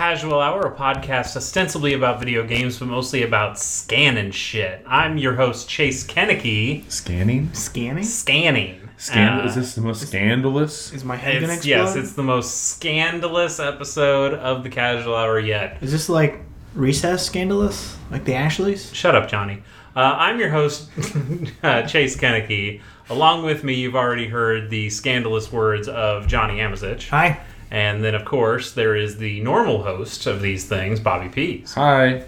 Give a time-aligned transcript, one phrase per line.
[0.00, 4.82] Casual Hour, a podcast ostensibly about video games, but mostly about scanning shit.
[4.86, 6.90] I'm your host, Chase Koeneke.
[6.90, 7.52] Scanning?
[7.52, 8.04] Scanning?
[8.04, 8.88] Scanning.
[8.96, 9.42] Scandal?
[9.44, 10.90] Uh, is this the most scandalous?
[10.94, 11.70] Is my head gonna It's, explode?
[11.84, 15.76] yes, it's the most scandalous episode of the Casual Hour yet.
[15.82, 16.40] Is this like
[16.74, 17.94] recess scandalous?
[18.10, 18.90] Like the Ashleys?
[18.94, 19.62] Shut up, Johnny.
[19.94, 20.88] Uh, I'm your host,
[21.62, 22.80] uh, Chase Koeneke.
[23.10, 27.10] Along with me, you've already heard the scandalous words of Johnny Amizich.
[27.10, 27.38] Hi.
[27.70, 31.74] And then, of course, there is the normal host of these things, Bobby Pease.
[31.74, 32.24] Hi.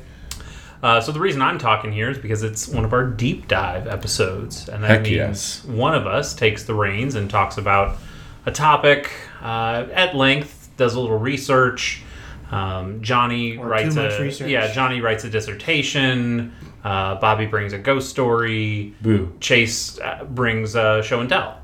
[0.83, 3.87] Uh, so the reason I'm talking here is because it's one of our deep dive
[3.87, 5.65] episodes, and that Heck means yes.
[5.65, 7.99] one of us takes the reins and talks about
[8.47, 12.03] a topic uh, at length, does a little research.
[12.51, 14.51] Um, Johnny Or writes too a much research.
[14.51, 14.71] yeah.
[14.73, 16.53] Johnny writes a dissertation.
[16.85, 18.95] Uh, Bobby brings a ghost story.
[19.01, 19.33] Boo.
[19.41, 21.59] Chase uh, brings a show and tell,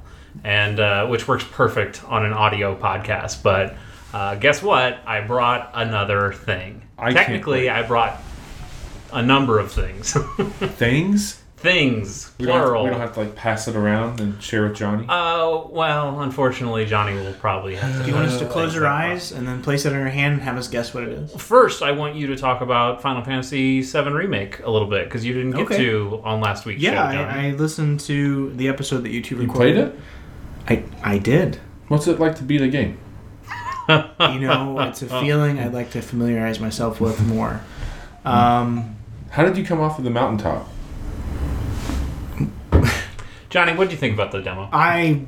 [0.45, 3.43] and uh, which works perfect on an audio podcast.
[3.43, 3.77] But
[4.13, 4.99] uh, guess what?
[5.07, 6.83] I brought another thing.
[6.99, 7.69] I Technically.
[7.71, 8.21] I brought
[9.13, 10.13] a number of things.
[10.77, 11.43] Things?
[11.59, 12.85] things, We don't, have, plural.
[12.85, 15.05] we don't have to like pass it around and share with Johnny.
[15.09, 18.03] Oh well, unfortunately, Johnny will probably have to.
[18.05, 20.35] Do you want us to close our eyes and then place it in our hand
[20.35, 21.35] and have us guess what it is?
[21.35, 25.25] First, I want you to talk about Final Fantasy VII remake a little bit because
[25.25, 25.79] you didn't get Okay.
[25.79, 27.41] to on last week's Yeah, show, Johnny.
[27.41, 29.75] I, I listened to the episode that you two you recorded.
[29.75, 30.01] played it?
[30.69, 31.57] I, I did.
[31.89, 32.99] What's it like to beat a game?
[33.89, 37.63] You know, it's a feeling I'd like to familiarize myself with more.
[38.25, 38.97] Um,
[39.31, 40.69] How did you come off of the mountaintop?
[43.49, 44.69] Johnny, what do you think about the demo?
[44.73, 45.25] I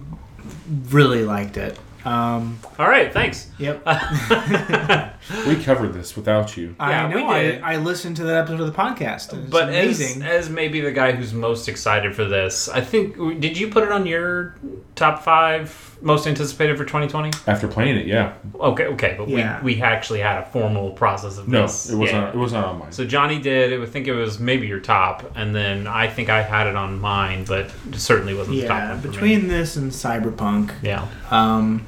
[0.91, 1.79] really liked it.
[2.05, 3.50] Um, All right, thanks.
[3.61, 3.85] Yep.
[5.47, 6.75] We covered this without you.
[6.81, 7.27] Yeah, I know.
[7.29, 7.63] we did.
[7.63, 9.33] I, I listened to that episode of the podcast.
[9.33, 10.23] It's But as, amazing.
[10.23, 13.93] as maybe the guy who's most excited for this, I think did you put it
[13.93, 14.57] on your
[14.97, 17.31] top five most anticipated for 2020?
[17.47, 18.33] After playing it, yeah.
[18.59, 19.63] Okay, okay, but Yeah.
[19.63, 21.91] we, we actually had a formal process of No, this.
[21.91, 22.21] it was Yeah.
[22.21, 22.35] not.
[22.35, 22.93] It was not on mine.
[22.93, 23.79] So Johnny did.
[23.81, 26.99] I think it was maybe your top, and then I think I had it on
[26.99, 29.09] mine, but it certainly wasn't the top yeah, one me.
[29.11, 31.87] between this and Cyberpunk, Yeah, um,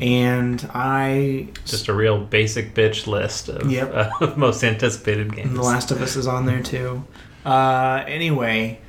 [0.00, 3.92] and I just a real basic bitch list of, Yep.
[4.20, 5.48] of most anticipated games.
[5.50, 7.04] And The Last of Us is on there too.
[7.44, 8.80] Uh, anyway,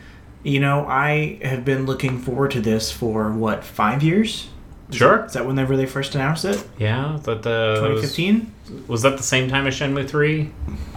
[0.44, 4.50] you know, I have been looking forward to this for what five years?
[4.94, 5.18] Is Sure.
[5.18, 6.64] that- Is that whenever they first announced it?
[6.78, 8.52] yeah, but the 2015.
[8.88, 10.52] was that the same time as Shenmue three?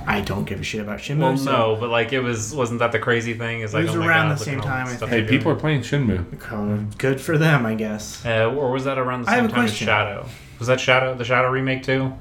[0.07, 1.19] I don't give a shit about Shenmue.
[1.19, 3.61] Well, so- no, but like it was wasn't that the crazy thing?
[3.63, 5.29] It's like was oh around God, the look same at all time, I stuff think.
[5.29, 6.25] hey, people are playing Shenmue.
[6.53, 8.25] Oh, Good for them, I guess.
[8.25, 9.75] Uh, or was that around the same time as.
[9.75, 10.27] Shadow?
[10.59, 11.15] Was that Shadow?
[11.15, 12.13] The Shadow remake too?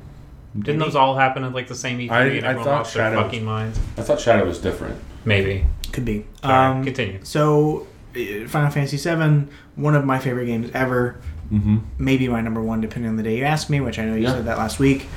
[0.58, 2.12] Didn't those all happen at like the same E3?
[2.12, 3.80] I- and I thought lost their Shadow- fucking minds.
[3.98, 4.96] I thought Shadow was different.
[5.26, 5.66] Maybe.
[5.92, 6.26] Could be.
[6.42, 7.20] Sorry, Um, continue.
[7.24, 11.18] So, uh, Final Fantasy VII, one of my favorite games ever.
[11.52, 11.78] Mm-hmm.
[12.00, 14.24] maybe my number one, depending on the day you ask me, which I know you
[14.24, 14.32] Yeah.
[14.34, 15.08] said that last week.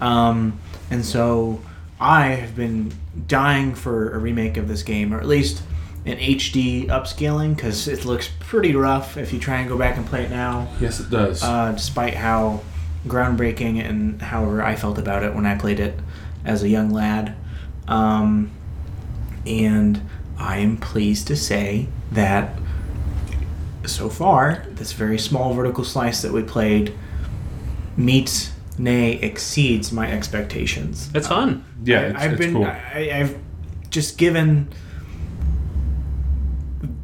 [0.00, 0.58] Um,
[0.90, 1.60] and so
[2.00, 2.92] I have been
[3.26, 5.62] dying for a remake of this game, or at least
[6.06, 10.06] an HD upscaling, because it looks pretty rough if you try and go back and
[10.06, 11.42] play it now, Yes, it does.
[11.42, 12.60] uh, despite how
[13.06, 15.98] groundbreaking and however I felt about it when I played it
[16.44, 17.34] as a young lad.
[17.86, 18.50] Um,
[19.46, 20.00] and
[20.38, 22.58] I am pleased to say that
[23.86, 26.94] so far, this very small vertical slice that we played
[27.96, 31.10] meets, nay, exceeds my expectations.
[31.14, 31.64] It's fun.
[31.84, 32.64] yeah, I, it's, I've it's been, cool.
[32.64, 33.38] I, I've
[33.90, 34.68] just given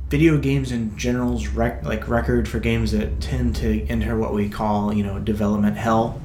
[0.09, 4.49] video games in general's rec- like record for games that tend to enter what we
[4.49, 6.21] call, you know, development hell,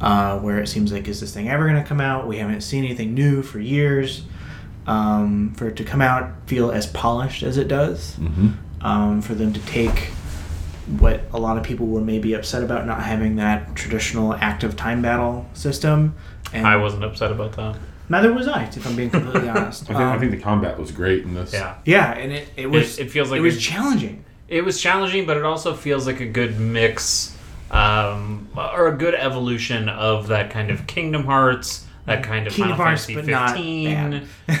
[0.00, 2.26] uh, where it seems like is this thing ever going to come out?
[2.26, 4.24] We haven't seen anything new for years.
[4.86, 8.48] Um, for it to come out feel as polished as it does, mm-hmm.
[8.84, 10.10] Um, for them to take
[11.00, 15.00] what a lot of people were maybe upset about not having that traditional active time
[15.02, 16.14] battle system.
[16.52, 17.76] And I wasn't upset about that.
[18.10, 19.84] Neither was I, if I'm being completely honest.
[19.84, 21.52] I think, I Um, think the combat was great in this.
[21.54, 21.76] Yeah.
[21.86, 24.24] yeah, and it, it was it feels like it was a- challenging.
[24.46, 27.34] It was challenging, but it also feels like a good mix
[27.70, 32.76] um, or a good evolution of that kind of Kingdom Hearts, that kind of Kingdom
[32.76, 33.88] Final Hearts, Fantasy but not 15.
[33.90, 34.14] bad.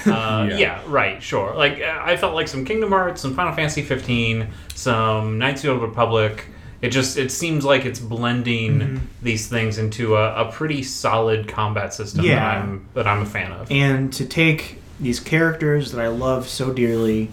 [0.08, 0.56] uh, Yeah.
[0.56, 0.82] yeah.
[0.86, 1.54] right, sure.
[1.54, 5.66] Like uh, I felt like some Kingdom Hearts, some Final Fantasy 15, some Knights of
[5.66, 6.46] the Old Republic.
[6.82, 8.96] It just it seems like it's blending Mm-hmm.
[9.22, 12.34] these things into a, a pretty solid combat system Yeah.
[12.36, 13.70] that I'm that I'm a fan of.
[13.70, 17.30] And to take these characters that I love so dearly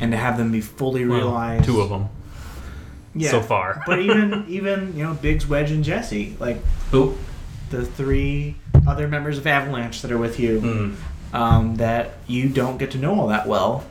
[0.00, 1.64] and to have them be fully Well, realized.
[1.64, 2.08] two of them
[3.14, 3.30] yeah.
[3.30, 3.82] so far.
[3.86, 6.58] but even even you know Biggs, Wedge, and Jesse, like
[6.90, 7.16] Who?
[7.70, 8.56] The three
[8.86, 11.34] other members of Avalanche that are with you, Mm.
[11.34, 13.84] um, that you don't get to know all that well.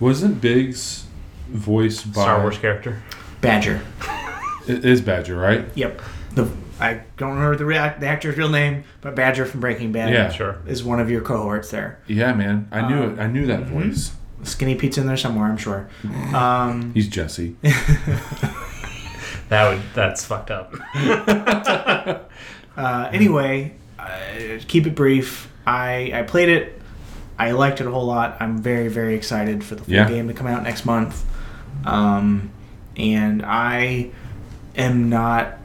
[0.00, 1.04] Wasn't Biggs
[1.48, 3.02] voiced by Star Wars character.
[3.40, 3.80] Badger.
[4.66, 5.64] It is Badger, right?
[5.74, 6.00] Yep.
[6.34, 6.48] The
[6.80, 10.30] I don't remember the, rea- the actor's real name, but Badger from Breaking Bad Yeah.
[10.32, 10.56] Sure.
[10.66, 11.98] is one of your cohorts there.
[12.08, 12.66] Yeah, man.
[12.72, 13.20] I knew Um, it.
[13.22, 13.68] I knew that mhm.
[13.68, 14.12] voice.
[14.42, 15.88] Skinny Pete's in there somewhere, I'm sure.
[16.34, 17.56] Um, He's Jesse.
[19.48, 20.72] That would that's fucked up.
[22.76, 24.08] uh, anyway, uh,
[24.68, 25.50] keep it brief.
[25.66, 26.80] I I played it.
[27.38, 28.36] I liked it a whole lot.
[28.40, 30.08] I'm very very excited for the full Yeah.
[30.08, 31.24] game to come out next month.
[31.84, 32.50] Um,
[32.96, 34.10] and I
[34.76, 35.58] am not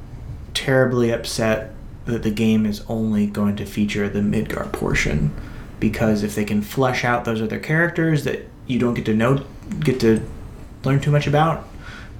[0.54, 1.74] terribly upset
[2.06, 5.32] that the game is only going to feature the Midgar portion
[5.80, 9.44] because if they can flesh out those other characters that you don't get to know
[9.82, 10.22] get to
[10.84, 11.68] learn too much about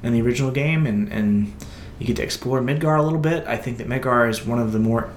[0.04, 1.52] in the original game and and
[2.00, 4.72] you get to explore Midgar a little bit, I think that Midgar is one of
[4.72, 5.10] the more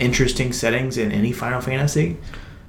[0.00, 2.16] interesting settings in any Final Fantasy.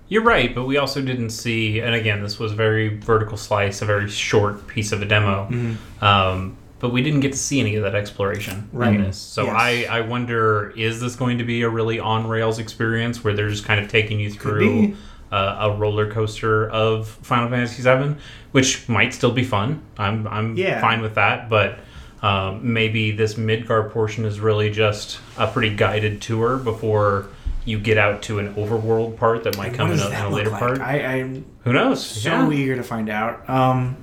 [0.10, 3.82] You're right, but we also didn't see, and again, this was a very vertical slice,
[3.82, 5.48] a very short piece of a demo.
[5.50, 6.04] Mm-hmm.
[6.06, 8.94] Um, but we didn't get to see any of that exploration Right.
[8.94, 9.18] in this.
[9.18, 9.56] So Yes.
[9.58, 13.50] I, I wonder, is this going to be a really on rails experience where they're
[13.50, 14.96] just kind of taking you through
[15.32, 18.16] uh, a roller coaster of Final Fantasy VII,
[18.52, 19.82] which might still be fun.
[19.98, 20.80] I'm I'm Yeah.
[20.82, 21.80] fine with that, but.
[22.24, 27.28] Um, maybe this Midgar portion is really just a pretty guided tour before
[27.66, 30.30] you get out to an overworld part that might What come in a, in a
[30.30, 30.60] later like?
[30.60, 30.80] part.
[30.80, 32.06] I, I'm Who knows?
[32.06, 32.52] so Yeah.
[32.52, 33.48] eager to find out.
[33.50, 33.98] Um,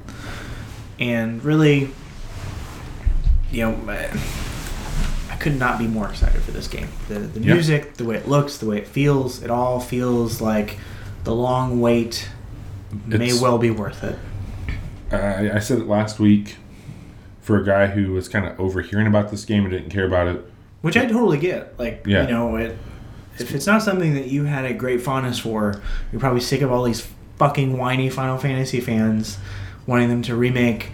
[0.98, 1.90] and really,
[3.50, 3.78] you know,
[5.30, 6.88] I could not be more excited for this game.
[7.08, 7.54] The the Yeah.
[7.54, 10.76] music, the way it looks, the way it feels, it all feels like
[11.24, 12.28] the long wait
[13.06, 14.18] may It's- well be worth it.
[15.10, 16.56] I, I said it last week
[17.40, 20.26] for a guy who was kind of overhearing about this game and didn't care about
[20.28, 20.44] it.
[20.82, 21.78] Which I totally get.
[21.78, 22.22] Like, Yeah.
[22.26, 22.76] you know, it,
[23.38, 25.80] if it's not something that you had a great fondness for,
[26.12, 27.06] you're probably sick of all these
[27.38, 29.38] fucking whiny Final Fantasy fans
[29.86, 30.90] wanting them to remake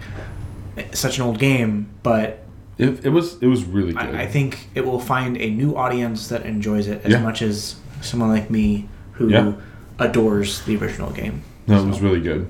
[0.93, 1.89] such an old game.
[2.03, 2.43] But
[2.77, 4.15] It, it was it was really good.
[4.15, 7.21] I, I think it will find a new audience that enjoys it as Yeah.
[7.21, 9.53] much as someone like me who Yeah.
[9.99, 11.41] adores the original game.
[11.67, 12.47] no, it was really good.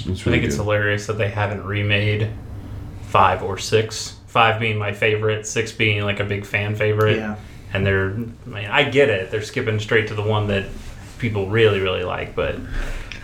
[0.00, 2.28] It was I really think it's hilarious that they haven't remade
[3.10, 4.16] five or six.
[4.26, 7.16] Five being my favorite, six being like a big fan favorite.
[7.16, 7.36] Yeah.
[7.72, 9.30] And they're, I mean, I get it.
[9.30, 10.66] They're skipping straight to the one that
[11.18, 12.56] people really, really like, but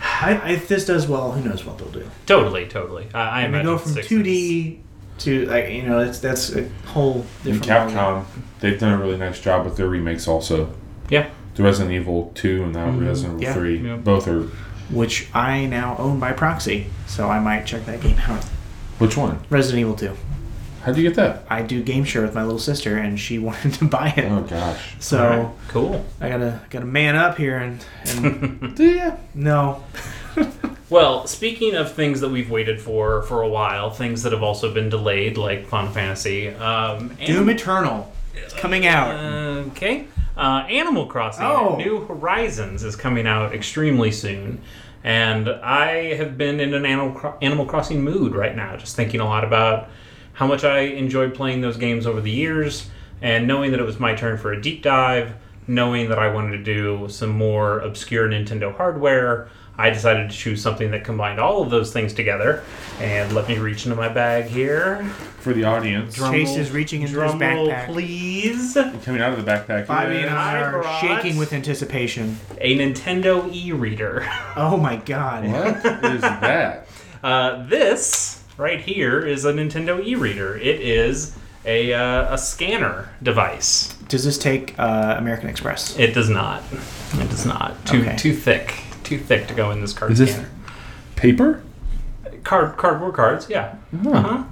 [0.01, 2.09] I, if this does well, who knows what they'll do.
[2.25, 3.07] totally, totally.
[3.13, 4.79] I, I And they imagine go from 2D
[5.19, 7.91] to, like, you know, that's that's a whole And different.
[7.91, 7.93] ballgame.
[7.93, 8.25] Capcom,
[8.59, 10.73] they've done a really nice job with their remakes also.
[11.09, 11.29] Yeah.
[11.55, 13.07] The Resident Evil 2 and now Mhm.
[13.07, 13.49] Resident Yeah.
[13.51, 13.77] Evil 3.
[13.79, 13.95] Yeah.
[13.95, 14.43] Both are.
[14.89, 18.45] which I now own by proxy, so I might check that game out.
[18.99, 19.39] Which one?
[19.49, 20.15] Resident Evil 2.
[20.83, 21.43] How'd you get that?
[21.49, 24.31] I do game share with my little sister, and she wanted to buy it.
[24.31, 24.95] Oh, gosh.
[24.99, 26.05] so All right, cool.
[26.21, 27.85] I gotta gotta man up here and,
[28.15, 29.15] and Do ya?
[29.33, 29.83] no.
[30.89, 34.73] Well, speaking of things that we've waited for for a while, things that have also
[34.73, 38.13] been delayed, like Final Fantasy, um, Doom Anim- Eternal.
[38.33, 39.13] It's coming out.
[39.71, 40.05] okay.
[40.37, 41.75] Uh, Animal Crossing Oh.
[41.75, 44.61] New Horizons is coming out extremely soon.
[45.03, 49.25] And I have been in an Animal, Animal Crossing mood right now, just thinking a
[49.25, 49.89] lot about
[50.33, 52.89] how much I enjoyed playing those games over the years,
[53.21, 55.33] and knowing that it was my turn for a deep dive,
[55.67, 59.49] knowing that I wanted to do some more obscure Nintendo hardware,
[59.79, 62.63] I decided to choose something that combined all of those things together.
[62.99, 65.03] And let me reach into my bag here.
[65.39, 66.15] For the audience.
[66.15, 67.85] Drum Chase roll- is reaching into drum his roll, backpack.
[67.85, 68.73] please.
[69.05, 69.85] Coming out of the backpack.
[69.87, 72.37] Bobby and I I are brought- shaking with anticipation.
[72.59, 74.27] A Nintendo e-reader.
[74.55, 75.45] Oh my god.
[75.47, 76.87] What is that?
[77.23, 80.57] Uh, this right here is a Nintendo e-reader.
[80.57, 83.93] It is a, uh, a scanner device.
[84.07, 85.97] Does this take uh, American Express?
[85.99, 86.63] It does not.
[87.13, 87.85] It does not.
[87.85, 88.15] Too Okay.
[88.15, 88.73] too thick.
[89.07, 90.49] Too thick to go in this card Is this scanner.
[91.15, 91.63] paper?
[92.43, 93.47] Card cardboard cards.
[93.49, 93.75] Yeah.
[94.03, 94.09] Huh.
[94.09, 94.43] Uh-huh.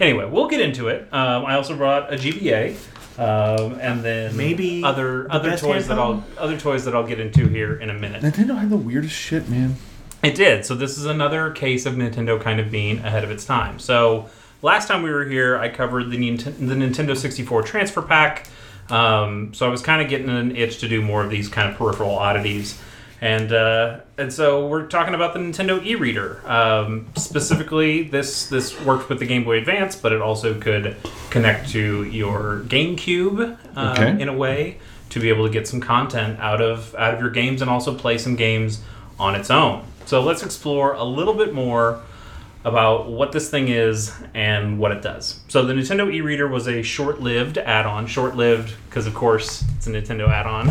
[0.00, 1.02] Anyway, we'll get into it.
[1.12, 2.74] Um, I also brought a GBA.
[3.18, 6.22] Um, and then Maybe other the other best toys that I'll handheld?
[6.38, 8.22] other toys that I'll get into here in a minute.
[8.22, 9.76] Nintendo had the weirdest shit, man.
[10.24, 10.66] It did.
[10.66, 13.78] So this is another case of Nintendo kind of being ahead of its time.
[13.78, 14.28] So
[14.60, 18.48] last time we were here, I covered the, Nint- the Nintendo 64 transfer pack.
[18.88, 21.70] Um, so I was kind of getting an itch to do more of these kind
[21.70, 22.80] of peripheral oddities.
[23.22, 26.40] And uh, and so we're talking about the Nintendo e-reader.
[26.50, 30.96] Um, specifically, this this worked with the Game Boy Advance, but it also could
[31.28, 34.22] connect to your GameCube uh, Okay.
[34.22, 34.78] in a way
[35.10, 37.94] to be able to get some content out of out of your games and also
[37.94, 38.80] play some games
[39.18, 39.84] on its own.
[40.06, 42.00] So let's explore a little bit more
[42.64, 45.40] about what this thing is and what it does.
[45.48, 50.28] So the Nintendo e-reader was a short-lived add-on, short-lived because of course it's a Nintendo
[50.28, 50.66] add-on.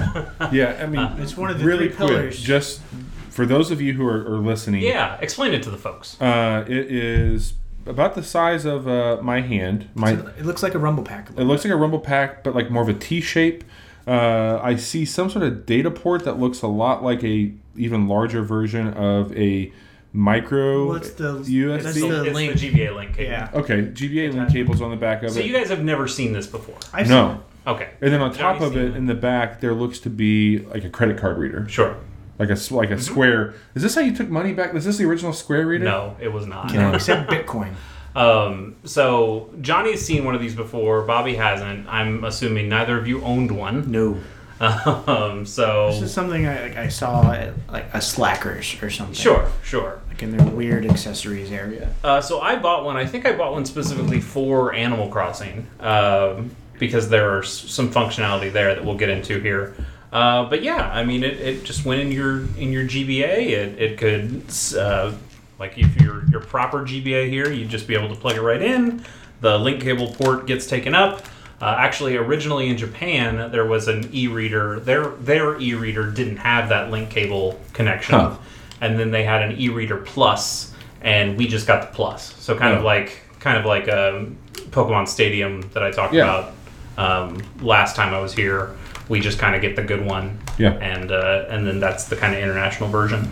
[0.53, 2.41] Yeah, I mean, It's one of the really three quick, pillars.
[2.41, 2.81] Just
[3.29, 6.19] for those of you who are, are listening, yeah, explain it to the folks.
[6.21, 7.53] uh, it is
[7.85, 9.89] about the size of uh, my hand.
[9.95, 11.29] My it looks like a rumble pack.
[11.35, 13.63] it looks like a rumble pack, but like more of a T shape.
[14.05, 18.07] Uh, I see some sort of data port that looks a lot like a even
[18.07, 19.71] larger version of a
[20.13, 21.83] micro What's the- USB.
[21.83, 22.53] that's It's the the link.
[22.53, 23.29] GBA link cable.
[23.31, 23.49] Yeah.
[23.53, 25.33] okay, GBA link cables on the back of it.
[25.33, 25.45] So it.
[25.45, 26.75] you guys have never seen this before.
[26.93, 27.27] I've no.
[27.27, 27.41] seen it.
[27.67, 27.89] Okay.
[28.01, 30.59] And then on top Johnny's of it, seen in the back, there looks to be
[30.59, 31.95] like a credit card reader, Sure.
[32.39, 33.01] like a s- like a Mm-hmm.
[33.01, 33.53] square.
[33.75, 34.73] Is this how you took money back?
[34.73, 35.83] Is this the original square reader?
[35.85, 36.69] No, it was not.
[36.69, 37.73] Can I accept Bitcoin?
[38.15, 41.03] Um, so Johnny's seen one of these before.
[41.03, 41.87] Bobby hasn't.
[41.87, 43.91] I'm assuming neither of you owned one.
[43.91, 44.17] No.
[45.07, 49.15] Um, so This is something I, like, I saw at like a Slackers or something.
[49.15, 50.01] sure, sure.
[50.09, 51.93] Like in their weird accessories area.
[52.03, 52.97] Uh, so I bought one.
[52.97, 58.51] I think I bought one specifically for Animal Crossing um, because there are some functionality
[58.51, 59.75] there that we'll get into here.
[60.11, 63.51] Uh, but yeah, I mean, it, it just went in your in your GBA.
[63.51, 64.43] It, it could
[64.77, 65.13] uh,
[65.59, 68.61] like if you're your proper GBA here, you'd just be able to plug it right
[68.61, 69.05] in.
[69.41, 71.23] The link cable port gets taken up.
[71.61, 74.79] Uh, actually, originally in Japan, there was an e-reader.
[74.79, 78.35] Their their e-reader didn't have that link cable connection Huh.
[78.81, 82.77] and then they had an e-reader plus and we just got the plus so kind
[82.77, 84.25] of like kind of like a
[84.71, 86.23] pokemon stadium that i talked Yeah.
[86.23, 86.53] about
[86.97, 88.75] um, last time i was here
[89.09, 90.73] we just kind of get the good one Yeah.
[90.73, 93.29] and uh, and then that's the kind of international version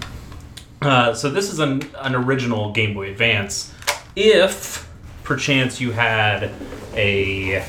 [0.82, 3.74] uh, so this is an, an original game boy advance
[4.16, 4.90] if
[5.24, 6.52] perchance you had
[6.98, 7.66] a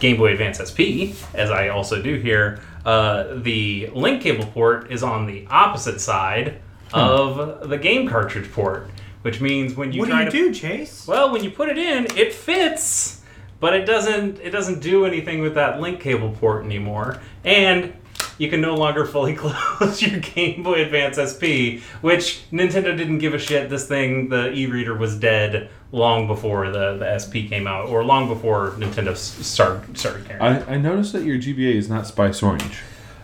[0.00, 5.02] Game Boy Advance SP, as I also do here, uh, the link cable port is
[5.02, 6.60] on the opposite side
[6.92, 8.90] of the game cartridge port,
[9.22, 11.06] which means when you what do you to do, Chase?
[11.06, 13.22] well, when you put it in, it fits,
[13.60, 17.20] but it doesn't it doesn't do anything with that link cable port anymore.
[17.44, 17.92] And
[18.40, 23.34] you can no longer fully close your Game Boy Advance SP, which Nintendo didn't give
[23.34, 23.68] a shit.
[23.68, 28.28] This thing, the e-reader was dead long before the, the SP came out, or long
[28.28, 30.42] before Nintendo started started carrying.
[30.42, 32.80] I, I noticed that your GBA is not Spice Orange.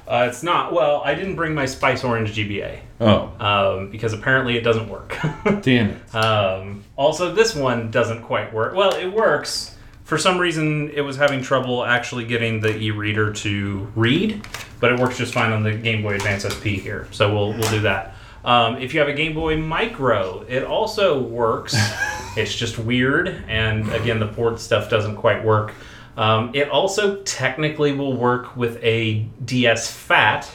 [0.06, 0.72] Uh, it's not.
[0.72, 5.16] Well, I didn't bring my Spice Orange GBA Oh, um, because apparently it doesn't work.
[5.62, 6.14] damn it.
[6.14, 8.74] Um, also, this one doesn't quite work.
[8.74, 9.76] Well, it works.
[10.04, 14.46] For some reason, it was having trouble actually getting the e-reader to read,
[14.80, 17.08] but it works just fine on the Game Boy Advance SP here.
[17.10, 18.14] So we'll we'll do that.
[18.44, 21.74] Um, if you have a Game Boy Micro, it also works.
[22.36, 25.72] it's just weird, and again, the port stuff doesn't quite work.
[26.16, 30.50] Um, it also technically will work with a DS Fat,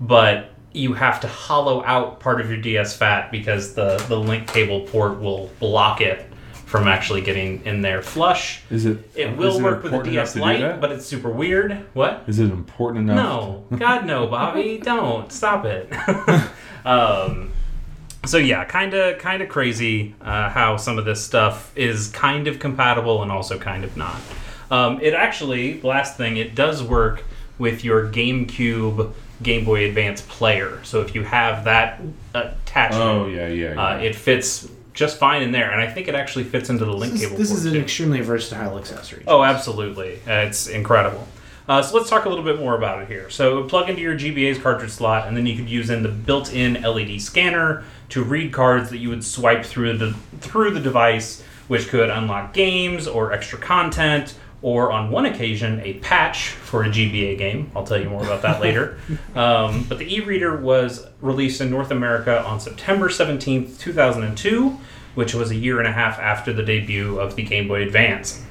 [0.00, 4.48] but you have to hollow out part of your DS Fat because the, the link
[4.48, 6.26] cable port will block it
[6.66, 8.60] from actually getting in there flush.
[8.70, 8.98] Is it?
[9.14, 11.86] It will it work with a DS Lite, but it's super weird.
[11.94, 12.24] What?
[12.26, 13.70] is it important enough?
[13.70, 15.90] No, God no, Bobby, don't stop it.
[16.84, 17.52] um,
[18.26, 22.48] so yeah, kind of kind of crazy uh, how some of this stuff is kind
[22.48, 24.20] of compatible and also kind of not.
[24.68, 27.24] Um, it actually, last thing, it does work
[27.58, 30.80] with your GameCube Game Boy Advance player.
[30.82, 32.00] So if you have that
[32.34, 33.74] attachment, Oh yeah, yeah.
[33.74, 33.86] yeah.
[33.86, 36.92] uh, it fits just fine in there, and I think it actually fits into the
[36.92, 37.38] link This, is, cable.
[37.38, 37.80] this is an too.
[37.80, 39.22] extremely versatile accessory.
[39.28, 40.16] Oh, absolutely.
[40.26, 41.28] Uh, it's incredible.
[41.68, 43.28] Uh, so let's talk a little bit more about it here.
[43.28, 46.80] So plug into your GBA's cartridge slot, and then you could use in the built-in
[46.82, 51.88] LED scanner to read cards that you would swipe through the through the device, which
[51.88, 57.38] could unlock games or extra content, or on one occasion a patch for a GBA
[57.38, 57.70] game.
[57.76, 58.98] I'll tell you more about that later.
[59.36, 64.36] Um, but the e-reader was released in North America on September seventeenth, two thousand and
[64.36, 64.78] two,
[65.14, 68.42] which was a year and a half after the debut of the Game Boy Advance.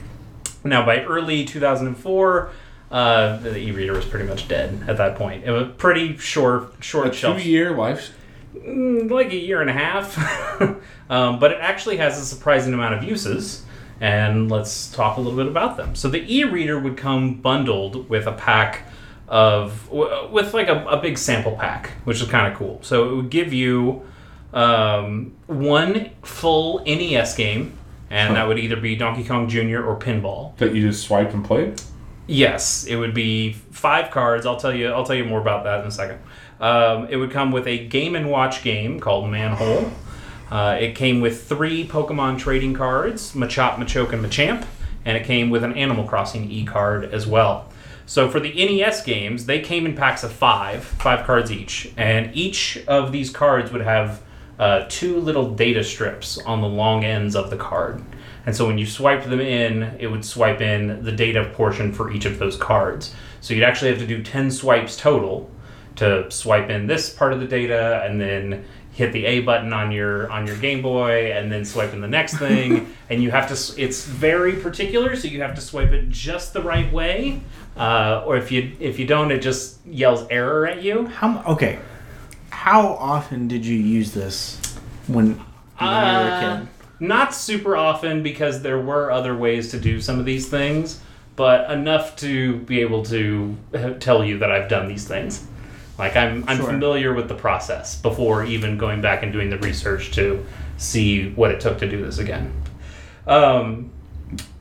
[0.63, 2.51] Now, by early 2004,
[2.91, 5.43] uh, the e-reader was pretty much dead at that point.
[5.43, 8.15] It was pretty short, short a shelf, two-year life.
[8.55, 10.17] Mm, like a year and a half.
[11.09, 13.63] um, but it actually has a surprising amount of uses,
[14.05, 15.95] and let's talk a little bit about them.
[15.95, 18.83] So the e-reader would come bundled with a pack
[19.27, 22.77] of with like a, a big sample pack, which is kind of cool.
[22.83, 24.05] So it would give you
[24.53, 27.79] um, one full NES game,
[28.11, 29.83] and that would either be Donkey Kong Jr.
[29.83, 30.55] or Pinball.
[30.57, 31.81] That you just swipe and played.
[32.27, 34.45] Yes, it would be five cards.
[34.45, 34.89] I'll tell you.
[34.89, 36.19] I'll tell you more about that in a second.
[36.59, 39.91] Um, it would come with a Game and Watch game called Manhole.
[40.49, 44.65] Uh, it came with three Pokemon trading cards, Machop, Machoke, and Machamp,
[45.03, 47.71] and it came with an Animal Crossing e card as well.
[48.05, 52.35] So for the NES games, they came in packs of five, five cards each, and
[52.35, 54.21] each of these cards would have
[54.59, 58.03] uh, two little data strips on the long ends of the card.
[58.45, 62.11] And so when you swiped them in, it would swipe in the data portion for
[62.11, 63.13] each of those cards.
[63.41, 65.49] So you'd actually have to do 10 swipes total
[65.95, 69.91] to swipe in this part of the data, and then hit the A button on
[69.91, 73.81] your on your Game Boy and then swiping the next thing, and you have to.
[73.81, 77.41] It's very particular, so you have to swipe it just the right way,
[77.77, 81.05] uh, or if you if you don't, it just yells error at you.
[81.07, 81.77] How okay?
[82.49, 84.59] How often did you use this
[85.07, 85.33] when, when
[85.81, 86.67] you were a Uh, kid?
[87.01, 91.01] Not super often because there were other ways to do some of these things,
[91.35, 95.45] but enough to be able to uh, tell you that I've done these things.
[95.97, 96.67] Like I'm, I'm Sure.
[96.67, 100.45] familiar with the process before even going back and doing the research to
[100.77, 102.51] see what it took to do this again.
[103.27, 103.91] Um,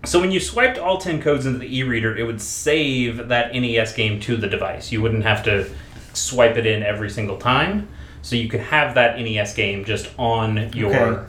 [0.04, 3.94] so when you swiped all 10 codes into the e-reader, it would save that NES
[3.94, 4.92] game to the device.
[4.92, 5.68] You wouldn't have to
[6.12, 7.88] swipe it in every single time.
[8.22, 11.22] So you could have that NES game just on your Okay.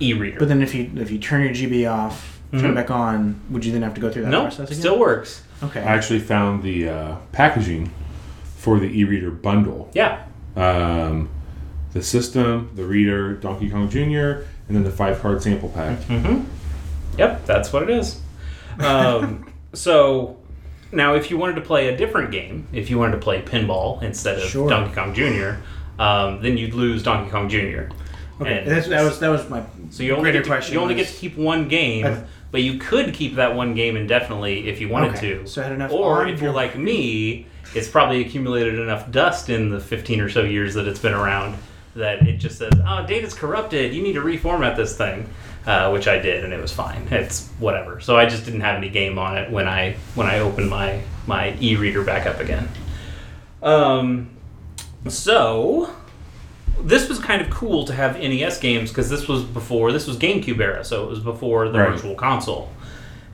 [0.00, 0.38] e-reader.
[0.38, 2.70] But then if you if you turn your GB off, turn Mhm.
[2.70, 4.80] it back on, would you then have to go through that no, process again?
[4.80, 5.42] still works.
[5.62, 5.80] Okay.
[5.80, 7.90] I actually found the uh, packaging
[8.68, 9.90] for the e-reader bundle.
[9.94, 10.26] Yeah.
[10.54, 11.30] Um,
[11.94, 15.98] the system, the reader, Donkey Kong Jr., and then the five card sample pack.
[16.00, 16.44] Mm-hmm.
[17.16, 18.20] Yep, that's what it is.
[18.78, 20.36] Um, so
[20.92, 24.02] now, if you wanted to play a different game, if you wanted to play pinball
[24.02, 24.68] instead of Sure.
[24.68, 25.52] Donkey Kong Jr.,
[26.02, 27.56] um, then you'd lose Donkey Kong Jr.
[27.58, 28.58] okay.
[28.58, 30.74] And That's, that was that was my so you only get to, question.
[30.74, 32.22] you only was- get to keep one game, Okay.
[32.50, 35.46] but you could keep that one game indefinitely if you wanted Okay, to.
[35.46, 39.68] so I had enough or if you're like me, it's probably accumulated enough dust in
[39.70, 41.56] the 15 or so years that it's been around
[41.94, 43.92] that it just says, "Oh, data's corrupted.
[43.92, 45.28] You need to reformat this thing,"
[45.66, 47.08] uh, which I did, and it was fine.
[47.10, 48.00] It's whatever.
[48.00, 51.00] So I just didn't have any game on it when I when I opened my
[51.26, 52.68] my e-reader back up again.
[53.62, 54.30] Um,
[55.08, 55.90] so
[56.80, 60.16] this was kind of cool to have NES games because this was before this was
[60.16, 61.90] GameCube era, so it was before the Right.
[61.90, 62.70] Virtual Console,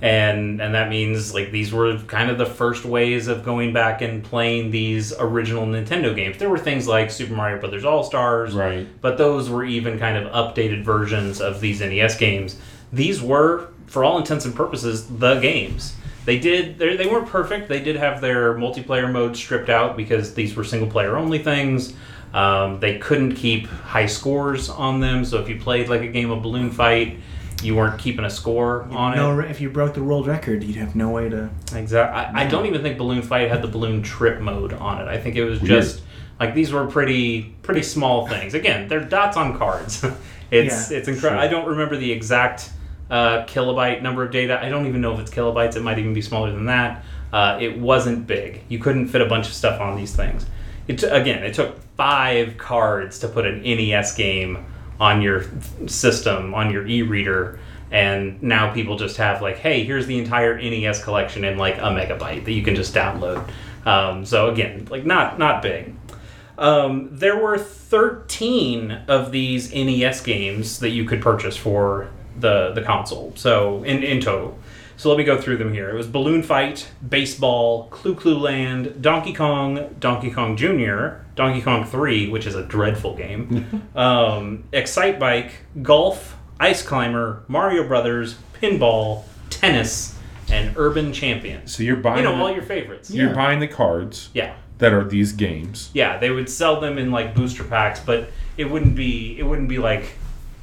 [0.02, 4.02] and and that means like these were kind of the first ways of going back
[4.02, 6.38] and playing these original Nintendo games.
[6.38, 8.86] There were things like Super Mario Brothers All Stars, Right.
[9.00, 12.58] but those were even kind of updated versions of these NES games.
[12.92, 15.96] These were, for all intents and purposes, the games.
[16.26, 17.68] They did they they weren't perfect.
[17.68, 21.94] They did have their multiplayer mode stripped out because these were single player only things.
[22.32, 26.30] Um, they couldn't keep high scores on them, so if you played like a game
[26.32, 27.18] of balloon fight,
[27.64, 29.16] you weren't keeping a score on it.
[29.16, 31.50] no, if you broke the world record, you'd have no way to.
[31.74, 32.40] Exactly.
[32.40, 35.08] I, I don't even think Balloon Fight had the balloon trip mode on it.
[35.08, 35.82] I think it was Weird.
[35.82, 36.02] just
[36.40, 38.54] like these were pretty pretty small things.
[38.54, 40.04] Again, they're dots on cards.
[40.50, 40.98] it's Yeah.
[40.98, 41.38] it's incredible.
[41.40, 41.48] Sure.
[41.48, 42.70] I don't remember the exact
[43.10, 44.62] uh, kilobyte number of data.
[44.62, 45.76] I don't even know if it's kilobytes.
[45.76, 47.04] It might even be smaller than that.
[47.32, 48.62] Uh, it wasn't big.
[48.68, 50.46] You couldn't fit a bunch of stuff on these things.
[50.86, 54.64] It t- again, it took five cards to put an NES game
[55.00, 55.44] on your
[55.86, 57.58] system on your e-reader
[57.90, 61.82] and now people just have like hey here's the entire nes collection in like a
[61.82, 63.48] megabyte that you can just download.
[63.86, 65.94] Um, so again like not not big.
[66.56, 72.82] Um, there were 13 of these nes games that you could purchase for the the
[72.82, 74.58] console so in, in total.
[74.96, 75.90] So let me go through them here.
[75.90, 81.84] It was balloon fight baseball Clu Clu Land donkey kong donkey kong jr donkey kong
[81.84, 85.50] 3 which is a dreadful game um, Excitebike
[85.82, 90.18] golf ice climber mario brothers pinball tennis
[90.50, 91.66] and urban Champion.
[91.66, 93.34] So you're buying you know the- all your favorites you're Yeah.
[93.34, 95.90] buying the cards yeah that are these games.
[95.94, 99.68] yeah they would sell them in like booster packs but it wouldn't be it wouldn't
[99.68, 100.16] be like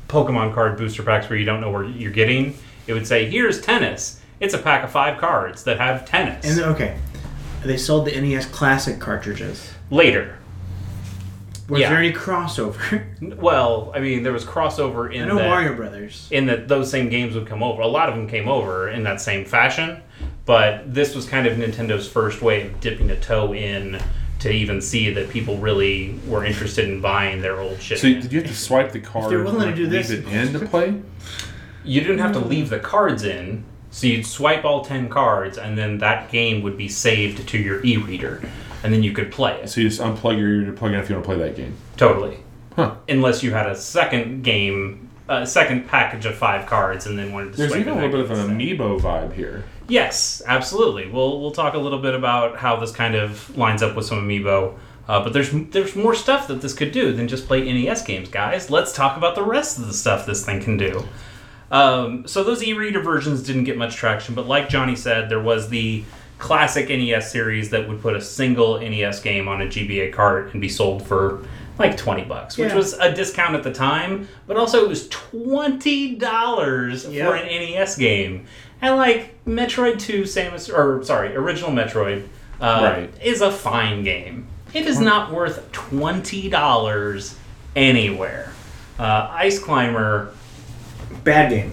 [0.07, 2.55] pokemon card booster packs where you don't know where you're getting
[2.87, 6.59] it would say here's tennis it's a pack of five cards that have tennis And
[6.73, 6.97] okay,
[7.63, 9.71] they sold the NES Classic cartridges.
[9.89, 10.37] later
[11.71, 11.89] Was Yeah.
[11.89, 13.05] there any crossover?
[13.41, 16.27] well i mean there was crossover in I in know that Mario Brothers.
[16.31, 19.03] in that those same games would come over a lot of them came over in
[19.03, 20.01] that same fashion
[20.45, 23.99] but this was kind of nintendo's first way of dipping a toe in
[24.39, 28.33] to even see that people really were interested in buying their old shit So did
[28.33, 29.31] you have to swipe the card?
[29.31, 30.99] they're willing to and do leave it in to play?
[31.85, 35.77] you didn't have to leave the cards in so you'd swipe all 10 cards and
[35.77, 38.41] then that game would be saved to your e-reader
[38.83, 40.99] and then you could play it So you just unplug your ear to plug in
[40.99, 41.75] if you want to play that game.
[41.97, 42.37] totally
[42.75, 42.95] Huh.
[43.09, 47.51] unless you had a second game a second package of five cards and then wanted
[47.51, 49.63] to There's even a little bit of an amiibo vibe here.
[49.87, 51.09] Yes, absolutely.
[51.09, 54.27] We'll we'll talk a little bit about how this kind of lines up with some
[54.27, 54.77] amiibo.
[55.07, 58.29] Uh, but there's there's more stuff that this could do than just play NES games,
[58.29, 58.69] guys.
[58.69, 61.05] Let's talk about the rest of the stuff this thing can do.
[61.71, 65.69] Um, so those e-reader versions didn't get much traction, but like Johnny said, there was
[65.69, 66.03] the
[66.45, 70.59] classic NES series that would put a single NES game on a GBA cart and
[70.59, 71.45] be sold for
[71.77, 72.75] like 20 bucks, which Yeah.
[72.75, 77.27] was a discount at the time, but also it was $20 Yep.
[77.27, 78.45] for an NES game.
[78.81, 82.23] And like Metroid 2 Samus or sorry, original Metroid
[82.59, 83.13] uh, Right.
[83.23, 84.47] is a fine game.
[84.73, 87.35] It is not worth $20
[87.75, 88.51] anywhere.
[88.99, 90.29] Uh, Ice Climber,
[91.23, 91.71] Bad game.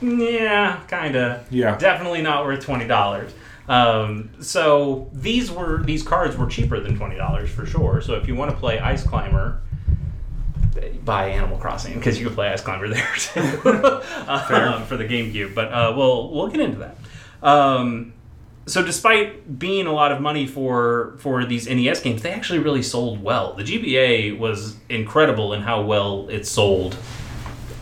[0.00, 1.44] yeah, kinda.
[1.50, 1.76] Yeah.
[1.76, 3.32] Definitely not worth twenty dollars.
[3.70, 8.00] Um, so these were these cards were cheaper than twenty dollars for sure.
[8.00, 9.62] So if you want to play Ice Climber,
[11.04, 13.40] buy Animal Crossing because you can play Ice Climber there too
[14.26, 15.54] um, for the GameCube.
[15.54, 16.96] But uh, we'll we'll get into that.
[17.44, 18.12] Um,
[18.66, 22.82] so despite being a lot of money for for these NES games, they actually really
[22.82, 23.54] sold well.
[23.54, 26.96] The GBA was incredible in how well it sold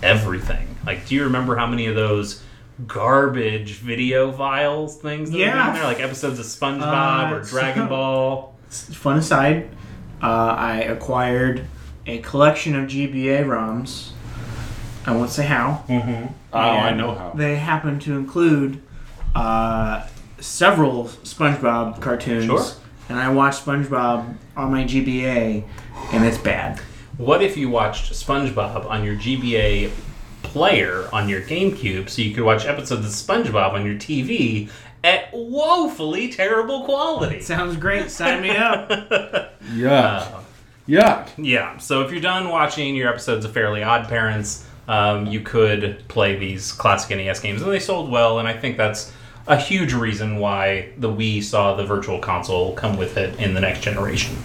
[0.03, 0.77] everything.
[0.85, 2.43] Like, do you remember how many of those
[2.87, 5.55] garbage video files things that were Yeah.
[5.55, 8.55] down there, like episodes of SpongeBob Uh, or Dragon so- Ball?
[8.71, 9.69] Fun aside,
[10.23, 11.65] uh, I acquired
[12.07, 14.11] a collection of GBA ROMs.
[15.07, 15.85] I won't say how.
[15.89, 16.27] Mm-hmm.
[16.53, 17.33] Oh, I know how.
[17.35, 18.81] They happen to include
[19.35, 20.07] uh,
[20.39, 22.45] several SpongeBob cartoons.
[22.45, 22.65] Sure.
[23.09, 25.65] And I watched SpongeBob on my GBA,
[26.13, 26.79] and it's bad.
[27.17, 29.91] What if you watched SpongeBob on your GBA
[30.43, 34.71] player on your GameCube so you could watch episodes of SpongeBob on your TV
[35.05, 37.41] at woefully terrible quality?
[37.41, 38.11] Sounds great.
[38.11, 38.89] Sign me up.
[39.71, 39.91] Yuck.
[39.91, 40.41] Uh,
[40.89, 41.29] Yuck.
[41.37, 46.03] Yeah, so if you're done watching your episodes of Fairly Odd Parents, um, you could
[46.09, 49.13] play these classic NES games, and they sold well, and I think that's
[49.47, 53.61] a huge reason why the Wii saw the Virtual Console come with it in the
[53.61, 54.37] next generation.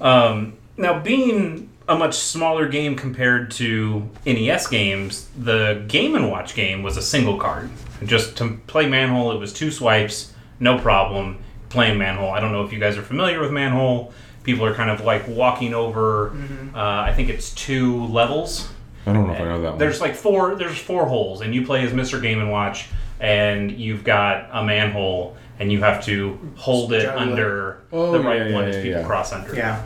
[0.00, 6.54] Um, now, being a much smaller game compared to NES games, the Game and Watch
[6.54, 7.70] game was a single card.
[8.04, 11.38] Just to play Manhole, it was two swipes, no problem.
[11.68, 12.30] Playing Manhole.
[12.30, 14.12] I don't know if you guys are familiar with Manhole.
[14.44, 16.30] People are kind of like walking over.
[16.74, 18.68] Uh, I think it's two levels.
[19.06, 19.78] I don't know if I know that one.
[19.78, 20.54] There's like four.
[20.54, 22.20] There's four holes, and you play as Mr.
[22.22, 22.88] Game and Watch,
[23.20, 28.20] and you've got a manhole, and you have to hold it Juggle under Oh, the
[28.20, 29.06] right yeah, yeah, one as yeah, people yeah.
[29.06, 29.54] cross under.
[29.54, 29.82] Yeah.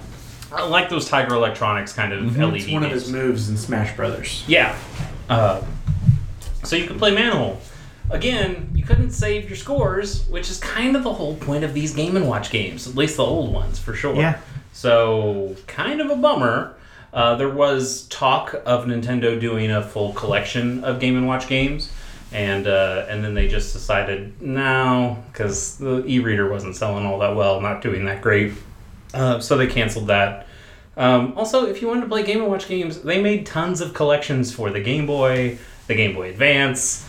[0.52, 3.02] I like those Tiger Electronics kind of LED It's one of games.
[3.04, 4.44] his moves in Smash Brothers.
[4.46, 4.76] Yeah.
[5.28, 5.62] Uh,
[6.64, 7.60] so you can play Manhole.
[8.10, 11.92] Again, you couldn't save your scores, which is kind of the whole point of these
[11.94, 14.16] Game and Watch games, at least the old ones for sure.
[14.16, 14.38] Yeah.
[14.72, 16.74] So kind of a bummer.
[17.12, 21.90] Uh, there was talk of Nintendo doing a full collection of Game and Watch games,
[22.32, 27.34] and uh, and then they just decided no, because the e-reader wasn't selling all that
[27.34, 28.52] well, not doing that great.
[29.14, 30.46] Uh, so they canceled that.
[30.96, 33.94] Um, also, if you wanted to play Game and Watch games, they made tons of
[33.94, 37.06] collections for the Game Boy, the Game Boy Advance,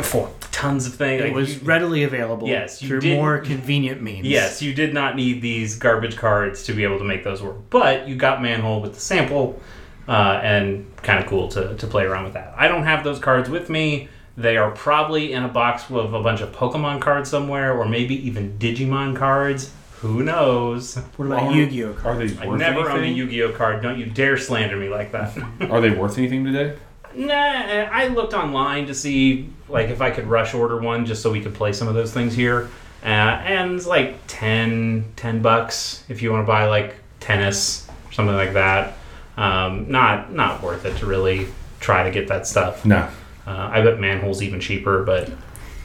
[0.00, 1.20] for tons of things.
[1.20, 4.26] It Like, was you- readily available Yes, you through more convenient means.
[4.26, 7.56] Yes, you did not need these garbage cards to be able to make those work,
[7.70, 9.60] but you got Manhole with the sample,
[10.06, 12.54] uh, and kind of cool to, to play around with that.
[12.56, 14.08] I don't have those cards with me.
[14.36, 18.14] They are probably in a box with a bunch of Pokemon cards somewhere, or maybe
[18.26, 19.72] even Digimon cards.
[20.00, 20.96] Who knows?
[21.16, 22.34] What about Yu-Gi-Oh Are cards?
[22.34, 23.16] they I worth never owned a anything?
[23.16, 23.82] Yu-Gi-Oh card.
[23.82, 25.36] Don't you dare slander me like that.
[25.70, 26.76] Are they worth anything today?
[27.14, 31.30] Nah, I looked online to see like if I could rush order one just so
[31.30, 32.68] we could play some of those things here.
[33.02, 38.12] Uh, and it's like 10, 10 bucks if you want to buy like tennis or
[38.12, 38.94] something like that.
[39.36, 41.48] Um, not not worth it to really
[41.80, 42.84] try to get that stuff.
[42.84, 43.08] No.
[43.46, 45.30] Uh, I bet manhole's even cheaper, but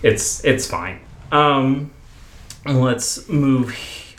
[0.02, 1.00] it's it's fine.
[1.32, 1.92] Um,
[2.66, 3.76] let's move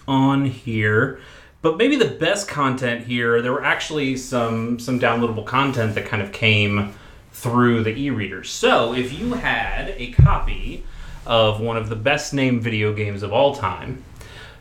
[0.07, 1.21] on here.
[1.63, 6.23] But maybe the best content here, there were actually some some downloadable content that kind
[6.23, 6.95] of came
[7.33, 8.51] through the e-readers.
[8.51, 10.85] So if you had a copy
[11.27, 14.05] of one of the best named video games of all time,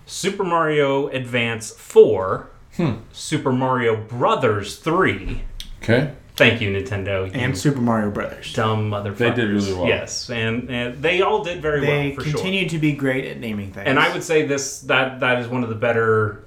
[0.05, 2.93] Super Mario Advance 4, hmm.
[3.11, 5.41] Super Mario Brothers 3.
[5.81, 6.13] Okay.
[6.39, 7.27] Thank you, Nintendo.
[7.27, 8.53] you and Super Mario Brothers.
[8.53, 9.17] dumb motherfuckers.
[9.17, 9.87] They did really well.
[9.87, 12.69] Yes, and, and they all did very They well for continue sure.
[12.69, 13.85] to be great at naming things.
[13.87, 16.45] And I would say this that that is one of the better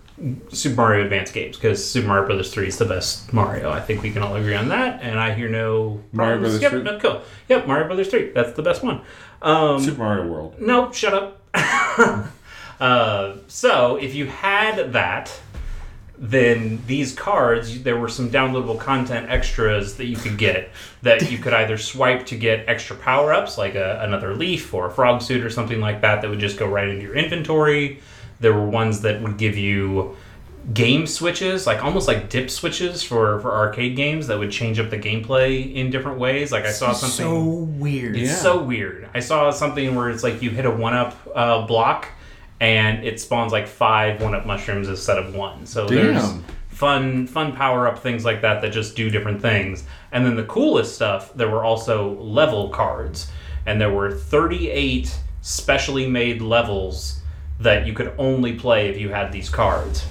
[0.48, 3.70] Super Mario Advance games because Super Mario Brothers Three is the best Mario.
[3.70, 5.02] I think we can all agree on that.
[5.02, 6.58] And I hear no Mario problems.
[6.58, 6.82] Brothers Yep, 3?
[6.82, 7.22] no, cool.
[7.48, 8.30] Yep, Mario Brothers Three.
[8.30, 9.02] That's the best one.
[9.42, 10.60] Um, Super Mario World.
[10.60, 11.38] no, shut up.
[12.80, 15.38] uh, so if you had that,
[16.24, 20.70] then these cards, there were some downloadable content extras that you could get
[21.02, 24.86] that you could either swipe to get extra power ups, like a, another leaf or
[24.86, 28.00] a frog suit or something like that, that would just go right into your inventory.
[28.38, 30.16] There were ones that would give you
[30.72, 34.90] game switches, like almost like dip switches for, for arcade games that would change up
[34.90, 36.52] the gameplay in different ways.
[36.52, 37.18] Like I saw something.
[37.26, 37.44] so
[37.80, 38.16] weird.
[38.16, 38.36] It's Yeah.
[38.36, 39.08] so weird.
[39.12, 42.06] I saw something where it's like you hit a one up uh, block
[42.62, 45.66] and it spawns like five one up mushrooms instead of one.
[45.66, 46.22] So there's
[46.68, 49.82] fun fun power up things like that that just do different things.
[50.12, 53.28] And then the coolest stuff, there were also level cards.
[53.66, 57.20] And there were 38 specially made levels
[57.58, 60.04] that you could only play if you had these cards.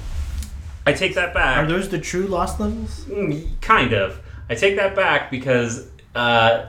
[0.86, 1.58] I take that back.
[1.58, 3.06] Are those the true lost levels?
[3.06, 4.20] Mm, Kind of.
[4.50, 6.66] I take that back because uh,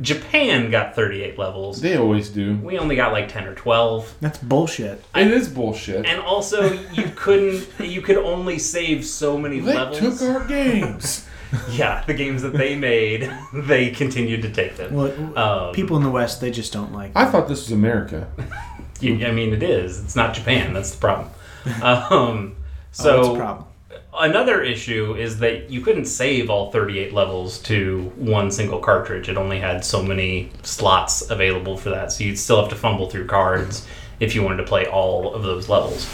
[0.00, 1.80] Japan got 38 levels.
[1.80, 2.56] They always do.
[2.56, 4.16] We only got like 10 or 12.
[4.20, 5.02] That's bullshit.
[5.14, 6.04] It is bullshit.
[6.06, 10.18] And also, you couldn't, you could only save so many They levels.
[10.20, 11.26] took our games.
[11.70, 14.92] yeah, the games that they made, they continued to take them.
[14.94, 17.12] Well, Um, people in the West, they just don't like.
[17.14, 18.28] I thought this was America.
[19.00, 20.02] You- I mean, it is.
[20.04, 20.72] It's not Japan.
[20.74, 21.30] That's the problem.
[21.82, 22.56] Um,
[22.92, 23.66] so oh, that's a problem.
[24.18, 29.28] Another issue is that you couldn't save all 38 levels to one single cartridge.
[29.28, 32.12] It only had so many slots available for that.
[32.12, 33.86] So you'd still have to fumble through cards
[34.20, 36.08] if you wanted to play all of those levels.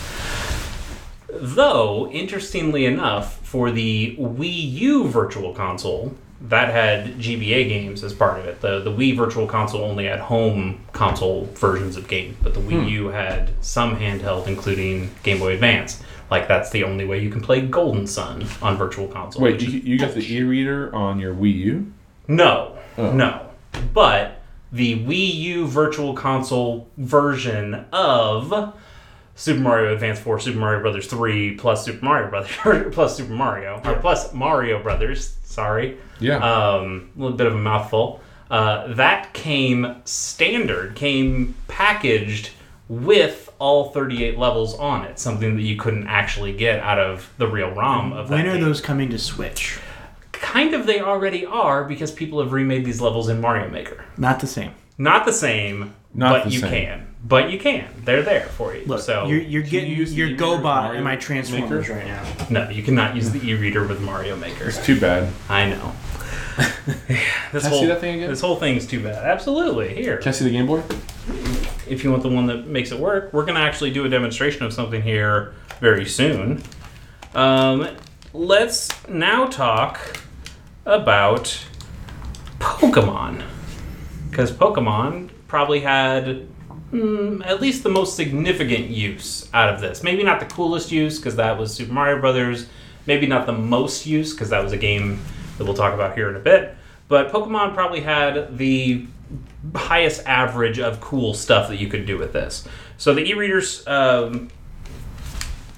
[1.28, 6.14] Though, interestingly enough, for the Wii U Virtual Console,
[6.48, 8.60] that had GBA games as part of it.
[8.60, 12.82] The the Wii Virtual Console only had home console versions of games, but the Wii
[12.82, 12.88] hmm.
[12.88, 16.02] U had some handheld, including Game Boy Advance.
[16.30, 19.42] Like that's the only way you can play Golden Sun on Virtual Console.
[19.42, 21.92] Wait, you, you got the e-reader on your Wii U?
[22.28, 23.12] no, Oh.
[23.12, 23.46] no.
[23.94, 28.74] But the Wii U Virtual Console version of
[29.34, 32.54] Super Mario Advance 4, Super Mario Brothers 3, plus Super Mario Brothers,
[32.94, 35.98] plus Super Mario, or plus Mario Brothers, sorry.
[36.20, 36.36] Yeah.
[36.38, 38.20] Um, a little bit of a mouthful.
[38.50, 42.50] Uh, that came standard, came packaged
[42.88, 47.46] with all 38 levels on it, something that you couldn't actually get out of the
[47.46, 48.62] real ROM of that When are game.
[48.64, 49.78] those coming to Switch?
[50.32, 54.04] Kind of they already are because people have remade these levels in Mario Maker.
[54.18, 54.72] Not the same.
[54.98, 56.70] Not the same, Not but the you same.
[56.70, 57.11] can.
[57.24, 57.88] But you can.
[58.04, 58.84] They're there for you.
[58.84, 61.94] Look, so you're, you're getting you use your e-reader GoBot Mario in my Transformers Maker?
[61.94, 62.46] right now.
[62.50, 64.64] no, you cannot use the e-reader with Mario Maker.
[64.68, 65.32] it's too bad.
[65.48, 65.92] I know.
[66.86, 67.06] this
[67.52, 68.28] Can I whole see that thing again?
[68.30, 69.24] this whole thing's too bad.
[69.24, 69.94] Absolutely.
[69.94, 70.82] Here, Can I see the Game Boy?
[71.88, 74.64] if you want the one that makes it work, we're gonna actually do a demonstration
[74.64, 76.60] of something here very soon.
[77.34, 77.88] Um,
[78.32, 80.18] let's now talk
[80.84, 81.64] about
[82.58, 83.42] Pokemon,
[84.30, 86.46] because Pokemon probably had
[86.92, 90.02] mm, at least the most significant use out of this.
[90.02, 92.66] Maybe not the coolest use because that was Super Mario Brothers.
[93.06, 95.20] Maybe not the most use because that was a game
[95.58, 96.76] that we'll talk about here in a bit.
[97.08, 99.06] But Pokemon probably had the
[99.74, 102.66] highest average of cool stuff that you could do with this.
[102.98, 104.48] So the e-readers, um,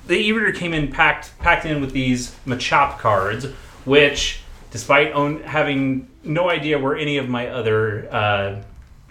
[0.06, 3.46] the e-reader came in packed packed in with these Machop cards,
[3.84, 8.62] which, despite own, having no idea where any of my other uh,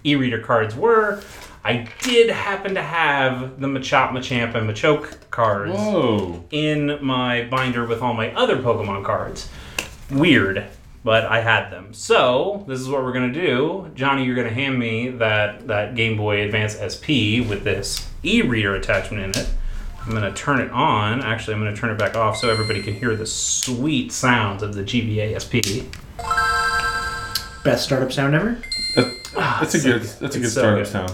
[0.04, 1.22] e-reader cards were,
[1.66, 6.44] I did happen to have the Machop, Machamp, and Machoke cards Whoa.
[6.52, 9.50] in my binder with all my other Pokemon cards.
[10.12, 10.66] Weird,
[11.06, 11.94] but I had them.
[11.94, 13.90] So this is what we're gonna do.
[13.96, 19.24] Johnny, you're gonna hand me that that Game Boy Advance SP with this e-reader attachment
[19.24, 19.50] in it.
[20.06, 21.22] I'm gonna turn it on.
[21.22, 24.74] Actually, I'm gonna turn it back off so everybody can hear the sweet sounds of
[24.76, 25.88] the GBA SP.
[27.64, 28.58] Best startup sound ever?
[28.98, 30.02] That, that's a so good.
[30.02, 30.10] good.
[30.10, 30.88] That's a It's good so startup good.
[30.92, 31.14] sound.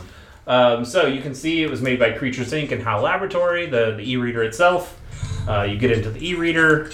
[0.49, 2.71] Um, so you can see it was made by Creatures Inc.
[2.71, 4.99] and HAL Laboratory, the, the e-reader itself.
[5.47, 6.89] Uh, you get into the e-reader,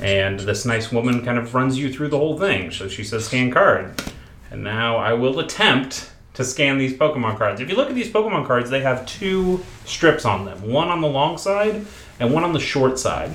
[0.00, 2.72] and this nice woman kind of runs you through the whole thing.
[2.72, 4.02] So she says scan card.
[4.50, 7.60] And now I will attempt to scan these Pokemon cards.
[7.60, 10.68] If you look at these Pokemon cards, they have two strips on them.
[10.68, 11.86] One on the long side
[12.18, 13.30] and one on the short side.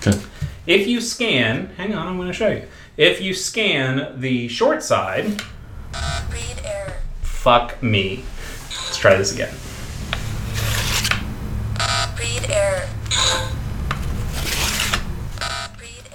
[0.00, 0.18] Okay.
[0.66, 2.64] If you scan, hang on, I'm going to show you.
[2.96, 5.40] If you scan the short side,
[6.32, 6.94] Read error.
[7.22, 8.24] fuck me.
[8.98, 9.54] Let's try this again.
[12.18, 12.88] Read error.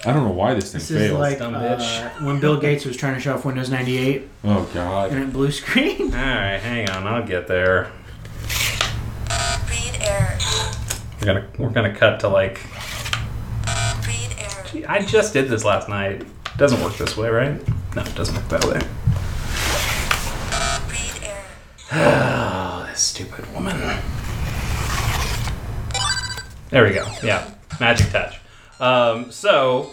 [0.04, 1.18] I don't know why this thing This is fails.
[1.18, 2.22] like dumb uh, bitch.
[2.26, 5.12] when Bill Gates was trying to show off Windows 98 oh God.
[5.12, 5.98] and it blue screen.
[6.02, 7.90] All right, hang on, I'll get there.
[9.70, 10.36] Read error.
[11.20, 12.60] We're gonna we're gonna cut to like
[14.06, 14.86] Read error.
[14.90, 16.20] I just did this last night.
[16.20, 17.66] It doesn't work this way, right?
[17.96, 18.82] No, it doesn't work that way.
[21.96, 23.78] Oh, this stupid woman.
[26.70, 27.08] There we go.
[27.22, 28.40] Yeah, magic touch.
[28.80, 29.92] Um, so,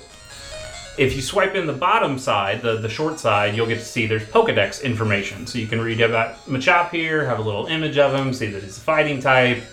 [0.97, 4.07] if you swipe in the bottom side, the, the short side, you'll get to see
[4.07, 5.45] there's Pokedex information.
[5.45, 8.63] So you can read about Machop here, have a little image of him, see that
[8.63, 9.63] he's a fighting type.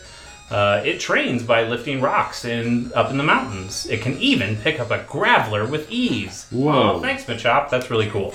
[0.50, 3.86] Uh, it trains by lifting rocks in up in the mountains.
[3.86, 6.46] It can even pick up a graveler with ease.
[6.50, 6.96] Whoa.
[6.96, 7.70] Aw, thanks, Machop.
[7.70, 8.34] That's really cool.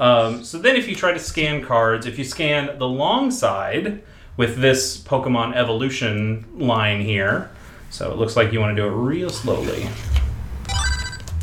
[0.00, 4.02] Um, so then, if you try to scan cards, if you scan the long side
[4.38, 7.50] with this Pokemon evolution line here,
[7.90, 9.86] so it looks like you want to do it real slowly.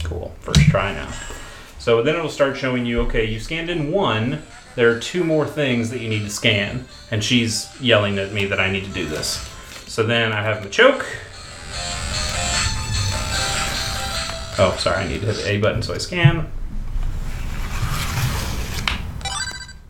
[0.04, 0.36] Cool.
[0.40, 1.14] First try now.
[1.78, 4.42] So then it'll start showing you, okay, you scanned in one.
[4.76, 8.46] There are two more things that you need to scan, and she's yelling at me
[8.46, 9.48] that I need to do this.
[9.86, 11.06] So then I have Machoke.
[14.60, 16.50] Oh, sorry, I need to hit the A button so I scan.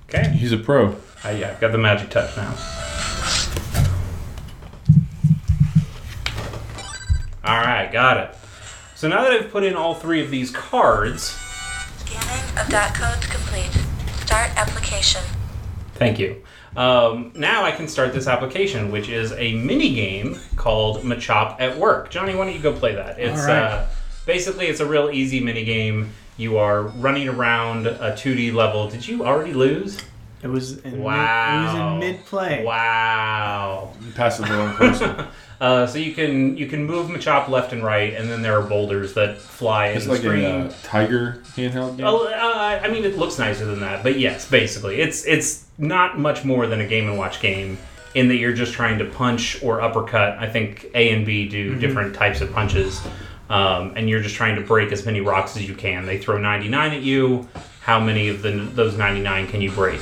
[0.09, 0.29] Okay.
[0.29, 0.95] He's a pro.
[1.23, 2.55] I, yeah, got the magic touch now.
[7.43, 8.35] All right, got it.
[8.95, 11.37] So now that I've put in all three of these cards,
[11.97, 13.71] Scanning of dot codes complete.
[14.25, 15.21] Start application.
[15.95, 16.41] thank you.
[16.75, 21.77] Um, now I can start this application, which is a mini game called Machop at
[21.77, 22.09] Work.
[22.11, 23.17] Johnny, why don't you go play that?
[23.19, 23.57] It's All right.
[23.63, 23.87] uh,
[24.25, 26.11] basically it's a real easy mini game.
[26.37, 28.87] You are running around a 2D level.
[28.89, 29.97] Did you already lose?
[30.43, 31.15] It was in Wow.
[31.57, 32.63] mid, it was in mid play.
[32.63, 33.93] Wow.
[34.05, 35.25] You passed the wrong person.
[35.59, 38.61] Uh, so you can you can move Machop left and right, and then there are
[38.61, 40.45] boulders that fly It's and like scream.
[40.45, 42.05] a uh, tiger handheld game.
[42.05, 46.19] Oh, uh, I mean, it looks nicer than that, but yes, basically, it's it's not
[46.19, 47.79] much more than a Game and Watch game
[48.13, 50.37] in that you're just trying to punch or uppercut.
[50.37, 53.01] I think A and B do different types of punches,
[53.49, 56.05] um, and you're just trying to break as many rocks as you can.
[56.05, 57.47] They throw 99 at you.
[57.81, 60.01] How many of the, those 99 can you break?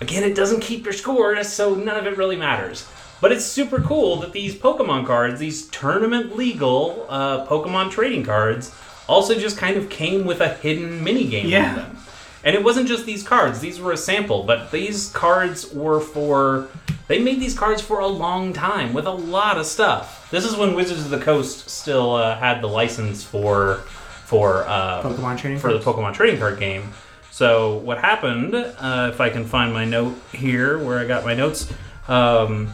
[0.00, 2.88] Again, it doesn't keep your score, so none of it really matters.
[3.20, 8.74] But it's super cool that these Pokemon cards, these tournament legal uh, Pokemon trading cards,
[9.08, 11.70] also just kind of came with a hidden mini game Yeah.
[11.70, 11.98] on them.
[12.46, 14.44] And it wasn't just these cards; these were a sample.
[14.44, 16.68] But these cards were for
[17.08, 20.30] they made these cards for a long time with a lot of stuff.
[20.30, 23.82] This is when Wizards of the Coast still uh, had the license for
[24.26, 25.80] for uh, Pokemon trading for the?
[25.80, 26.92] Pokemon trading card game.
[27.32, 28.54] So what happened?
[28.54, 31.72] Uh, if I can find my note here, where I got my notes.
[32.06, 32.72] Um,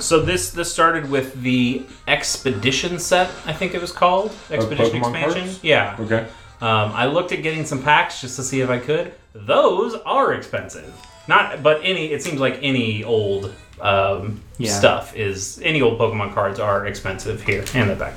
[0.00, 5.10] so this this started with the Expedition set, I think it was called Expedition Pokemon
[5.10, 5.42] expansion.
[5.44, 5.64] cards?
[5.64, 5.96] Yeah.
[6.00, 6.26] Okay.
[6.64, 9.12] Um, I looked at getting some packs just to see if I could.
[9.34, 10.90] Those are expensive.
[11.28, 12.06] Not, but any.
[12.06, 14.70] It seems like any old um, Yeah.
[14.72, 17.42] stuff is any old Pokemon cards are expensive.
[17.42, 18.14] Here, hand the back.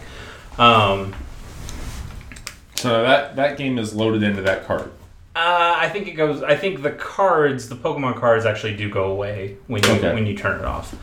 [0.58, 1.14] Um,
[2.76, 4.92] So that that game is loaded into that card.
[5.36, 6.42] Uh, I think it goes.
[6.42, 10.14] I think the cards, the Pokemon cards, actually do go away when you Okay.
[10.14, 10.96] when you turn it off.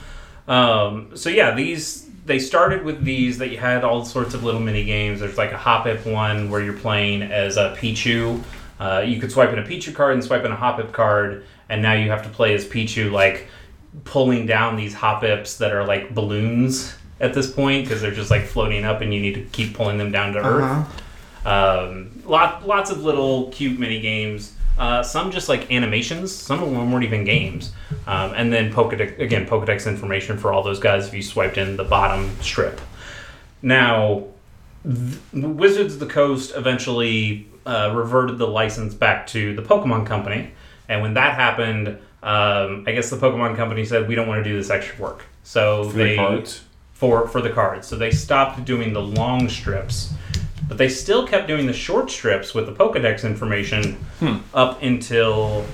[0.49, 4.61] Um, so yeah, these they started with these that you had all sorts of little
[4.61, 5.21] mini games.
[5.21, 8.43] There's like a Hoppip one where you're playing as a Pichu.
[8.81, 11.83] Uh, you could swipe in a Pichu card and swipe in a Hoppip card, and
[11.83, 13.49] now you have to play as Pichu, like
[14.05, 18.45] pulling down these Hoppips that are like balloons at this point because they're just like
[18.45, 20.63] floating up, and you need to keep pulling them down to Earth.
[20.65, 21.01] Uh-huh.
[21.47, 24.55] Um, lot, lots of little cute mini games.
[24.79, 26.35] Uh, some just like animations.
[26.35, 27.73] Some of them weren't even games.
[28.07, 31.77] Um, and then Pokedex again, Pokedex information for all those guys if you swiped in
[31.77, 32.81] the bottom strip.
[33.63, 34.25] Now,
[34.85, 40.51] th- Wizards of the Coast eventually uh, reverted the license back to the Pokemon Company,
[40.89, 41.89] and when that happened,
[42.23, 45.25] um, I guess the Pokemon Company said we don't want to do this extra work.
[45.45, 46.59] So For they the
[46.95, 47.87] for for the cards.
[47.87, 50.13] So they stopped doing the long strips,
[50.69, 54.05] but they still kept doing the short strips with the Pokedex information
[54.55, 55.65] up until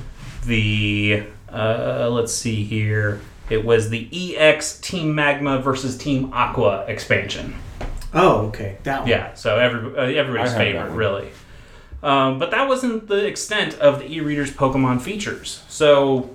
[0.46, 3.20] the uh, let's see here.
[3.48, 7.56] It was the EX Team Magma versus Team Aqua expansion.
[8.14, 8.78] Oh, okay.
[8.84, 9.08] That one.
[9.08, 11.28] Yeah, so every, uh, everybody's I have that favorite, really.
[12.02, 15.62] Um, but that wasn't the extent of the e-reader's Pokemon features.
[15.68, 16.30] So,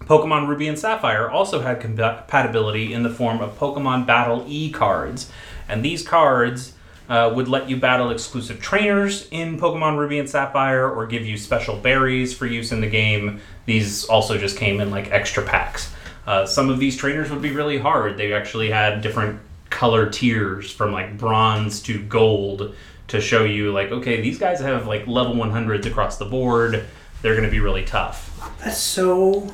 [0.00, 5.30] Pokemon Ruby and Sapphire also had compatibility in the form of Pokemon Battle E cards,
[5.68, 6.75] and these cards
[7.08, 11.36] uh, would let you battle exclusive trainers in Pokemon Ruby and Sapphire, or give you
[11.36, 13.40] special berries for use in the game.
[13.66, 15.92] These also just came in like extra packs.
[16.26, 18.16] Uh, some of these trainers would be really hard.
[18.16, 19.40] They actually had different
[19.70, 22.74] color tiers from like bronze to gold
[23.08, 26.84] to show you like okay these guys have like level 100s across the board
[27.20, 28.30] they're going to be really tough
[28.62, 29.50] That's so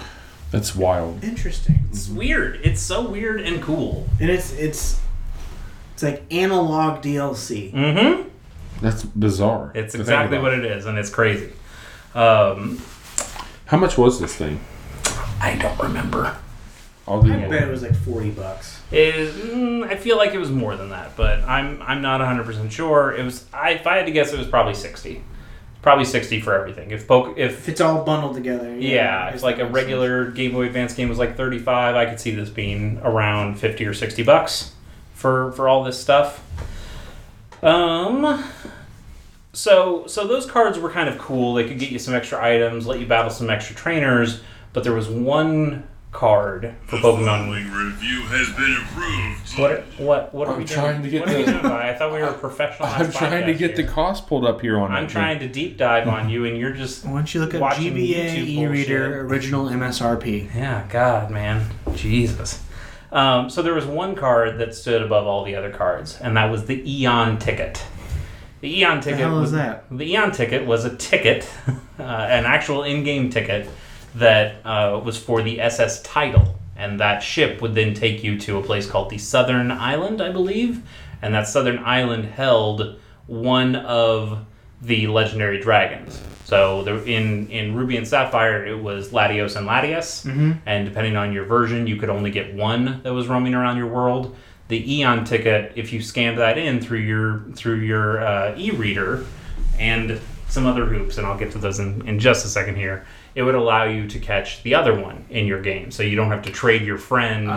[0.51, 1.25] That's wild.
[1.25, 1.85] interesting.
[1.91, 5.01] it's weird it's so weird and cool And it's it's
[5.93, 7.73] it's like analog DLC.
[7.73, 8.29] mm-hmm
[8.81, 9.73] That's bizarre.
[9.75, 11.53] it's exactly what it is and it's crazy
[12.15, 12.79] um,
[13.67, 14.61] How much was this thing?
[15.41, 16.37] i don't remember
[17.09, 17.51] I'll do I one.
[17.51, 18.81] bet it was like forty bucks.
[18.93, 22.71] it, mm, i feel like it was more than that but i'm i'm not 100%
[22.71, 25.23] sure it was I, if i had to guess it was probably 60
[25.81, 28.73] probably 60 for everything if poke if If it's all bundled together.
[28.79, 32.07] Yeah, I if like a makes regular Game Boy Advance game was like 35, I
[32.07, 34.73] could see this being around 50 or 60 bucks
[35.23, 36.43] for for all this stuff.
[37.63, 38.45] Um
[39.55, 41.55] so so those cards were kind of cool.
[41.55, 44.41] They could get you some extra items, let you battle some extra trainers,
[44.73, 47.25] but there was one card for The Pokemon.
[47.47, 49.59] following review has been approved.
[49.59, 51.05] What what what are I'm we trying doing?
[51.05, 51.65] to get what are we doing?
[51.67, 52.89] I thought we were a professional.
[52.93, 55.11] I'm trying to get the cost pulled up here on I'm it.
[55.11, 57.95] trying to deep dive on you, and you're just Why don't you look at Watching
[57.95, 59.31] GBA YouTube e-reader bullshit.
[59.31, 60.55] original MSRP?
[60.55, 61.67] Yeah, God, man.
[61.95, 62.63] Jesus.
[63.13, 66.51] Um, so there was one card that stood above all the other cards, and that
[66.51, 67.85] was the Eon ticket.
[68.63, 69.21] The Eon ticket.
[69.21, 69.85] hell was, is that?
[69.91, 73.69] The Eon ticket was a ticket, uh, an actual in-game ticket
[74.15, 78.57] that uh, was for the SS Tidal, and that ship would then take you to
[78.57, 80.83] a place called the Southern Island, I believe,
[81.21, 84.47] and that Southern Island held one of
[84.83, 86.21] the legendary dragons.
[86.45, 90.27] So there, in in Ruby and Sapphire, it was Latios and Latias,
[90.67, 93.87] and depending on your version, you could only get one that was roaming around your
[93.87, 94.37] world.
[94.69, 99.25] The Eon ticket, if you scanned that in through your through your uh, e-reader,
[99.79, 103.07] and some other hoops, and I'll get to those in, in just a second here.
[103.35, 106.29] It would allow you to catch the other one in your game, so you don't
[106.29, 107.49] have to trade your friend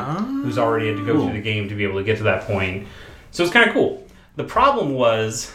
[0.43, 2.43] who's already had to go through the game to be able to get to that
[2.43, 2.87] point.
[3.31, 4.07] So it's kind of cool.
[4.37, 5.53] The problem was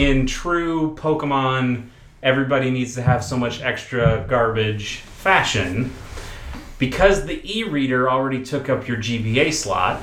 [0.00, 1.86] in true Pokemon,
[2.22, 5.92] everybody needs to have so much extra garbage fashion.
[6.78, 10.02] Because the e reader already took up your GBA slot,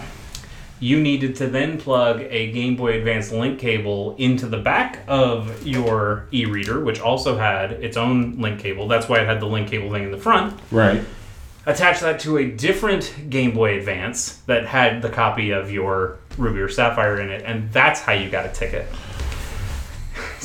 [0.79, 5.65] you needed to then plug a Game Boy Advance link cable into the back of
[5.65, 8.87] your e reader, which also had its own link cable.
[8.87, 11.01] That's why it had the link cable thing in the front Right.
[11.65, 16.59] attach that to a different Game Boy Advance that had the copy of your Ruby
[16.59, 18.85] or Sapphire in it, and that's how you got a ticket.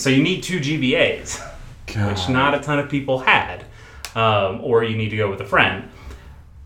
[0.03, 1.41] So you need two GBAs,
[2.09, 3.65] which not a ton of people had,
[4.17, 5.89] um, or you need to go with a friend.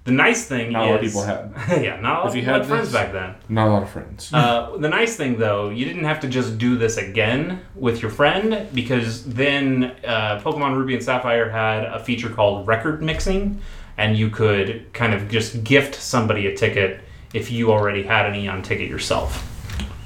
[0.05, 1.53] The nice thing Not a lot of people had.
[1.82, 3.34] yeah, not a lot If you of had friends this- back then.
[3.51, 4.30] Not a lot of friends.
[4.32, 8.11] Uh, the nice thing, though, you didn't have to just do this again with your
[8.11, 13.61] friend because then uh, Pokemon Ruby and Sapphire had a feature called record mixing,
[13.99, 17.03] and you could kind of just gift somebody a ticket
[17.34, 19.45] if you already had an Eon ticket yourself.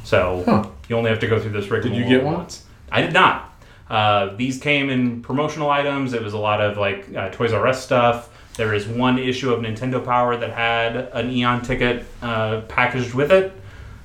[0.02, 0.64] So Huh.
[0.88, 2.34] you only have to go through this rigmarole Did you get one?
[2.34, 2.64] once.
[2.91, 3.53] I did not.
[3.88, 6.12] Uh, these came in promotional items.
[6.12, 8.30] It was a lot of like uh, Toys R Us stuff.
[8.57, 13.32] There is one issue of Nintendo Power that had an Eon ticket uh, packaged with
[13.32, 13.53] it.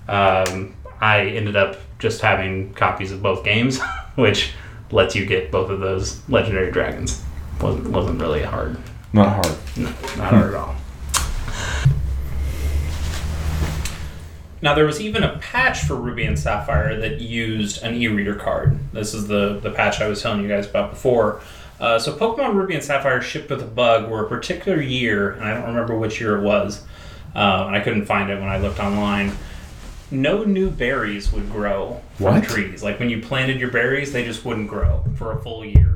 [0.07, 3.79] Um, I ended up just having copies of both games,
[4.15, 4.53] which
[4.91, 7.23] lets you get both of those legendary dragons.
[7.61, 8.77] wasn't wasn't really hard.
[9.13, 9.57] Not hard.
[10.17, 10.75] Not hard at all.
[14.61, 18.79] Now there was even a patch for Ruby and Sapphire that used an e-reader card.
[18.93, 21.41] This is the the patch I was telling you guys about before.
[21.79, 25.43] Uh, so Pokemon Ruby and Sapphire shipped with a bug where a particular year, and
[25.43, 26.81] I don't remember which year it was,
[27.35, 29.33] uh, and I couldn't find it when I looked online.
[30.09, 32.43] No new berries would grow from What?
[32.45, 32.81] trees.
[32.81, 35.94] Like when you planted your berries, they just wouldn't grow for a full year.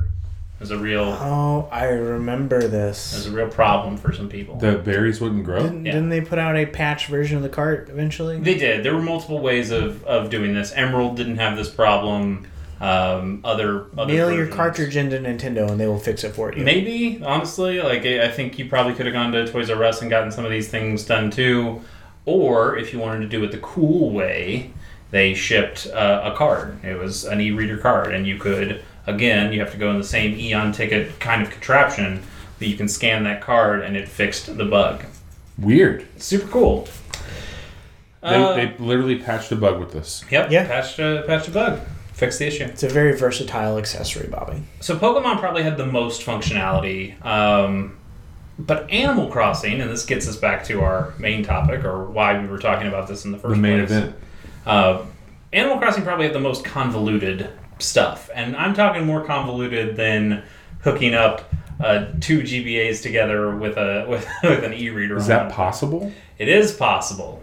[0.60, 3.14] It was a real, Oh, I remember this.
[3.14, 4.56] was a real problem for some people.
[4.56, 5.62] The berries wouldn't grow.
[5.62, 5.92] Didn't, Yeah.
[5.92, 8.38] didn't they put out a patch version of the cart eventually?
[8.38, 8.84] They did.
[8.84, 10.70] There were multiple ways of, of doing this.
[10.76, 12.46] Emerald didn't have this problem.
[12.78, 16.62] Um, other, other Mail your cartridge into Nintendo and they will fix it for you.
[16.62, 20.02] Maybe honestly, like I I think you probably could have gone to Toys R Us
[20.02, 21.80] and gotten some of these things done too.
[22.26, 24.72] Or if you wanted to do it the cool way,
[25.10, 26.82] they shipped uh, a card.
[26.84, 30.04] It was an e-reader card, and you could again, you have to go in the
[30.04, 32.22] same Eon ticket kind of contraption,
[32.58, 35.04] that you can scan that card and it fixed the bug.
[35.58, 36.06] Weird.
[36.20, 36.88] Super cool.
[38.22, 40.22] They, Uh, they literally patched a bug with this.
[40.30, 40.50] Yep.
[40.50, 40.66] Yeah.
[40.66, 41.80] Patched a, patched a bug.
[42.12, 42.64] Fixed the issue.
[42.64, 44.62] It's a very versatile accessory, Bobby.
[44.80, 47.96] So Pokemon probably had the most functionality, um,
[48.58, 52.46] but Animal Crossing, and this gets us back to our main topic or why we
[52.46, 53.90] were talking about this in the first The main place.
[53.98, 54.16] event.
[54.66, 55.02] Uh,
[55.54, 57.48] Animal Crossing probably had the most convoluted
[57.82, 60.42] stuff, and I'm talking more convoluted than
[60.82, 65.16] hooking up uh, two GBAs together with a with, with an e-reader.
[65.16, 65.52] Is that it.
[65.52, 66.12] possible?
[66.38, 67.42] It is possible.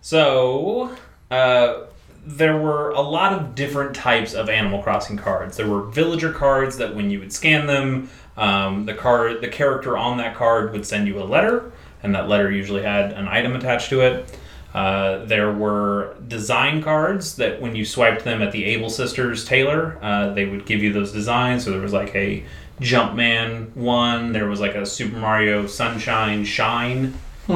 [0.00, 0.96] So,
[1.30, 1.84] uh,
[2.24, 5.56] there were a lot of different types of Animal Crossing cards.
[5.56, 9.96] There were villager cards that, when you would scan them, um, the card, the character
[9.96, 13.56] on that card would send you a letter, and that letter usually had an item
[13.56, 14.38] attached to it.
[14.74, 19.98] Uh, there were design cards that, when you swiped them at the Able Sisters tailor,
[20.02, 21.64] uh, they would give you those designs.
[21.64, 22.44] So there was like a
[22.80, 24.32] Jumpman one.
[24.32, 27.14] There was like a Super Mario Sunshine Shine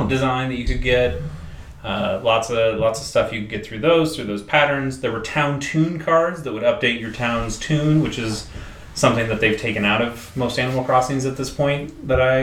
[0.09, 1.21] design that you could get.
[1.85, 5.01] Uh, lots of lots of stuff you could get through those through those patterns.
[5.01, 8.49] There were town tune cards that would update your town's tune, which is
[8.95, 12.07] something that they've taken out of most Animal Crossings at this point.
[12.09, 12.39] That I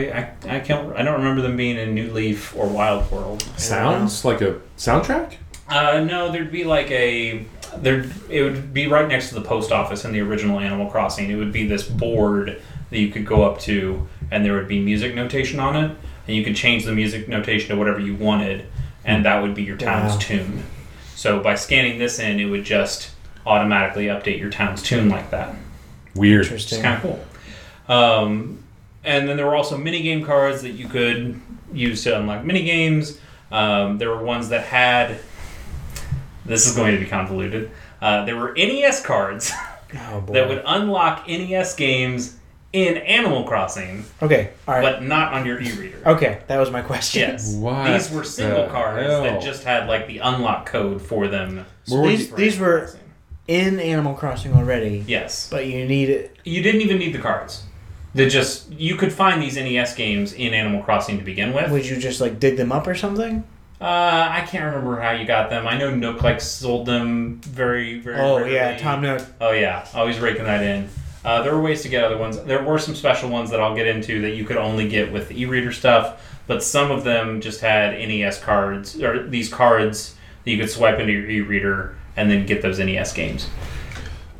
[0.48, 3.42] I, I can't I don't remember them being in New Leaf or Wild World.
[3.56, 5.34] Sounds like a soundtrack?
[5.68, 7.44] Uh, no, there'd be like a
[7.76, 8.04] there.
[8.28, 11.30] It would be right next to the post office in the original Animal Crossing.
[11.30, 14.80] It would be this board that you could go up to, and there would be
[14.80, 15.96] music notation on it,
[16.26, 18.66] and you could change the music notation to whatever you wanted,
[19.04, 20.18] and that would be your town's Wow.
[20.18, 20.64] tune.
[21.14, 23.10] So by scanning this in, it would just
[23.46, 25.54] automatically update your town's tune like that.
[26.14, 26.46] Weird.
[26.46, 27.94] It's kind of cool.
[27.96, 28.62] Um,
[29.04, 31.40] and then there were also mini game cards that you could
[31.72, 33.18] use to unlock mini games.
[33.50, 35.18] Um, there were ones that had
[36.44, 37.70] This is going to be convoluted.
[38.00, 39.52] Uh, there were NES cards
[39.94, 42.36] Oh that would unlock NES games
[42.72, 44.50] in Animal Crossing, okay.
[44.68, 44.82] All right.
[44.82, 46.00] but not on your e-reader.
[46.06, 47.22] okay, that was my question.
[47.22, 47.54] Yes.
[47.56, 49.22] What These were single the cards hell?
[49.24, 51.66] that just had like the unlock code for them.
[51.88, 53.00] Where would These these were Crossing.
[53.50, 55.04] In Animal Crossing already.
[55.08, 55.48] Yes.
[55.50, 56.36] But you need it.
[56.44, 57.64] You didn't even need the cards.
[58.14, 61.70] They just you could find these NES games in Animal Crossing to begin with.
[61.70, 63.42] Would you just like dig them up or something?
[63.80, 65.66] Uh, I can't remember how you got them.
[65.66, 68.20] I know Nook like sold them very very.
[68.20, 68.54] Oh rarely.
[68.54, 69.22] yeah, Tom Nook.
[69.40, 70.88] Oh yeah, always raking that in.
[71.24, 72.40] Uh, there were ways to get other ones.
[72.42, 75.28] There were some special ones that I'll get into that you could only get with
[75.28, 80.50] the e-reader stuff, but some of them just had NES cards or these cards that
[80.50, 83.48] you could swipe into your e-reader and then get those NES games.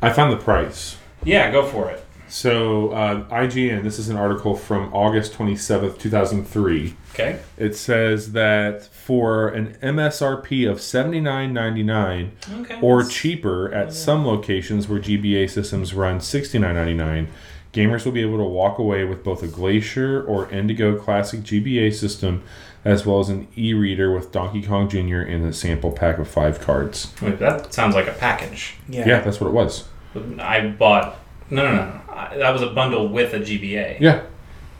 [0.01, 0.97] I found the price.
[1.23, 2.05] Yeah, go for it.
[2.29, 6.95] So uh, IGN, this is an article from August 27th, 2003.
[7.13, 7.39] Okay.
[7.57, 12.29] It says that for an MSRP of $79.99
[12.61, 12.79] Okay.
[12.81, 17.27] or cheaper at some locations where GBA systems run $69.99,
[17.73, 21.93] gamers will be able to walk away with both a Glacier or Indigo Classic GBA
[21.93, 22.43] system
[22.83, 25.21] as well as an e-reader with Donkey Kong Jr.
[25.21, 27.13] in a sample pack of five cards.
[27.21, 28.75] Wait, that sounds like a package.
[28.89, 29.07] Yeah.
[29.07, 29.87] Yeah, that's what it was.
[30.39, 31.17] I bought.
[31.49, 32.01] No, no, no.
[32.09, 33.99] I, that was a bundle with a GBA.
[33.99, 34.23] Yeah.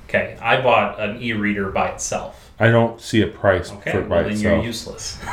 [0.10, 0.38] Okay.
[0.42, 2.52] I bought an e-reader by itself.
[2.60, 3.92] I don't see a price Okay.
[3.92, 4.56] for it by well, then itself.
[4.58, 5.18] you're useless.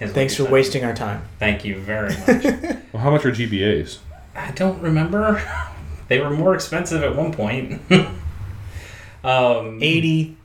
[0.00, 0.52] Thanks for saying.
[0.52, 1.22] wasting our time.
[1.38, 2.44] Thank you very much.
[2.92, 3.98] Well, how much are GBAs?
[4.34, 5.42] I don't remember.
[6.08, 7.82] They were more expensive at one point.
[9.22, 10.37] um, Eighty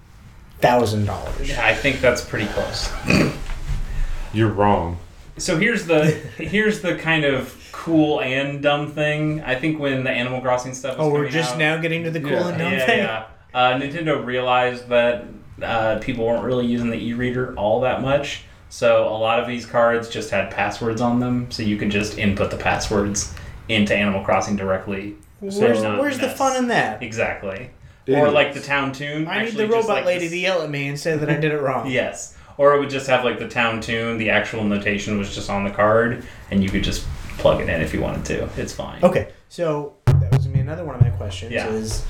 [0.63, 1.49] thousand dollars.
[1.49, 2.91] Yeah, I think that's pretty close.
[4.33, 4.97] You're wrong.
[5.37, 6.05] So here's the
[6.37, 9.41] here's the kind of cool and dumb thing.
[9.41, 10.97] I think when the Animal Crossing stuff.
[10.97, 12.47] Was Oh, we're just out, now getting to the cool Yeah.
[12.49, 12.99] and dumb yeah, thing.
[12.99, 13.25] yeah.
[13.53, 15.25] Uh, Nintendo realized that
[15.61, 19.65] uh, people weren't really using the e-reader all that much, so a lot of these
[19.67, 23.33] cards just had passwords on them, so you could just input the passwords
[23.69, 25.15] into Animal Crossing directly.
[25.39, 27.03] Where's, where's the fun in that?
[27.03, 27.69] Exactly.
[28.05, 28.33] It or is.
[28.33, 29.27] like the town tune.
[29.27, 31.35] I need the robot like lady this- to yell at me and say that I
[31.35, 31.87] did it wrong.
[31.91, 32.35] Yes.
[32.57, 35.63] Or it would just have like the town tune, the actual notation was just on
[35.63, 37.03] the card, and you could just
[37.39, 38.47] plug it in if you wanted to.
[38.61, 39.03] It's fine.
[39.03, 41.51] Okay, so that was gonna be another one of my questions.
[41.51, 41.67] Yeah.
[41.69, 42.05] Is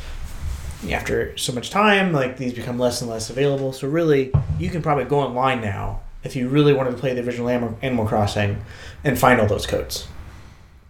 [0.91, 3.71] after so much time, like these become less and less available.
[3.71, 7.21] So really, you can probably go online now if you really wanted to play the
[7.23, 8.61] original Animal, Animal Crossing
[9.05, 10.07] and find all those codes.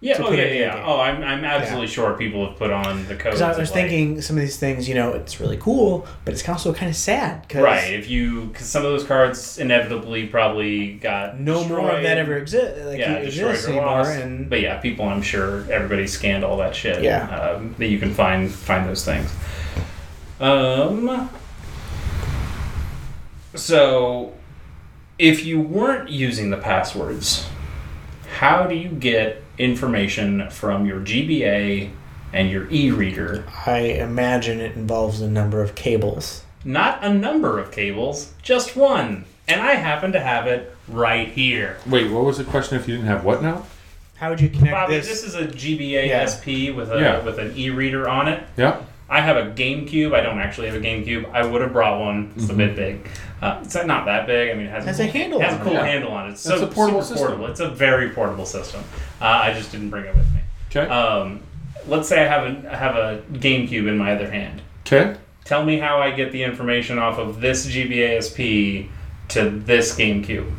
[0.04, 0.84] Yeah, oh yeah, yeah.
[0.86, 3.38] Oh, I'm, I'm absolutely sure people have put on the codes.
[3.38, 6.34] Because I was like- thinking some of these things, you know, it's really cool, but
[6.34, 7.48] it's also kind of sad.
[7.48, 12.04] Cause Right, if you, because some of those cards inevitably probably got No more of
[12.04, 12.84] that ever exists.
[12.86, 13.86] Like, yeah, destroyed exists or anymore.
[13.86, 14.12] lost.
[14.20, 17.02] And But yeah, people, I'm sure everybody scanned all that shit.
[17.02, 17.30] Yeah.
[17.56, 19.34] um, that you can find find those things.
[20.42, 21.30] Um.
[23.56, 24.34] So,
[25.20, 27.48] if you weren't using the passwords,
[28.40, 31.92] how do you get information from your GBA
[32.32, 33.46] and your e-reader?
[33.66, 36.44] I imagine it involves a number of cables.
[36.66, 39.26] Not a number of cables, just one.
[39.48, 41.78] And I happen to have it right here.
[41.86, 43.66] Wait, what was the question if you didn't have what now?
[44.16, 45.08] How would you connect Bobby, this?
[45.08, 46.26] this, is a GBA Yeah.
[46.26, 47.20] SP with a Yeah.
[47.24, 48.44] with an e-reader on it.
[48.56, 48.78] Yeah.
[49.10, 50.16] I have a GameCube.
[50.16, 51.30] I don't actually have a GameCube.
[51.34, 52.32] I would have brought one.
[52.36, 52.58] It's a mm-hmm.
[52.58, 53.08] bit big.
[53.44, 54.52] Uh, it's not that big.
[54.52, 55.64] I mean, it has, Has a, a handle It has a on it.
[55.66, 55.86] cool Yeah.
[55.86, 56.32] handle on it.
[56.32, 57.28] It's It's so a portable super system.
[57.28, 57.48] portable.
[57.52, 58.84] It's a very portable system.
[59.22, 60.40] Uh, I just didn't bring it with me.
[60.70, 60.88] Okay.
[60.90, 61.42] Um,
[61.88, 64.62] let's say I have a I have a GameCube in my other hand.
[64.88, 65.16] Okay.
[65.46, 68.88] Tell me how I get the information off of this GBASP
[69.30, 70.50] to this GameCube.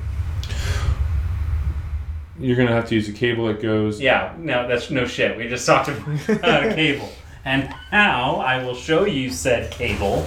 [2.39, 4.01] You're gonna have to use a cable that goes.
[4.01, 5.37] Yeah, no, that's no shit.
[5.37, 7.09] We just talked about a cable.
[7.45, 10.27] And now I will show you said cable,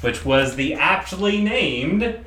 [0.00, 2.24] which was the aptly named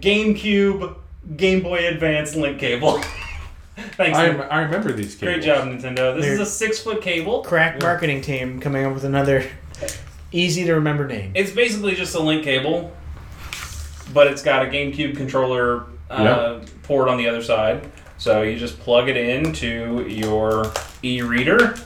[0.00, 0.96] GameCube
[1.36, 3.00] Game Boy Advance link cable.
[3.96, 4.18] Thanks.
[4.18, 4.46] I, Nick.
[4.50, 5.34] I remember these cables.
[5.36, 6.14] Great job, Nintendo.
[6.16, 7.42] This is They're- a six foot cable.
[7.42, 9.46] crack marketing team coming up with another
[10.32, 11.32] easy to remember name.
[11.34, 12.92] It's basically just a link cable,
[14.12, 17.90] but it's got a GameCube controller uh, port on the other side.
[18.18, 20.70] So you just plug it into your
[21.02, 21.76] e-reader,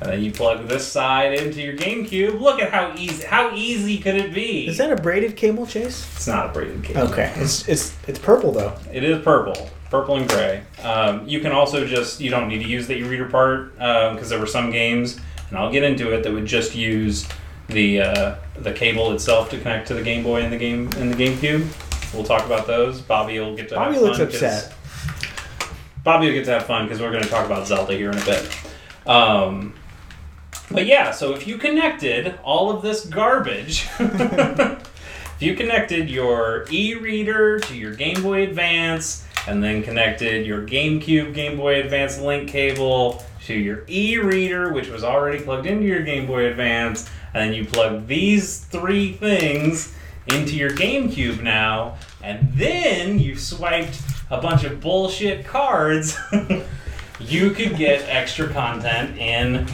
[0.00, 2.40] and then you plug this side into your GameCube.
[2.40, 3.24] Look at how easy.
[3.24, 4.66] How easy could it be?
[4.66, 6.08] Is that a braided cable, Chase?
[6.14, 7.02] It's not a braided cable.
[7.02, 8.76] Okay, it's it's it's purple though.
[8.92, 10.62] It is purple, purple and gray.
[10.82, 14.38] Um, you can also just you don't need to use the e-reader part because there
[14.38, 15.18] were some games,
[15.48, 17.26] and I'll get into it that would just use
[17.68, 21.12] the uh, the cable itself to connect to the Game Boy and the game and
[21.12, 22.14] the GameCube.
[22.14, 23.00] We'll talk about those.
[23.00, 23.74] Bobby will get to.
[23.74, 24.74] Bobby have looks upset.
[26.04, 28.16] Bobby will get to have fun because we're going to talk about Zelda here in
[28.16, 28.58] a bit.
[29.06, 29.74] Um,
[30.70, 37.60] but yeah, so if you connected all of this garbage if you connected your e-reader
[37.60, 43.22] to your Game Boy Advance and then connected your GameCube Game Boy Advance link cable
[43.46, 47.64] to your e-reader, which was already plugged into your Game Boy Advance, and then you
[47.64, 49.94] plug these three things
[50.28, 56.18] into your GameCube now, and then you swiped a bunch of bullshit cards,
[57.20, 59.66] you could get extra content in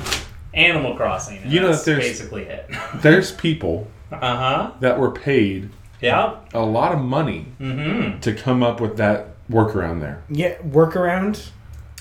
[0.55, 1.41] Animal Crossing.
[1.45, 2.69] You know that's that there's- basically it.
[3.03, 4.71] There's people Uh huh.
[4.81, 6.37] that were paid Yeah.
[6.53, 10.23] a lot of money Mm to come up with that workaround there.
[10.29, 11.51] Yeah, workaround.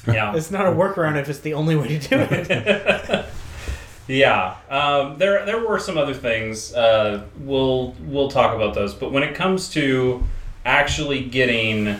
[0.07, 0.35] Yeah.
[0.35, 3.25] It's not a workaround if it's the only way to do it.
[4.07, 4.55] yeah.
[4.69, 6.73] Um, there there were some other things.
[6.73, 8.93] Uh, we'll we'll talk about those.
[8.93, 10.23] But when it comes to
[10.65, 11.97] actually getting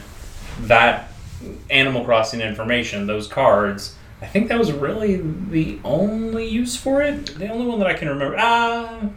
[0.62, 1.10] that
[1.70, 3.96] Animal Crossing information, those cards.
[4.24, 7.26] I think that was really the only use for it.
[7.38, 8.38] The only one that I can remember.
[8.38, 9.10] Uh,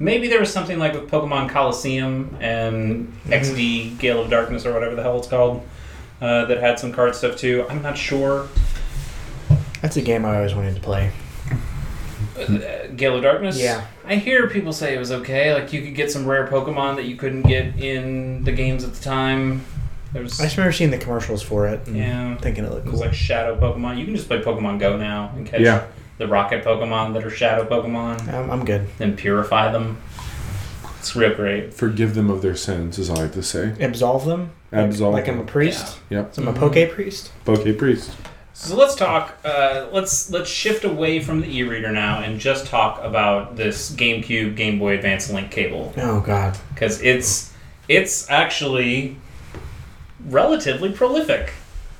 [0.00, 4.96] maybe there was something like with Pokemon Colosseum and XD Gale of Darkness or whatever
[4.96, 5.64] the hell it's called
[6.20, 7.64] uh, that had some card stuff too.
[7.70, 8.48] I'm not sure.
[9.82, 11.12] That's a game I always wanted to play.
[12.36, 13.56] Uh, Gale of Darkness.
[13.56, 13.86] Yeah.
[14.04, 15.54] I hear people say it was okay.
[15.54, 18.94] Like you could get some rare Pokemon that you couldn't get in the games at
[18.94, 19.64] the time.
[20.12, 22.36] There was I just remember seeing the commercials for it and yeah.
[22.38, 23.08] thinking it looked It was cool.
[23.08, 23.98] like Shadow Pokemon.
[23.98, 25.84] You can just play Pokemon Go now and catch Yeah.
[26.18, 28.88] the Rocket Pokemon that are Shadow Pokemon I'm, I'm good.
[28.98, 29.98] and purify them.
[30.98, 31.72] It's real great.
[31.72, 33.72] Forgive them of their sins, is all I have to say.
[33.80, 34.50] Absolve them.
[34.72, 35.46] Like- Absolve Like, I'm a them.
[35.46, 35.98] priest.
[36.10, 36.34] Yep.
[36.34, 36.56] So I'm a Mhm.
[36.58, 37.30] poke priest.
[37.46, 38.10] Bokeh Priest.
[38.52, 39.38] So let's talk.
[39.44, 44.54] Uh, let's let's shift away from the e-reader now and just talk about this GameCube
[44.56, 46.58] Game Boy Advance link cable Oh God.
[46.74, 47.52] because it's
[47.88, 49.16] it's actually
[50.26, 51.52] relatively prolific,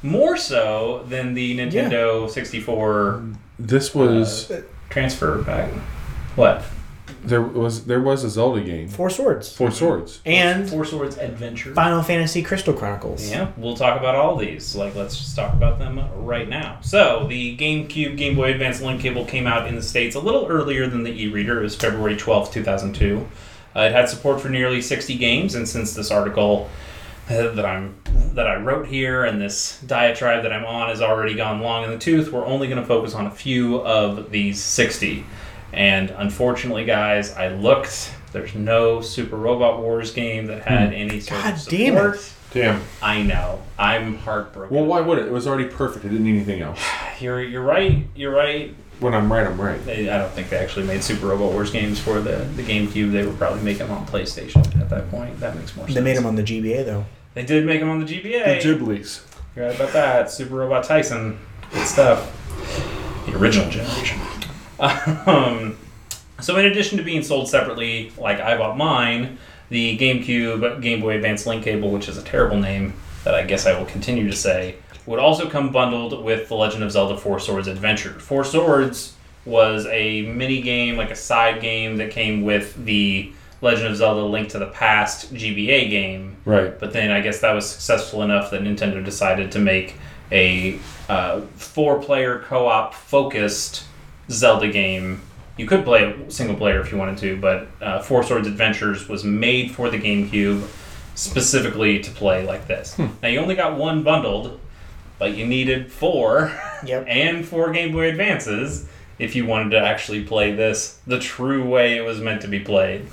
[0.02, 3.24] more so than the Nintendo 64
[3.58, 4.50] This was
[4.88, 5.70] transfer pack.
[6.36, 6.62] What?
[7.22, 8.88] there was there was a Zelda game.
[8.88, 9.52] Four swords.
[9.52, 10.20] Four Swords.
[10.24, 11.74] And Four Swords Adventure.
[11.74, 13.28] Final Fantasy Crystal Chronicles.
[13.28, 14.74] Yeah, we'll talk about all these.
[14.74, 16.78] Like, let's just talk about them right now.
[16.82, 20.46] So, the GameCube Game Boy Advance link cable came out in the States a little
[20.46, 21.60] earlier than the e reader.
[21.60, 23.26] It was February 12th, 2002.
[23.76, 26.68] Uh, it had support for nearly 60 games, and since this article uh,
[27.30, 27.94] that I'm
[28.34, 31.90] that I wrote here and this diatribe that I'm on has already gone long in
[31.90, 35.24] the tooth, we're only going to focus on a few of these 60.
[35.72, 38.12] And unfortunately, guys, I looked.
[38.32, 40.94] There's no Super Robot Wars game that had hmm.
[40.94, 42.18] any sort God of damn it.
[42.18, 42.32] support.
[42.52, 42.82] Damn.
[43.00, 43.62] I know.
[43.78, 44.76] I'm heartbroken.
[44.76, 45.26] Well, why would it?
[45.26, 46.04] It was already perfect.
[46.04, 46.80] It didn't need anything else.
[47.20, 48.06] You're you're right.
[48.14, 48.74] You're right.
[48.98, 49.82] When I'm right, I'm right.
[49.84, 53.12] They, I don't think they actually made Super Robot Wars games for the, the GameCube.
[53.12, 55.38] They were probably making them on PlayStation at that point.
[55.40, 55.94] That makes more sense.
[55.94, 57.04] They made them on the GBA though.
[57.34, 58.62] They did make them on the GBA.
[58.62, 58.78] The GBA.
[58.78, 59.24] Ghiblies.
[59.54, 60.30] You're right about that.
[60.30, 61.38] Super Robot Tyson.
[61.72, 62.36] Good stuff.
[63.26, 64.20] The original generation.
[65.26, 65.76] Um,
[66.40, 71.16] so, in addition to being sold separately, like I bought mine, the GameCube Game Boy
[71.16, 74.36] Advance Link Cable, which is a terrible name that I guess I will continue to
[74.36, 74.76] say,
[75.06, 78.18] would also come bundled with The Legend of Zelda Four Swords Adventure.
[78.18, 79.14] Four Swords
[79.44, 83.32] was a mini game, like a side game that came with the
[83.62, 86.36] Legend of Zelda Link to the Past GBA game.
[86.44, 86.78] Right.
[86.78, 89.96] But then I guess that was successful enough that Nintendo decided to make
[90.32, 93.84] a uh, four-player co-op focused
[94.30, 95.20] Zelda game.
[95.58, 99.08] You could play it single player if you wanted to, but uh, Four Swords Adventures
[99.08, 100.66] was made for the GameCube
[101.14, 102.98] specifically to play like this.
[102.98, 104.58] Now you only got one bundled,
[105.18, 106.52] but you needed four
[106.86, 107.04] Yep.
[107.08, 108.88] and four Game Boy Advances
[109.18, 112.60] if you wanted to actually play this the true way it was meant to be
[112.60, 113.06] played.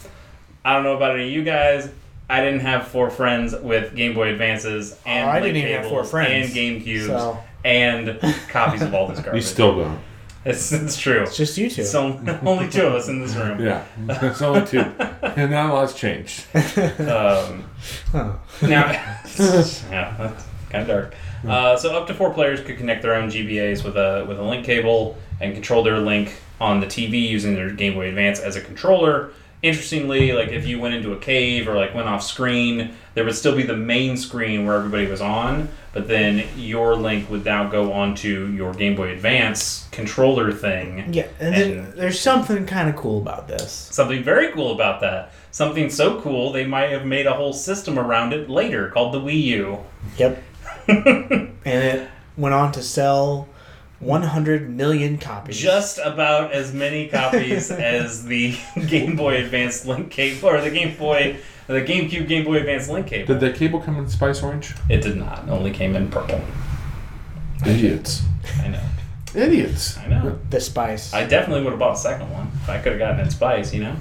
[0.68, 1.90] I don't know about any of you guys.
[2.30, 5.88] I didn't have four friends with Game Boy Advances and Oh, I didn't even have
[5.88, 9.36] four friends, and GameCubes so- and copies of all this garbage.
[9.36, 10.00] You still don't.
[10.44, 11.22] it's, it's true.
[11.24, 11.82] It's just you two.
[11.84, 13.62] It's only, only two of us in this room.
[13.64, 13.86] Yeah.
[14.10, 14.80] It's only two.
[14.80, 16.44] And not a lot's changed.
[17.00, 17.64] Um,
[18.12, 18.34] Huh.
[18.64, 19.84] Now, yeah, that's
[20.70, 21.16] kind of dark.
[21.48, 24.44] Uh, so up to four players could connect their own GBAs with a with a
[24.44, 28.58] link cable and control their link on the TV using their Game Boy Advance as
[28.58, 29.32] a controller.
[29.68, 33.36] Interestingly, like if you went into a cave or like went off screen, there would
[33.36, 37.68] still be the main screen where everybody was on, but then your link would now
[37.68, 41.14] go onto your Game Boy Advance controller thing.
[41.14, 43.72] Yeah, and then there's something kind of cool about this.
[43.92, 45.34] Something very cool about that.
[45.52, 49.20] Something so cool they might have made a whole system around it later called the
[49.20, 49.80] Wii U.
[50.18, 50.44] Yep.
[50.88, 53.50] and it went on to sell
[54.00, 55.58] 100 million copies.
[55.58, 58.56] just about as many copies as the
[58.88, 61.38] Game Boy Advance link cable or the Game Boy
[61.68, 63.34] the GameCube Game Boy Advance link cable.
[63.34, 64.74] Did that cable come in Spice Orange?
[64.90, 65.44] It did not.
[65.44, 66.42] It only came in purple.
[67.66, 68.24] Idiots.
[68.62, 68.84] I know.
[69.36, 69.98] Idiots.
[69.98, 70.40] I know.
[70.50, 71.14] the spice.
[71.14, 73.30] I definitely would have bought a second one if I could have gotten it in
[73.30, 73.96] Spice, you know.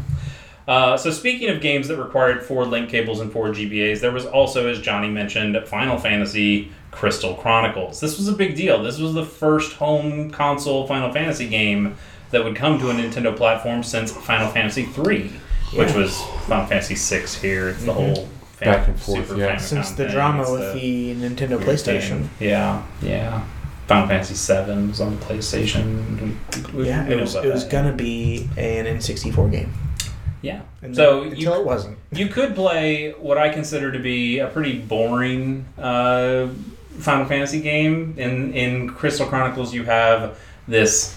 [0.69, 4.27] Uh, so speaking of games that required four link cables and four GBAs, there was
[4.27, 8.01] also, as Johnny mentioned, Final Fantasy Crystal Chronicles.
[8.01, 8.83] This was a big deal.
[8.83, 11.97] This was the first home console Final Fantasy game
[12.31, 15.31] that would come to a Nintendo platform since Final Fantasy III,
[15.75, 15.97] which Yeah.
[15.97, 17.69] was Final Fantasy VI here.
[17.71, 18.29] It's the whole
[18.59, 19.57] Back and forth, Super yeah.
[19.57, 20.13] Famicom Since the thing.
[20.13, 22.09] drama It's with the Nintendo PlayStation.
[22.09, 22.31] thing.
[22.41, 23.43] Yeah, yeah.
[23.87, 26.33] Final Fantasy VII was on the PlayStation.
[26.73, 29.73] We- Yeah, we it was, it was gonna be an N64 game.
[30.41, 30.61] Yeah.
[30.83, 31.99] And So then- you- until it wasn't.
[32.13, 36.47] You could play what I consider to be a pretty boring uh,
[36.99, 38.15] Final Fantasy game.
[38.17, 40.39] In in Crystal Chronicles, you have
[40.69, 41.17] this.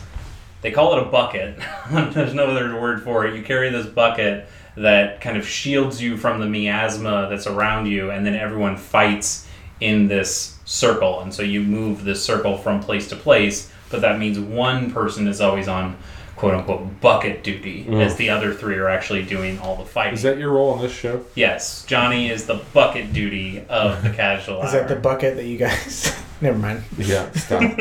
[0.61, 1.57] They call it a bucket.
[1.91, 3.35] There's no other word for it.
[3.35, 8.11] You carry this bucket that kind of shields you from the miasma that's around you,
[8.11, 9.47] and then everyone fights
[9.79, 11.21] in this circle.
[11.21, 15.27] And so you move this circle from place to place, but that means one person
[15.27, 15.97] is always on
[16.39, 20.13] quote unquote bucket duty, as the other three are actually doing all the fighting.
[20.13, 21.25] Is that your role on this show?
[21.35, 24.79] Yes, Johnny is the bucket duty of the casual Is hour.
[24.81, 26.15] that the bucket that you guys?
[26.41, 26.83] Never mind.
[26.97, 27.61] Yeah, stop.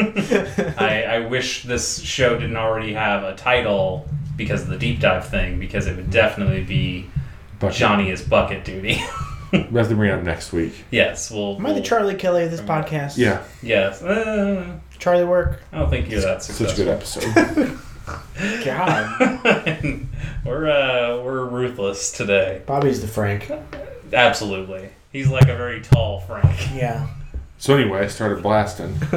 [0.80, 5.28] I, I wish this show didn't already have a title because of the deep dive
[5.28, 7.06] thing, because it would definitely be
[7.60, 9.00] But Johnny is bucket duty.
[9.52, 10.84] we have to bring it up next week.
[10.90, 11.54] yes, we'll.
[11.56, 13.16] Am I the Charlie Kelly of this podcast?
[13.16, 14.02] Yeah, Yes.
[14.02, 15.62] Uh, Charlie work.
[15.72, 17.78] I don't think you're that such a good episode.
[18.64, 19.20] God.
[20.44, 22.62] we're uh, we're ruthless today.
[22.66, 23.50] Bobby's the Frank.
[24.12, 24.90] Absolutely.
[25.12, 26.74] He's like a very tall Frank.
[26.74, 27.08] Yeah.
[27.58, 28.96] so anyway, I started blasting.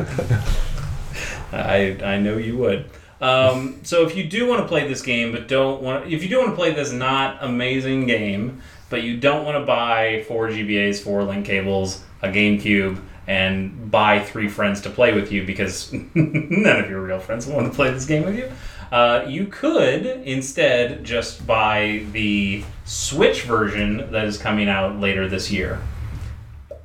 [1.51, 2.89] I I know you would.
[3.21, 6.23] Um, so if you do want to play this game, but don't want, to, if
[6.23, 10.25] you do want to play this not amazing game, but you don't want to buy
[10.27, 15.45] four GBAs, four link cables, a GameCube, and buy three friends to play with you
[15.45, 18.51] because none of your real friends want to play this game with you.
[18.91, 25.49] Uh, you could instead just buy the Switch version that is coming out later this
[25.49, 25.79] year.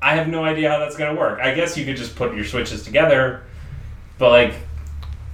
[0.01, 1.39] I have no idea how that's going to work.
[1.41, 3.41] I guess you could just put your Switches together,
[4.17, 4.53] but like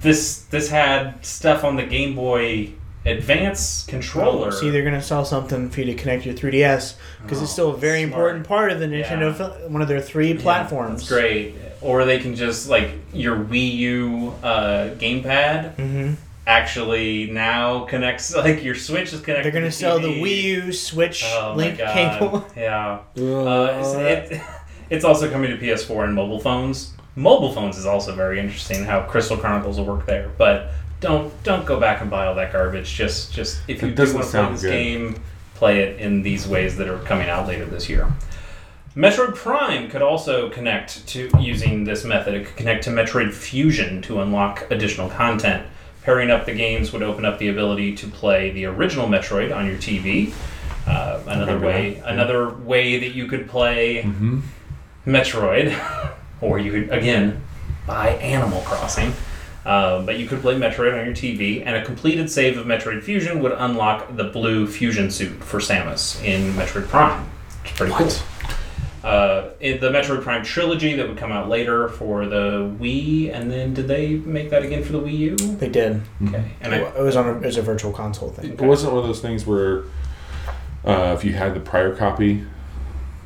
[0.00, 2.72] this this had stuff on the Game Boy
[3.06, 4.50] Advance controller.
[4.50, 7.76] See, they're gonna sell something for you to connect your 3DS because it's still a
[7.76, 8.12] very smart.
[8.36, 9.66] important part of the Nintendo, Yeah.
[9.68, 11.00] one of their three platforms.
[11.00, 11.54] That's great.
[11.82, 16.14] Or they can just like your Wii U uh, gamepad hmm
[16.46, 19.44] actually now connects like your Switch is connected.
[19.44, 22.46] They're gonna to sell the Wii U Switch Oh link cable.
[22.56, 23.00] Yeah.
[23.16, 24.42] Uh, it's, it,
[24.90, 26.92] it's also coming to PS4 and mobile phones.
[27.16, 31.64] Mobile phones is also very interesting how Crystal Chronicles will work there, but don't don't
[31.64, 32.92] go back and buy all that garbage.
[32.92, 34.70] Just just if you do want to play this good.
[34.70, 35.22] game,
[35.54, 38.12] play it in these ways that are coming out later this year.
[38.96, 42.34] Metroid Prime could also connect to using this method.
[42.34, 45.66] It could connect to Metroid Fusion to unlock additional content.
[46.04, 49.66] Pairing up the games would open up the ability to play the original Metroid on
[49.66, 50.32] your TV.
[50.86, 54.40] Uh, another way, that, another way that you could play hmm
[55.06, 55.74] Metroid,
[56.40, 57.42] or you could again
[57.86, 59.12] buy Animal Crossing.
[59.64, 63.02] Uh, but you could play Metroid on your TV, and a completed save of Metroid
[63.02, 67.26] Fusion would unlock the blue fusion suit for Samus in Metroid Prime.
[67.64, 68.10] It's pretty cool.
[69.04, 73.50] Uh, in the Metroid Prime trilogy that would come out later for the Wii, and
[73.50, 75.36] then did they make that again for the Wii U?
[75.36, 76.00] They did.
[76.26, 78.52] Okay, and I, it was on a, it was a virtual console thing.
[78.52, 79.82] It wasn't one of those things where
[80.86, 82.44] uh, if you had the prior copy,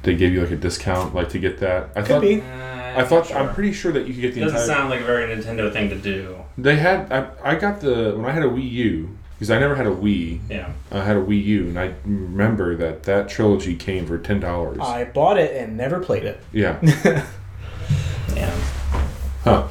[0.02, 1.90] they gave you like a discount, like to get that.
[1.94, 2.22] I Could thought.
[2.22, 2.42] be.
[2.42, 3.32] I thought.
[3.32, 4.66] I'm pretty sure that you could get the Doesn't entire.
[4.76, 6.38] sound like a very Nintendo thing to do.
[6.56, 7.12] They had.
[7.12, 9.94] I, I got the when I had a Wii U because I never had a
[9.94, 10.40] Wii.
[10.50, 10.72] Yeah.
[10.90, 14.78] I had a Wii U, and I remember that that trilogy came for ten dollars.
[14.80, 16.40] I bought it and never played it.
[16.52, 17.24] yeah.
[18.36, 18.54] Yeah.
[19.44, 19.68] Huh.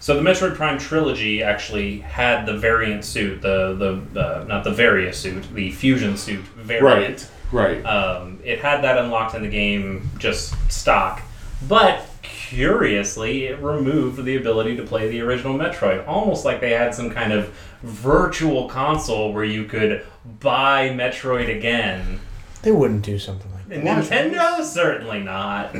[0.00, 4.72] So the Metroid Prime trilogy actually had the variant suit, the the uh, not the
[4.72, 7.30] Varia suit, the fusion suit variant.
[7.52, 7.84] Right.
[7.84, 11.22] Um, it had that unlocked in the game, just stock.
[11.68, 16.94] But curiously, it removed the ability to play the original Metroid, almost like they had
[16.94, 17.52] some kind of
[17.82, 20.04] virtual console where you could
[20.40, 22.20] buy Metroid again.
[22.62, 23.84] They wouldn't do something like that.
[23.84, 25.74] Nintendo certainly not.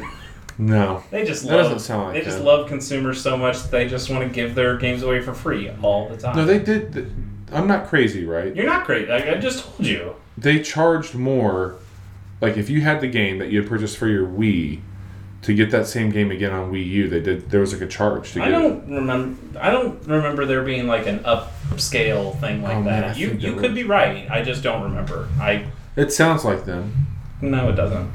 [0.59, 1.03] No.
[1.11, 1.63] They just That love.
[1.65, 2.47] doesn't sound like they just them.
[2.47, 5.71] love consumers so much that they just want to give their games away for free
[5.83, 6.37] all the time.
[6.37, 6.93] No, they did.
[6.93, 7.07] th-
[7.53, 8.55] I'm not crazy, right?
[8.55, 9.11] You're not crazy.
[9.11, 10.15] I, I just told you.
[10.39, 11.77] They charged more.
[12.41, 14.81] Like if you had the game that you had purchased for your Wii,
[15.43, 17.51] to get that same game again on Wii U, they did.
[17.51, 19.59] There was like a charge to get I don't remember.
[19.59, 23.05] I don't remember there being like an upscale thing like Oh, that.
[23.05, 23.75] I you you could was.
[23.75, 24.31] be right.
[24.31, 25.29] I just don't remember.
[25.41, 25.69] I it.
[25.97, 27.07] It sounds like them.
[27.41, 28.11] no, it doesn't.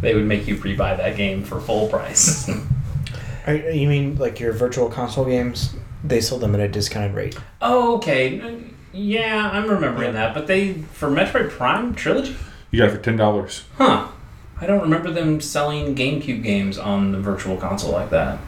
[0.00, 2.48] They would make you pre-buy that game for full price.
[3.46, 5.74] Are, you mean like your virtual console games?
[6.02, 7.38] They sold them at a discounted rate.
[7.62, 8.60] oh, okay.
[8.92, 10.34] Yeah, I'm remembering that.
[10.34, 12.36] But they for Metroid Prime trilogy,
[12.70, 13.64] You got it for ten dollars.
[13.76, 14.08] huh?
[14.60, 18.38] I don't remember them selling GameCube games on the Virtual Console like that.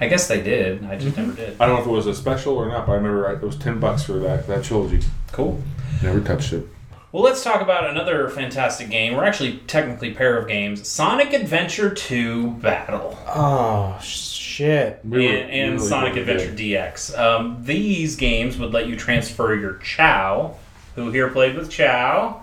[0.00, 0.84] I guess they did.
[0.84, 1.56] I just never did.
[1.60, 3.56] I don't know if it was a special or not, but I remember it was
[3.56, 5.00] ten bucks for that that trilogy.
[5.32, 5.62] Cool.
[6.02, 6.66] Never touched it.
[7.12, 9.14] Well, let's talk about another fantastic game.
[9.14, 13.18] We're actually technically pair of games: Sonic Adventure 2 Battle.
[13.26, 15.00] Oh shit!
[15.02, 16.58] and, We were- and really Sonic Adventure good.
[16.58, 17.18] DX.
[17.18, 20.56] Um, these games would let you transfer your Chao.
[20.94, 22.42] Who here played with Chao?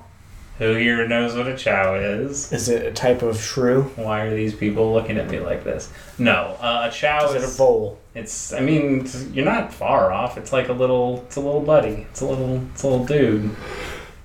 [0.60, 2.52] Who here knows what a Chao is?
[2.54, 3.84] Is it a type of shrew?
[3.96, 5.92] Why are these people looking at me like this?
[6.20, 7.58] No, uh, a Chao Is it a is.
[7.58, 8.00] vole?
[8.14, 8.54] It's.
[8.54, 10.38] I mean, it's- you're not far off.
[10.38, 11.24] It's like a little.
[11.26, 12.06] It's a little buddy.
[12.12, 12.62] It's a little.
[12.72, 13.56] It's a little dude.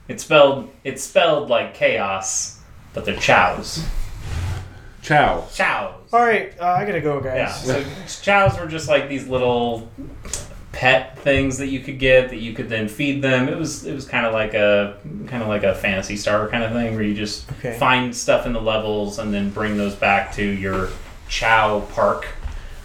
[0.07, 0.69] It's spelled.
[0.85, 2.61] It's spelled like chaos,
[2.93, 3.87] but they're Chows.
[5.03, 5.47] Chao.
[5.55, 5.95] Chows.
[6.13, 7.65] All right, uh, I gotta go, Yeah, guys.
[7.65, 7.85] so
[8.23, 9.89] chows were just like these little
[10.79, 13.49] pet things that you could get that you could then feed them.
[13.49, 16.63] It was it was kind of like a kind of like a Phantasy Star kind
[16.63, 17.77] of thing where you just Okay.
[17.77, 20.89] find stuff in the levels and then bring those back to your
[21.29, 22.29] chao park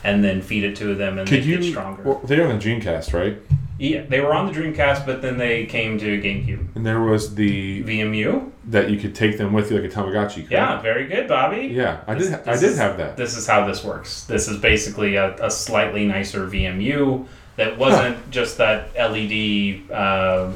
[0.03, 1.57] and then feed it to them and Could they you?
[1.59, 2.01] get stronger.
[2.01, 3.37] Well, they're on the Dreamcast, right?
[3.77, 6.75] yeah, they were on the Dreamcast, but then they came to GameCube.
[6.75, 8.49] And there was the VMU.
[8.69, 10.35] that you could take them with you like a Tamagotchi.
[10.35, 10.51] correct?
[10.51, 11.67] Yeah, very good, Bobby.
[11.67, 12.47] Yeah, I This- did.
[12.47, 13.17] I did is- have that.
[13.17, 14.23] This is how this works.
[14.23, 17.25] This is basically a, a slightly nicer VMU
[17.55, 20.51] that wasn't just that LED uh,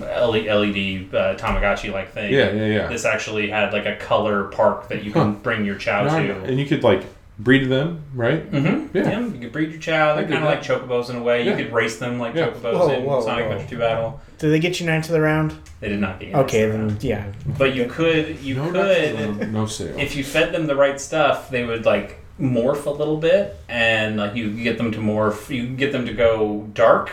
[0.00, 2.32] LED, LED uh, Tamagotchi like thing.
[2.32, 2.86] Yeah, yeah, yeah.
[2.88, 5.38] This actually had like a color park that you can Huh.
[5.42, 6.44] bring your chao No, to.
[6.44, 7.02] and you could like
[7.38, 8.50] breed them, right?
[8.50, 8.96] Mm-hmm.
[8.96, 9.10] Yeah.
[9.10, 9.20] Yeah.
[9.26, 10.14] you could breed your chao.
[10.14, 10.80] They're kind of like that.
[10.80, 11.44] chocobos in a way.
[11.44, 11.56] Yeah.
[11.56, 12.48] You could race them like Yeah.
[12.48, 13.52] chocobos Whoa, in whoa, Sonic whoa.
[13.52, 14.20] Adventure 2 Battle.
[14.38, 15.54] Did they get you nine to the round?
[15.80, 17.04] They did not get Okay, then that.
[17.04, 17.26] yeah.
[17.58, 19.98] But you could, you no, could, no, no sale.
[19.98, 24.16] if you fed them the right stuff, they would like morph a little bit, and
[24.16, 25.48] like you get them to morph.
[25.54, 27.10] You get them to go dark.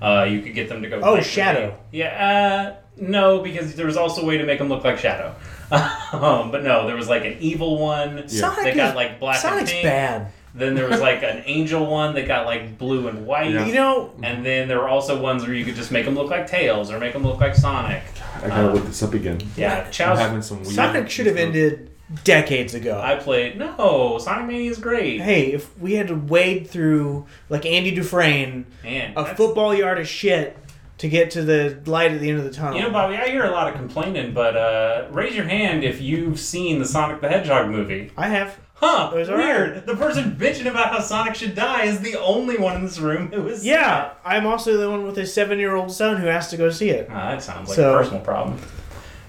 [0.00, 1.00] Uh, you could get them to go.
[1.00, 1.68] Oh, light Shadow.
[1.70, 2.00] gray.
[2.00, 2.74] Yeah.
[2.76, 5.34] Uh, no, because there was also a way to make them look like Shadow.
[5.70, 8.28] um, but no, there was like an evil one.
[8.28, 9.84] Sonic They got is- like black Sonic's and pink.
[9.84, 10.32] bad.
[10.54, 13.50] Then there was like an angel one that got like blue and white.
[13.52, 13.66] Yeah.
[13.66, 16.30] You know, And then there were also ones where you could just make them look
[16.30, 18.02] like Tails or make them look like Sonic.
[18.42, 19.38] I gotta uh, look this up again.
[19.54, 20.74] Yeah, I'm Chao's having some weird.
[20.74, 21.90] Sonic should have ended
[22.24, 23.00] decades ago.
[23.02, 23.58] I played.
[23.58, 25.20] No, Sonic Mania is great.
[25.20, 29.98] hey, if we had to wade through like Andy Dufresne, Man, a that's- football yard
[29.98, 30.56] of shit
[30.98, 32.76] to get to the light at the end of the tunnel.
[32.76, 36.00] You know, Bobby, I hear a lot of complaining, but uh, raise your hand if
[36.00, 38.12] you've seen the Sonic the Hedgehog movie.
[38.16, 38.58] I have.
[38.78, 39.10] Huh?
[39.14, 39.68] It was weird.
[39.68, 39.86] alright.
[39.86, 43.30] The person bitching about how Sonic should die is the only one in this room
[43.32, 43.64] who is.
[43.64, 47.08] Yeah, I'm also the one with a seven-year-old son who has to go see it.
[47.10, 48.58] Ah, that sounds like So- a personal problem.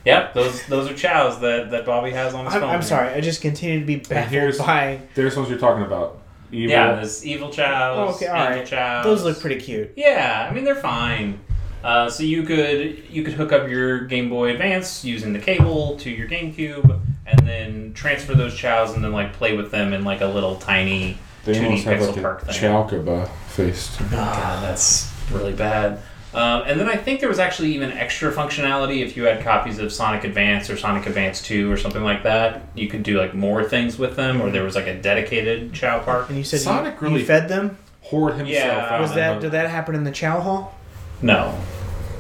[0.08, 2.70] Yep, those those are chows that, that Bobby has on his I'm, phone.
[2.70, 2.88] I'm here.
[2.88, 5.00] sorry, I just continue to be baffled here's- by.
[5.16, 6.20] There's ones you're talking about.
[6.52, 6.72] Evil.
[6.72, 7.98] Yeah, there's evil chows.
[7.98, 8.66] Oh, okay, all angel right.
[8.68, 9.04] chows.
[9.04, 9.92] Those look pretty cute.
[9.98, 11.42] Yeah, I mean they're fine.
[11.84, 15.98] Uh, so you could you could hook up your Game Boy Advance using the cable
[15.98, 20.06] to your GameCube, and then transfer those chows, and then like play with them in
[20.06, 22.56] like a little tiny they 2D almost have pixel like a park thing.
[22.56, 24.00] Chowkaba faced.
[24.10, 26.00] God, that's really bad.
[26.34, 29.80] Um, and then I think there was actually even extra functionality if you had copies
[29.80, 32.64] of Sonic Advance or Sonic Advance 2 or something like that.
[32.76, 36.00] You could do like more things with them, or there was like a dedicated Chao
[36.00, 36.30] Park.
[36.30, 37.78] And you said Sonic you, really- you fed them.
[38.02, 38.88] Hoard himself Yeah.
[38.96, 39.02] out.
[39.02, 40.76] Was in that the- did that happen in the Chow Hall?
[41.22, 41.54] No.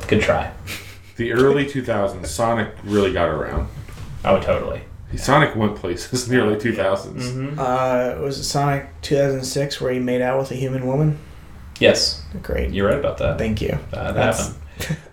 [0.07, 0.51] Good try.
[1.17, 2.27] the early 2000s?
[2.29, 3.67] Sonic really got around.
[4.23, 4.81] Oh, totally.
[5.15, 7.23] Sonic went places in the early 2000s.
[7.31, 7.59] Mm-hmm.
[7.59, 11.17] Uh, was it Sonic 2006 where he made out with a human woman?
[11.79, 12.71] Yes, Great.
[12.71, 13.37] you're right about that.
[13.37, 13.77] Thank you.
[13.91, 14.55] That That's- happened.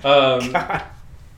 [0.04, 0.52] Um,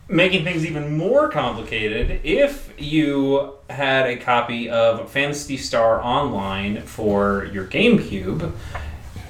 [0.08, 7.44] making things even more complicated, if you had a copy of Phantasy Star Online for
[7.52, 8.50] your GameCube,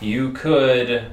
[0.01, 1.13] you could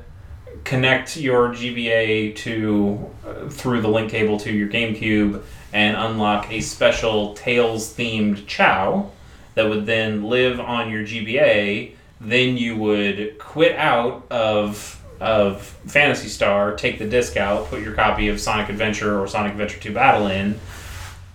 [0.63, 6.61] connect your GBA to uh, through the link cable to your GameCube and unlock a
[6.61, 9.11] special Tails themed Chao
[9.55, 11.95] that would then live on your GBA.
[12.23, 17.93] Then you would quit out of of Phantasy Star, take the disc out, put your
[17.93, 20.59] copy of Sonic Adventure or Sonic Adventure 2 Battle in,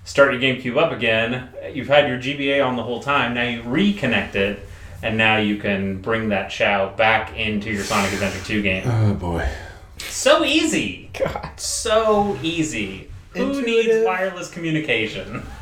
[0.05, 1.49] start your GameCube up again.
[1.72, 3.32] You've had your GBA on the whole time.
[3.32, 4.61] Now you reconnect it,
[5.03, 8.82] and now you can bring that Chao back into your Sonic Adventure 2 game.
[8.86, 9.49] Oh boy.
[9.99, 11.11] So easy.
[11.18, 11.59] God.
[11.59, 13.11] So easy.
[13.34, 15.47] Who needs wireless communication?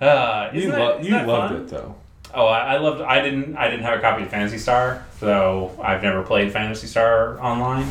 [0.00, 1.62] Uh, You, that- lo- you loved fun?
[1.62, 1.94] it though.
[2.34, 3.00] Oh, I, I loved.
[3.00, 3.56] I didn't.
[3.56, 7.90] I didn't have a copy of Phantasy Star, so I've never played Phantasy Star online.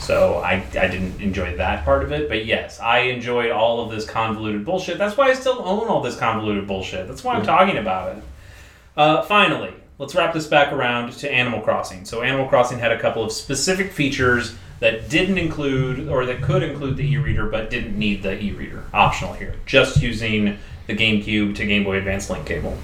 [0.00, 2.28] So I, I didn't enjoy that part of it.
[2.28, 4.98] But yes, I enjoyed all of this convoluted bullshit.
[4.98, 7.08] That's why I still own all this convoluted bullshit.
[7.08, 8.22] That's why I'm talking about it.
[8.96, 12.04] Uh, finally, let's wrap this back around to Animal Crossing.
[12.04, 16.62] So Animal Crossing had a couple of specific features that didn't include or that could
[16.62, 18.84] include the e-reader but didn't need the e-reader.
[18.92, 19.54] Optional here.
[19.64, 22.76] Just using the GameCube to Game Boy Advance link cable.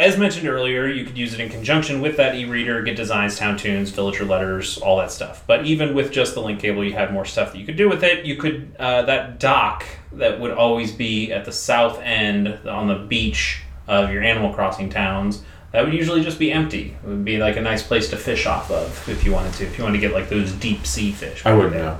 [0.00, 3.58] As mentioned earlier, you could use it in conjunction with that e-reader, get designs, town
[3.58, 5.44] tunes, villager letters, all that stuff.
[5.46, 7.86] But even with just the link cable, you had more stuff that you could do
[7.86, 8.24] with it.
[8.24, 12.94] You could uh, that dock that would always be at the south end on the
[12.94, 15.42] beach of your Animal Crossing towns.
[15.72, 16.96] That would usually just be empty.
[17.04, 19.66] It would be like a nice place to fish off of if you wanted to.
[19.66, 21.44] If you wanted to get like those deep sea fish.
[21.44, 21.98] I wouldn't know.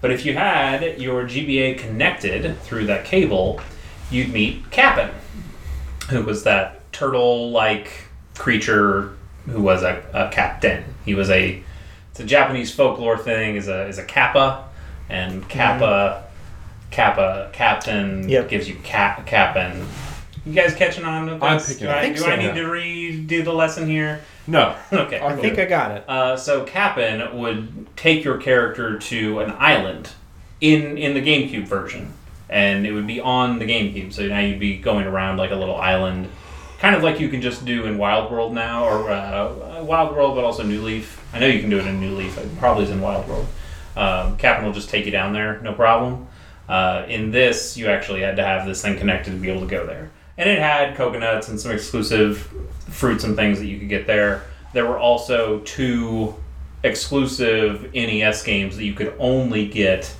[0.00, 3.60] But if you had your GBA connected through that cable,
[4.10, 5.10] you'd meet Cap'n,
[6.08, 7.90] who was that turtle-like
[8.36, 9.12] creature
[9.46, 10.84] who was a, a captain.
[11.04, 11.62] He was a
[12.10, 13.54] it's a Japanese folklore thing.
[13.56, 14.64] is a is a kappa,
[15.08, 16.24] and kappa
[16.90, 18.48] kappa captain Yep.
[18.48, 19.86] gives you cap cap'n.
[20.44, 21.68] You guys catching on with I'm this?
[21.68, 21.96] picking do up.
[21.96, 22.54] I, I think do so, I need yeah.
[22.54, 24.20] to redo the lesson here?
[24.46, 24.74] No.
[24.92, 25.20] Okay.
[25.20, 26.04] I think I got it.
[26.08, 30.10] Uh, so Cap'n would take your character to an island
[30.60, 32.12] in in the GameCube version,
[32.48, 34.12] and it would be on the GameCube.
[34.12, 36.28] So now you'd be going around like a little island,
[36.78, 40.36] kind of like you can just do in Wild World now, or uh, Wild World,
[40.36, 41.22] but also New Leaf.
[41.32, 42.38] I know you can do it in New Leaf.
[42.38, 43.46] It probably is in Wild World.
[43.96, 46.28] Um, Cap'n will just take you down there, no problem.
[46.68, 49.66] Uh, in this, you actually had to have this thing connected to be able to
[49.66, 50.10] go there.
[50.36, 52.52] And it had coconuts and some exclusive
[52.88, 54.44] fruits and things that you could get there.
[54.72, 56.36] There were also two
[56.84, 60.14] exclusive NES games that you could only get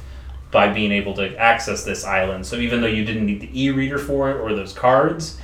[0.50, 2.46] by being able to access this island.
[2.46, 5.38] So even though you didn't need the e-reader for it or those cards,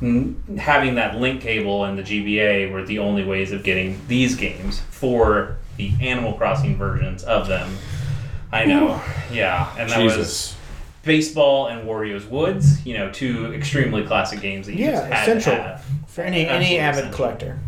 [0.00, 4.80] having that link cable and the GBA were the only ways of getting these games
[4.90, 7.76] for the Animal Crossing versions of them.
[8.52, 9.00] I know,
[9.32, 10.54] yeah, and that was
[11.02, 12.84] baseball and Wario's Woods.
[12.86, 15.52] You know, two extremely classic games that you Yeah, just had essential.
[15.56, 15.84] to have.
[16.06, 17.16] For any Absolutely any avid essential.
[17.16, 17.58] collector.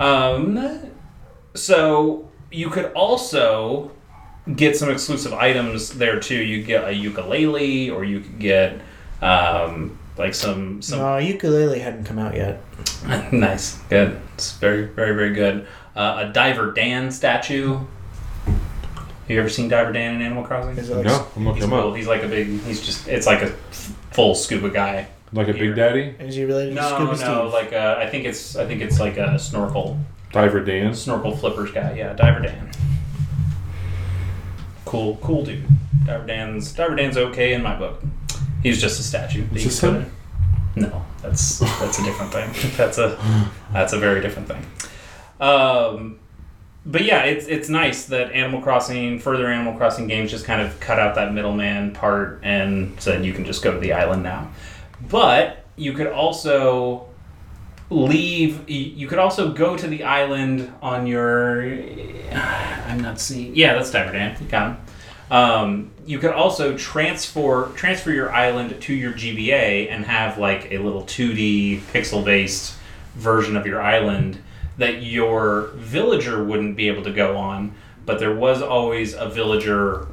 [0.00, 0.80] Um,
[1.54, 3.90] so you could also
[4.56, 6.36] get some exclusive items there too.
[6.42, 8.80] You get a ukulele, or you could get
[9.22, 12.60] um, like some some No, ukulele hadn't come out yet.
[13.32, 14.20] nice, good.
[14.34, 15.66] It's very very very good.
[15.96, 17.78] Uh, a Diver Dan statue.
[18.46, 20.76] Have you ever seen Diver Dan in Animal Crossing?
[20.78, 21.90] Is it like No, I'm looking He's him cool.
[21.90, 21.96] up.
[21.96, 22.46] He's like a big.
[22.62, 23.06] He's just.
[23.08, 25.08] It's like a f- full scuba guy.
[25.32, 25.66] Like a Here.
[25.66, 26.14] Big Daddy?
[26.18, 27.14] Is he related to No, Scuba no,
[27.50, 27.52] Steve?
[27.52, 29.98] like uh, I think it's I think it's like a snorkel
[30.32, 30.94] Diver Dan?
[30.94, 31.92] snorkel flippers guy.
[31.98, 32.70] Yeah, Diver Dan.
[34.86, 35.64] Cool, cool dude.
[36.06, 38.02] Diver Dan's Diver Dan's okay in my book.
[38.62, 39.46] He's just a statue.
[39.46, 40.10] that Is this him?
[40.76, 42.50] No, that's that's a different thing.
[42.76, 43.18] That's a
[43.72, 44.64] that's a very different thing.
[45.40, 46.18] Um,
[46.86, 50.78] but yeah, it's it's nice that Animal Crossing, further Animal Crossing games, just kind of
[50.80, 54.50] cut out that middleman part and said you can just go to the island now.
[55.08, 57.08] But you could also
[57.90, 58.68] leave.
[58.68, 61.62] You could also go to the island on your.
[62.32, 63.54] I'm not seeing.
[63.56, 64.36] Yeah, that's Diver Dan.
[64.40, 64.84] You got him.
[65.30, 70.78] Um, you could also transfer transfer your island to your GBA and have like a
[70.78, 72.76] little 2D pixel based
[73.14, 74.38] version of your island
[74.78, 77.74] that your villager wouldn't be able to go on,
[78.06, 80.06] but there was always a villager,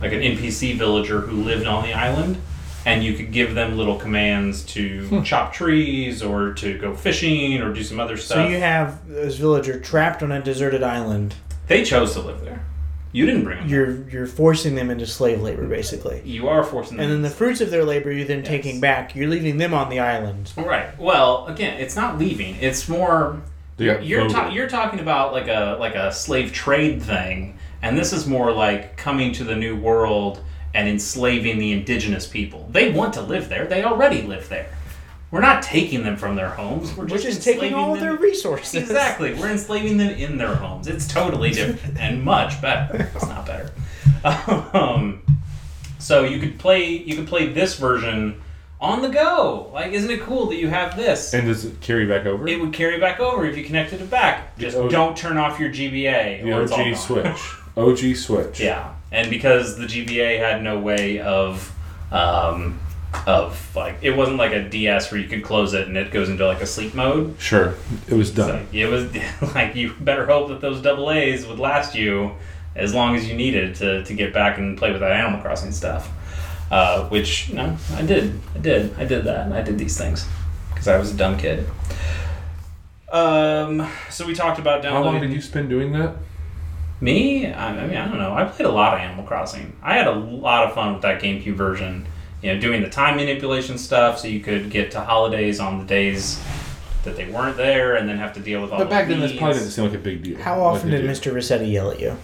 [0.00, 2.36] like an NPC villager who lived on the island,
[2.84, 7.72] and you could give them little commands to chop trees or to go fishing or
[7.72, 8.38] do some other stuff.
[8.38, 11.36] so you have this villager trapped on a deserted island.
[11.68, 12.64] they chose to live there.
[13.12, 13.68] You didn't bring them.
[13.68, 16.20] You're you're forcing them into slave labor, basically.
[16.24, 17.04] You are forcing them.
[17.04, 18.48] And then the fruits of their labor you're then Yes.
[18.48, 19.16] taking back.
[19.16, 20.52] You're leaving them on the island.
[20.56, 20.98] Right.
[20.98, 22.56] Well, again, it's not leaving.
[22.60, 23.40] It's more
[23.78, 27.96] They you're got ta- you're talking about like a like a slave trade thing, and
[27.96, 30.40] this is more like coming to the new world
[30.74, 32.68] and enslaving the indigenous people.
[32.70, 33.64] They want to live there.
[33.66, 34.66] They already live there.
[35.30, 36.96] We're not taking them from their homes.
[36.96, 38.74] We're just, We're just, just taking all of their resources.
[38.82, 39.34] Exactly.
[39.34, 40.86] We're enslaving them in their homes.
[40.86, 43.10] It's totally different and much better.
[43.14, 43.70] It's not better.
[44.24, 45.22] Um,
[45.98, 48.40] so you could play you could play this version
[48.80, 49.70] on the go.
[49.72, 51.34] Like, isn't it cool that you have this?
[51.34, 52.46] And does it carry back over?
[52.48, 54.56] it would carry back over if you connected it back.
[54.58, 56.42] Just The O- don't turn off your GBA.
[56.42, 56.96] the or it's all OG.
[56.96, 57.54] Switch.
[57.76, 58.60] OG Switch.
[58.60, 61.74] Yeah, and because the GBA had no way of,
[62.12, 62.78] um,
[63.26, 66.28] of like it wasn't like a DS where you could close it and it goes
[66.28, 67.34] into like a sleep mode.
[67.40, 67.74] Sure.
[68.06, 68.66] It was So done.
[68.72, 69.08] it was
[69.54, 72.32] like you better hope that those double A's would last you
[72.76, 75.72] as long as you needed to, to get back and play with that Animal Crossing
[75.72, 76.10] stuff.
[76.70, 80.26] Uh, which no, I did, I did, I did that, and I did these things
[80.68, 81.66] because I was a dumb kid.
[83.10, 85.04] Um, so we talked about downloading.
[85.06, 86.16] How long did you spend doing that?
[87.00, 87.46] Me?
[87.46, 88.34] I I mean, I don't know.
[88.34, 89.74] I played a lot of Animal Crossing.
[89.82, 92.06] I had a lot of fun with that GameCube version.
[92.42, 95.84] You know, doing the time manipulation stuff so you could get to holidays on the
[95.84, 96.40] days
[97.04, 98.78] that they weren't there, and then have to deal with all.
[98.78, 98.84] The.
[98.84, 99.60] But back the then, this probably needs.
[99.60, 100.38] didn't seem like a big deal.
[100.38, 101.30] How like often they did do.
[101.30, 101.32] Mr.
[101.32, 102.16] Resetti yell at you?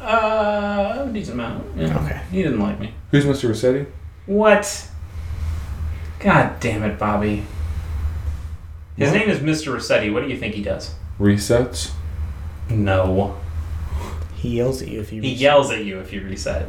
[0.00, 1.64] Uh, a decent amount.
[1.76, 1.98] Yeah.
[2.04, 2.20] Okay.
[2.30, 2.92] He didn't like me.
[3.10, 3.48] Who's Mr.
[3.50, 3.86] Resetti?
[4.26, 4.88] What?
[6.20, 7.44] God damn it, Bobby.
[8.96, 9.18] His What?
[9.18, 9.74] name is Mr.
[9.74, 10.12] Resetti.
[10.12, 10.94] What do you think he does?
[11.18, 11.92] Resets.
[12.70, 13.36] No.
[14.36, 15.22] He yells at you if you.
[15.22, 16.68] He yells at you if you reset.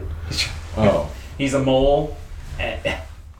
[0.77, 2.15] Oh, He's a mole.
[2.59, 2.97] Eh,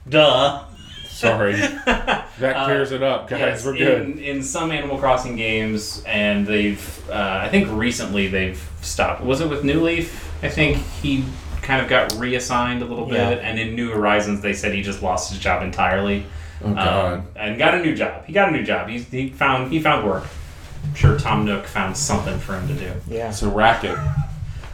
[0.08, 0.64] Duh.
[1.08, 1.52] sorry.
[1.86, 2.28] that
[2.66, 3.40] clears it up, guys.
[3.40, 4.02] Yes, We're good.
[4.02, 9.22] In, in some Animal Crossing games, and they've, uh, I think recently they've stopped.
[9.22, 10.22] Was it with New Leaf?
[10.44, 11.24] I think he
[11.62, 13.30] kind of got reassigned a little Yeah.
[13.30, 16.26] bit, and in New Horizons, they said he just lost his job entirely.
[16.62, 17.14] oh God.
[17.20, 18.24] Um, and got a new job.
[18.26, 18.88] He got a new job.
[18.88, 20.24] He's, he found he found work.
[20.84, 22.92] I'm sure Tom Nook found something for him to do.
[23.08, 23.30] Yeah.
[23.30, 23.98] it's a racket.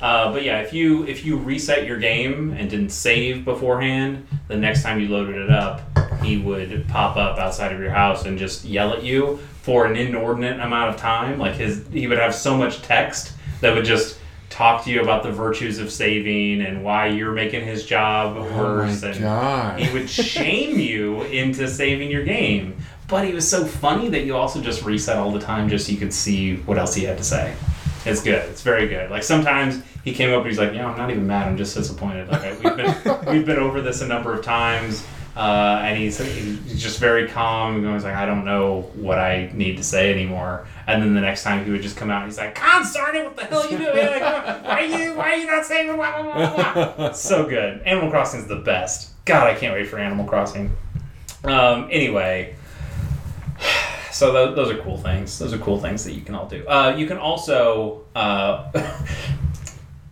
[0.02, 4.56] Uh, but yeah, if you if you reset your game and didn't save beforehand, the
[4.56, 5.80] next time you loaded it up,
[6.22, 9.94] he would pop up outside of your house and just yell at you for an
[9.94, 11.38] inordinate amount of time.
[11.38, 14.18] Like his he would have so much text that would just
[14.50, 18.42] talk to you about the virtues of saving and why you're making his job Oh
[18.58, 19.80] worse my and God.
[19.80, 22.76] he would shame you into saving your game.
[23.06, 25.92] But he was so funny that you also just reset all the time just so
[25.92, 27.54] you could see what else he had to say.
[28.04, 28.44] It's good.
[28.50, 29.10] It's very good.
[29.10, 31.46] Like sometimes he came up and he's like, "Yeah, I'm not even mad.
[31.48, 32.28] I'm just disappointed.
[32.28, 36.18] Like I- we've been we've been over this a number of times." Uh, and he's,
[36.18, 37.76] he's just very calm.
[37.82, 40.66] And he's like, I don't know what I need to say anymore.
[40.86, 43.16] And then the next time he would just come out, and he's like, God, darn
[43.16, 43.96] it, what the hell are you doing?
[43.96, 44.20] Like,
[44.62, 47.80] why are you, why are you not saying blah, blah, blah, blah, so good.
[47.86, 49.12] Animal Crossing is the best.
[49.24, 50.70] God, I can't wait for Animal Crossing.
[51.44, 52.54] Um, anyway,
[54.12, 55.38] so tho- those are cool things.
[55.38, 56.66] Those are cool things that you can all do.
[56.66, 58.70] Uh, you can also uh,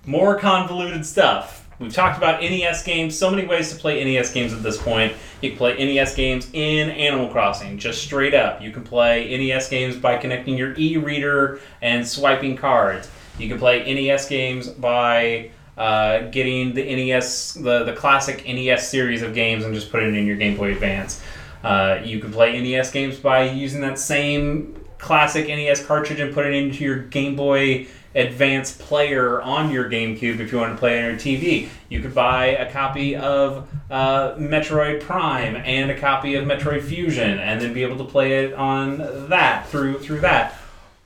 [0.07, 1.69] more convoluted stuff.
[1.79, 3.17] We've talked about NES games.
[3.17, 5.15] So many ways to play NES games at this point.
[5.41, 8.61] You can play NES games in Animal Crossing, just straight up.
[8.61, 13.09] You can play NES games by connecting your e-reader and swiping cards.
[13.39, 19.23] You can play NES games by uh, getting the NES, the, the classic NES series
[19.23, 21.23] of games, and just putting it in your Game Boy Advance.
[21.65, 26.45] Uh, you can play NES games by using that same classic NES cartridge and put
[26.45, 30.99] it into your Game Boy Advance player on your GameCube if you want to play
[30.99, 31.69] on your TV.
[31.89, 37.39] You could buy a copy of uh, Metroid Prime and a copy of Metroid Fusion,
[37.39, 40.57] and then be able to play it on that through through that.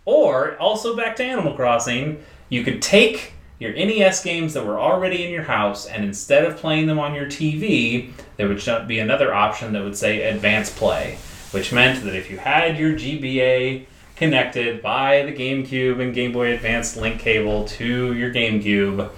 [0.06, 5.24] Or also back to Animal Crossing, you could take your NES games that were already
[5.24, 9.32] in your house, and instead of playing them on your TV, there would be another
[9.32, 11.18] option that would say Advanced Play,
[11.52, 13.86] which meant that if you had your GBA
[14.16, 19.10] connected by the GameCube and Game Boy Advance link cable to your GameCube,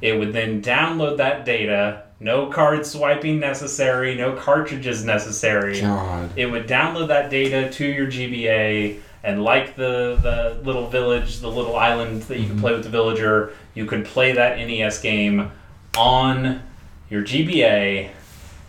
[0.00, 2.04] it would then download that data.
[2.20, 6.30] No card swiping necessary, no cartridges necessary God.
[6.36, 11.50] it would download that data to your GBA, and like the the little village, the
[11.50, 12.60] little island that you can mm-hmm.
[12.60, 15.50] play with the villager, you could play that NES game
[15.96, 16.62] on
[17.10, 18.10] your GBA,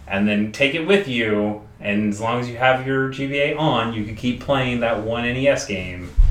[0.07, 1.66] and then take it with you.
[1.79, 5.23] And as long as you have your GBA on, you could keep playing that one
[5.23, 6.09] NES game.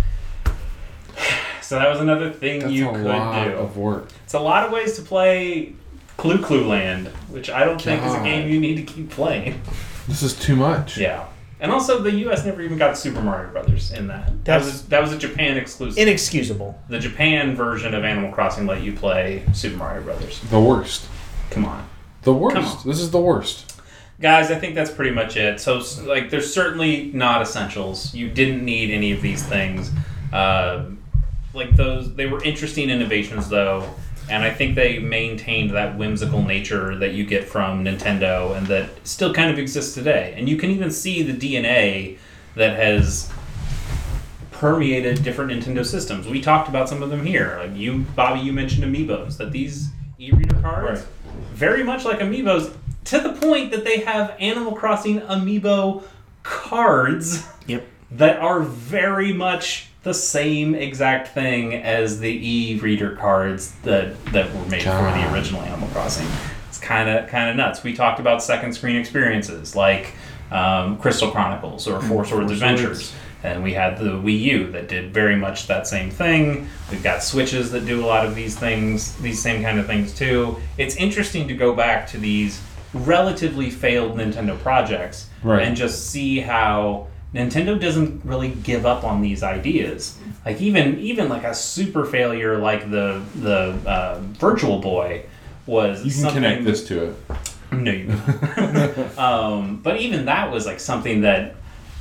[1.63, 3.51] So that was another thing That's you a could lot do.
[3.55, 4.07] of work.
[4.23, 5.73] It's a lot of ways to play
[6.17, 9.61] Clu Clu Land, which I don't think is a game you need to keep playing.
[10.07, 10.97] This is too much.
[10.97, 11.27] Yeah.
[11.59, 12.45] And also, the U.S.
[12.45, 14.27] never even got Super Mario Brothers in that.
[14.27, 15.99] That That's- was that was a Japan exclusive.
[15.99, 16.81] Inexcusable.
[16.89, 20.39] the Japan version of Animal Crossing let you play Super Mario Brothers.
[20.43, 21.09] The worst.
[21.51, 21.85] Come on,
[22.23, 22.57] The worst.
[22.57, 22.89] on.
[22.89, 23.76] This is the worst.
[24.21, 24.51] Guys.
[24.51, 25.61] I think that's pretty much it.
[25.61, 28.15] So, like, there's certainly not essentials.
[28.15, 29.91] You didn't need any of these things.
[30.33, 30.87] Uh,
[31.55, 33.89] like those, they were interesting innovations, though.
[34.29, 38.91] And I think they maintained that whimsical nature that you get from Nintendo and that
[39.07, 40.35] still kind of exists today.
[40.37, 42.19] And you can even see the DNA
[42.57, 43.31] that has
[44.51, 46.27] permeated different Nintendo systems.
[46.27, 47.57] We talked about some of them here.
[47.61, 49.37] Like you, Bobby, you mentioned amiibos.
[49.37, 51.09] That these e-reader cards, Right.
[51.53, 52.73] very much like amiibos,
[53.07, 56.03] to the point that they have Animal Crossing amiibo
[56.43, 57.85] cards Yep.
[58.13, 64.65] that are very much the same exact thing as the e-reader cards that that were
[64.67, 66.27] made for the original Animal Crossing.
[66.69, 67.83] It's kind of kind of nuts.
[67.83, 70.13] We talked about second screen experiences like
[70.53, 73.09] um, Crystal Chronicles or Four Swords Four Adventures.
[73.09, 73.23] Swords.
[73.43, 76.69] And we had the Wii U that did very much that same thing.
[76.91, 80.13] We've got Switches that do a lot of these things, these same kind of things
[80.13, 80.57] too.
[80.79, 82.61] It's interesting to go back to these
[83.05, 85.63] relatively failed Nintendo projects Right.
[85.63, 90.17] and just see how Nintendo doesn't really give up on these ideas.
[90.45, 95.25] Like even even like a super failure like the the uh, Virtual Boy
[95.67, 97.17] was You can something connect this to it.
[97.73, 98.07] no, you
[98.57, 99.19] don't.
[99.19, 101.57] um, but even that was like something that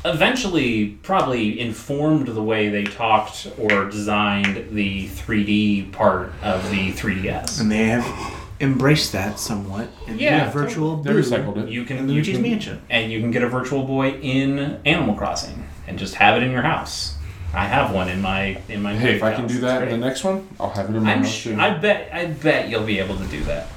[0.05, 7.59] eventually probably informed the way they talked or designed the 3D part of the 3DS.
[7.59, 8.05] And they have
[8.59, 9.89] embraced that somewhat.
[10.07, 11.69] And Yeah, a virtual They recycled it.
[11.69, 12.81] You can in you Luigi's Mansion.
[12.89, 16.51] and you can get a virtual boy in Animal Crossing and just have it in
[16.51, 17.15] your house.
[17.53, 18.93] I have one in my in my.
[18.95, 19.39] Hey, if I house.
[19.39, 21.43] can do that in the next one, I'll have it in my I'm house sh-
[21.45, 21.55] too.
[21.57, 23.67] I bet I bet you'll be able to do that.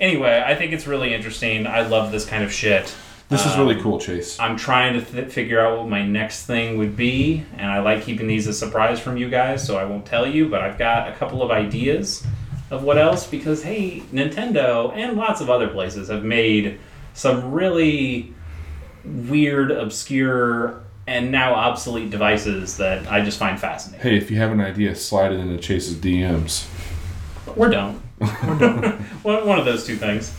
[0.00, 1.66] Anyway, I think it's really interesting.
[1.66, 2.92] I love this kind of shit.
[3.28, 4.36] this is Um, really cool, Chase.
[4.40, 8.02] I'm trying to th- figure out what my next thing would be, and I like
[8.02, 10.48] keeping these a surprise from you guys, so I won't tell you.
[10.48, 12.26] But I've got a couple of ideas
[12.70, 16.78] of what else because hey, Nintendo and lots of other places have made
[17.14, 18.32] some really
[19.04, 24.02] weird, obscure, and now obsolete devices that I just find fascinating.
[24.02, 26.68] Hey, if you have an idea, slide it into Chase's DMs.
[27.56, 28.00] Or don't.
[28.20, 29.00] Or don't.
[29.24, 30.34] one, of those two things.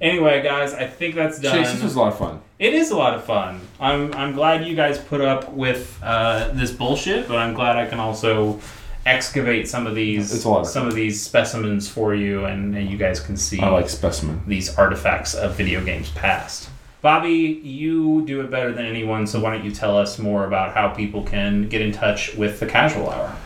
[0.00, 1.64] Anyway, guys, I think that's done.
[1.64, 2.40] Chase, this was a lot of fun.
[2.58, 3.60] It is a lot of fun.
[3.80, 7.86] I'm I'm glad you guys put up with uh, this bullshit, but I'm glad I
[7.86, 8.60] can also
[9.08, 12.76] excavate some of these It's a lot of some of these specimens for you, and,
[12.76, 14.42] and you guys can see I like specimen.
[14.46, 16.68] these artifacts of video games past.
[17.00, 20.74] Bobby, you do it better than anyone, so why don't you tell us more about
[20.74, 23.36] how people can get in touch with the Casual Hour?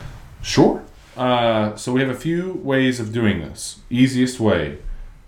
[0.42, 0.82] Sure.
[1.16, 3.80] Uh, so we have a few ways of doing this.
[3.90, 4.78] Easiest way,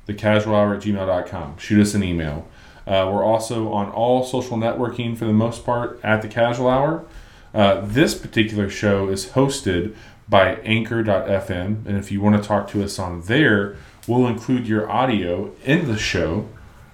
[0.08, 1.58] thecasualhour at gmail.com.
[1.58, 2.48] Shoot us an email.
[2.86, 7.04] Uh, we're also on all social networking for the most part at the Casual Hour.
[7.52, 9.94] Uh, this particular show is hosted
[10.28, 13.76] by Anchor.fm, and if you want to talk to us on there,
[14.06, 16.48] we'll include your audio in the show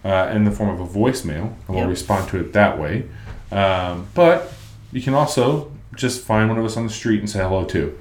[0.05, 1.89] uh, in the form of a voicemail, and we'll Yep.
[1.89, 3.05] respond to it that way.
[3.53, 4.53] Um, but
[4.93, 7.99] you can also just find one of us on the street and say hello too.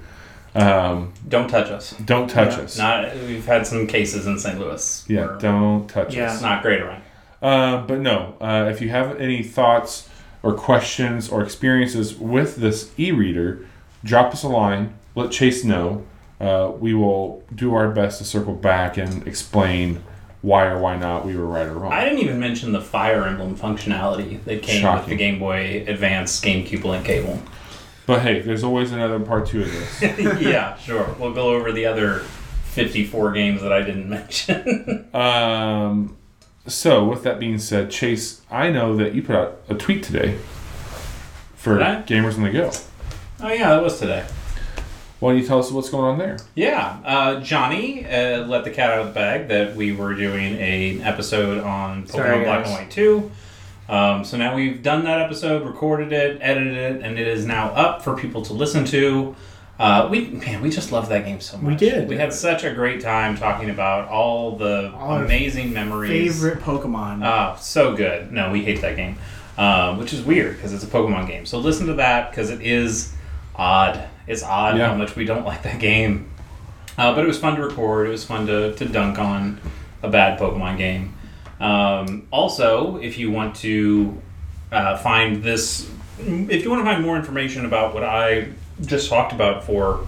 [0.55, 1.93] Um, Don't touch us.
[2.05, 2.63] don't touch Yeah.
[2.63, 2.77] us.
[2.77, 4.59] Not we've had some cases in St.
[4.59, 5.05] Louis.
[5.07, 6.25] yeah, where don't touch Yeah.
[6.27, 6.33] us.
[6.35, 7.01] It's not great around.
[7.41, 10.09] Uh, but no, uh, if you have any thoughts
[10.41, 13.59] or questions or experiences with this e-reader,
[14.03, 14.93] drop us a line.
[15.19, 16.05] Let Chase know.
[16.39, 20.01] Uh, we will do our best to circle back and explain
[20.41, 21.91] why or why not we were right or wrong.
[21.91, 26.39] I didn't even mention the Fire Emblem functionality that came with the Game Boy Advance
[26.39, 27.41] GameCube Link cable.
[28.05, 30.01] but hey, there's always another part two of this.
[30.41, 31.13] yeah, sure.
[31.19, 32.19] We'll go over the other
[32.71, 35.13] 54 games that I didn't mention.
[35.13, 36.15] um,
[36.65, 40.37] so with that being said, Chase, I know that you put out a tweet today
[41.55, 42.71] for Gamers on the Go.
[43.41, 44.25] oh, yeah, that was today.
[45.19, 46.37] Why don't you tell us what's going on there?
[46.55, 50.55] Yeah, uh, Johnny uh, let the cat out of the bag that we were doing
[50.55, 53.31] an episode on Pokemon Sorry, Black and White 2.
[53.89, 57.69] Um, so now we've done that episode, recorded it, edited it, and it is now
[57.71, 59.35] up for people to listen to.
[59.77, 61.81] Uh, we man, we just love that game so much.
[61.81, 62.07] We did.
[62.07, 66.33] We had such a great time talking about all the All our amazing memories.
[66.33, 67.25] Favorite Pokemon.
[67.25, 68.31] Oh, so good.
[68.31, 69.17] No, we hate that game,
[69.57, 71.45] um, which is weird because it's a Pokemon game.
[71.45, 73.13] So listen to that because it is
[73.55, 74.07] odd.
[74.29, 74.87] It's odd Yeah.
[74.89, 76.29] how much we don't like that game.
[76.97, 78.07] Uh, but it was fun to record.
[78.07, 79.59] It was fun to, to dunk on
[80.03, 81.13] a bad Pokemon game.
[81.59, 84.17] Um, also, if you want to
[84.71, 85.89] uh, find this,
[86.19, 88.49] if you want to find more information about what I
[88.85, 90.05] just talked about for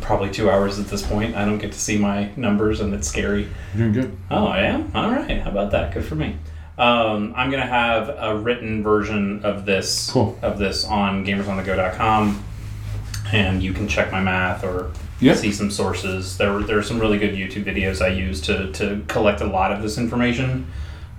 [0.00, 3.08] probably two hours at this point, I don't get to see my numbers and it's
[3.08, 3.48] scary.
[3.74, 4.16] You're doing good.
[4.30, 4.90] Oh, I am?
[4.94, 5.40] All right.
[5.40, 5.94] How about that?
[5.94, 6.36] Good for me.
[6.76, 10.38] Um, I'm going to have a written version of this Cool.
[10.42, 12.44] of this on gamersonthego.com
[13.32, 14.90] and you can check my math or
[15.20, 15.34] Yeah.
[15.34, 16.36] see some sources.
[16.38, 19.46] There were there are some really good YouTube videos I use to, to collect a
[19.46, 20.66] lot of this information,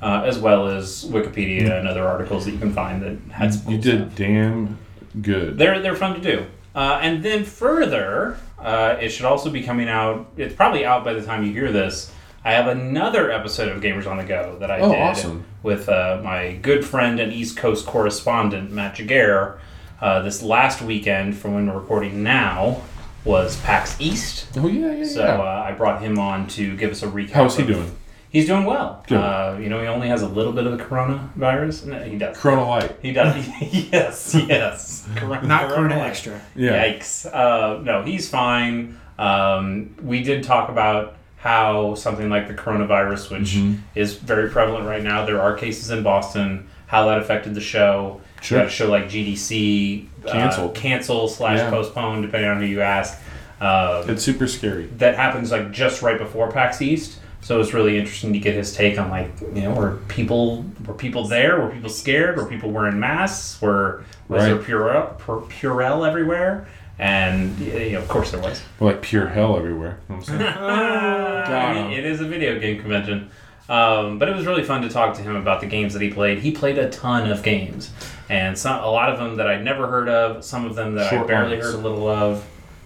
[0.01, 3.71] uh, as well as Wikipedia and other articles that you can find that had some
[3.71, 4.15] You did stuff.
[4.15, 4.77] damn
[5.21, 5.57] good.
[5.57, 6.45] They're they're fun to do.
[6.75, 10.27] Uh, and then further, uh, it should also be coming out.
[10.37, 12.11] It's probably out by the time you hear this.
[12.45, 15.43] I have another episode of Gamers on the Go that I Oh, did awesome.
[15.61, 19.59] with uh, my good friend and East Coast correspondent Matt Jaguar.
[20.01, 22.81] Uh, this last weekend, from when we're recording now,
[23.25, 24.47] was PAX East.
[24.57, 25.37] Oh yeah, yeah, So yeah.
[25.41, 27.31] uh, I brought him on to give us a recap.
[27.31, 27.95] How's he of- doing?
[28.31, 29.03] He's doing well.
[29.07, 29.17] Good.
[29.17, 31.85] Uh, you know, he only has a little bit of the coronavirus.
[31.87, 32.37] No, he does.
[32.37, 32.95] Corona Light.
[33.01, 33.35] He does.
[33.91, 35.07] yes, yes.
[35.15, 36.09] Corona, Not Corona Light.
[36.09, 36.39] Extra.
[36.55, 36.73] Yeah.
[36.93, 37.25] Yikes.
[37.25, 38.99] Uh, no, he's fine.
[39.17, 43.81] Um, we did talk about how something like the coronavirus, which Mm-hmm.
[43.95, 48.21] is very prevalent right now, there are cases in Boston, how that affected the show.
[48.41, 48.57] Sure.
[48.59, 50.75] You got a show like GDC uh, Canceled.
[50.75, 51.69] cancel slash Yeah.
[51.69, 53.17] postpone, depending on who you ask.
[53.61, 54.85] Uh, It's super scary.
[54.97, 57.19] that happens like just right before PAX East.
[57.41, 60.93] So it's really interesting to get his take on like you know were people were
[60.93, 64.65] people there were people scared were people wearing masks were was there Right.
[64.65, 66.67] Purell, Pur- Purell everywhere
[66.99, 68.61] and you know, of course there was.
[68.79, 69.99] We're like pure hell everywhere.
[70.09, 70.53] You know what I'm saying?
[71.49, 71.91] Got 'em.
[71.91, 73.29] it is a video game convention.
[73.69, 76.09] Um, but it was really fun to talk to him about the games that he
[76.09, 76.39] played.
[76.39, 77.91] He played a ton of games,
[78.27, 80.43] and some, a lot of them that I'd never heard of.
[80.43, 81.65] Some of them that I barely lines.
[81.65, 82.45] heard a little of.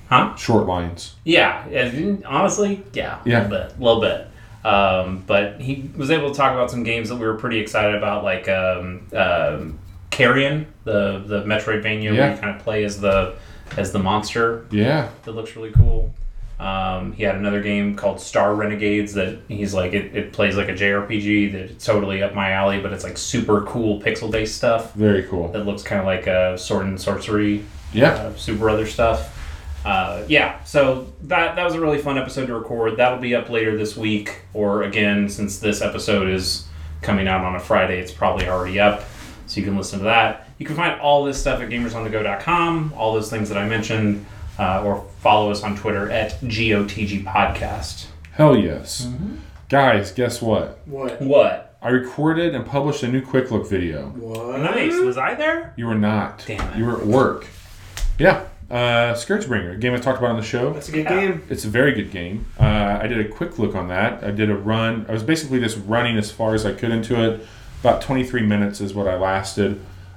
[0.10, 0.36] Huh?
[0.36, 1.16] Short lines.
[1.24, 3.48] Yeah, and honestly, yeah, Yeah.
[3.48, 4.28] a little bit, a little bit.
[4.66, 7.96] Um, but he was able to talk about some games that we were pretty excited
[7.96, 9.80] about, like um, um,
[10.12, 13.36] Carrion, the the Metroidvania, where you kind of play as the
[13.78, 14.66] as the monster.
[14.70, 15.10] Yeah.
[15.24, 16.14] That looks really cool.
[16.60, 20.70] Um, he had another game called Star Renegades that he's like it, it plays like
[20.70, 24.94] a JRPG that's totally up my alley, but it's like super cool pixel based stuff
[24.94, 25.50] Very cool.
[25.52, 28.12] that looks kind of like a sword and sorcery Yeah.
[28.14, 29.32] uh, super other stuff.
[29.86, 32.96] Uh, yeah, so that that was a really fun episode to record.
[32.96, 36.66] That'll be up later this week, or again, since this episode is
[37.02, 39.04] coming out on a Friday, it's probably already up,
[39.48, 40.48] so you can listen to that.
[40.58, 44.26] You can find all this stuff at gamersonthego.com, all those things that I mentioned,
[44.60, 48.08] uh, or follow us on Twitter at GOTG Podcast.
[48.32, 49.06] Hell yes.
[49.06, 49.36] Mm-hmm.
[49.70, 50.80] Guys, guess what?
[50.86, 51.22] What?
[51.22, 51.78] What?
[51.82, 54.08] I recorded and published a new quick look video.
[54.10, 54.60] What?
[54.60, 54.96] Nice.
[55.00, 55.74] Was I there?
[55.76, 56.44] You were not.
[56.48, 56.78] Damn it.
[56.78, 57.48] You were at work.
[58.18, 58.46] Yeah.
[58.72, 60.72] Uh, Scourgebringer, a game I talked about on the show.
[60.74, 61.20] That's a good Yeah.
[61.20, 61.44] game.
[61.50, 62.46] It's a very good game.
[62.60, 64.24] Uh, I did a quick look on that.
[64.24, 65.06] I did a run.
[65.10, 67.46] I was basically just running as far as I could into it.
[67.82, 69.74] About 23 minutes is what I lasted.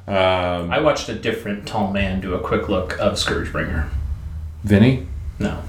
[0.07, 3.89] Um, I watched a different tall man do a quick look of Scourgebringer.
[4.71, 5.07] Vinny?
[5.39, 5.63] No.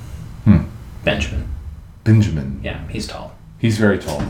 [0.44, 0.64] Hmm.
[1.03, 1.48] Benjamin.
[2.03, 2.60] Benjamin.
[2.64, 3.36] Yeah, he's tall.
[3.60, 4.24] He's very tall.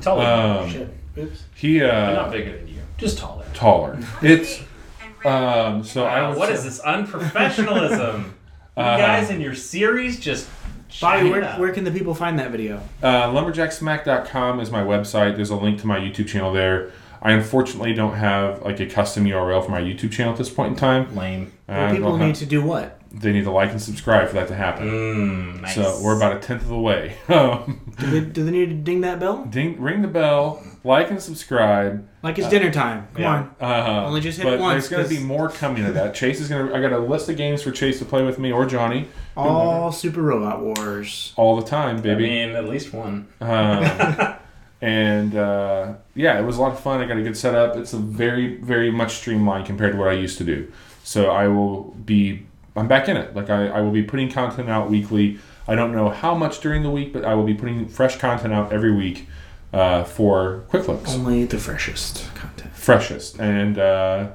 [0.00, 0.24] Taller.
[0.24, 0.94] Um, Shit.
[1.18, 1.44] Oops.
[1.54, 2.80] He, But uh, not bigger than you.
[2.96, 3.44] Just taller.
[3.52, 3.98] taller.
[4.22, 4.60] It's,
[5.26, 8.18] um, so I Wow, would what say- is this unprofessionalism?
[8.78, 11.58] you Uh, guys in your series just Bobby, shine where, up.
[11.58, 12.80] where can the people find that video?
[13.02, 15.36] Uh, lumberjacksmack.com is my website.
[15.36, 16.92] There's a link to my YouTube channel there.
[17.20, 20.70] I unfortunately don't have like a custom URL for my YouTube channel at this point
[20.70, 21.14] in time.
[21.14, 21.52] lame.
[21.68, 22.97] Well, I people don't need have- to do what?
[23.10, 24.88] They need to like and subscribe for that to happen.
[24.88, 25.74] Mm, nice.
[25.74, 27.16] So we're about a tenth of the way.
[27.28, 29.44] Um, Do they, do they need to ding that bell?
[29.46, 32.06] ding, ring the bell, like and subscribe.
[32.22, 33.08] Like it's dinner time.
[33.14, 33.32] Come yeah.
[33.32, 33.54] on.
[33.60, 36.14] Uh, Only just hit but it once, There's going to be more coming of that.
[36.14, 36.74] Chase is going to.
[36.76, 39.90] I got a list of games for Chase to play with me or Johnny All
[39.90, 41.32] Super Robot Wars.
[41.36, 42.10] all the time, baby.
[42.10, 42.28] I baby.
[42.28, 43.26] mean, at least one.
[43.40, 44.34] Um,
[44.80, 47.00] and uh, yeah, it was a lot of fun.
[47.00, 47.76] I got a good setup.
[47.76, 50.70] It's a very, very much streamlined compared to what I used to do.
[51.02, 52.46] So I will be,
[52.78, 53.34] I'm back in it.
[53.34, 55.38] Like I, I will be putting content out weekly.
[55.66, 58.54] I don't know how much during the week, but I will be putting fresh content
[58.54, 59.26] out every week
[59.72, 62.72] uh, for quick looks, Only the freshest content.
[62.74, 64.30] freshest, and uh,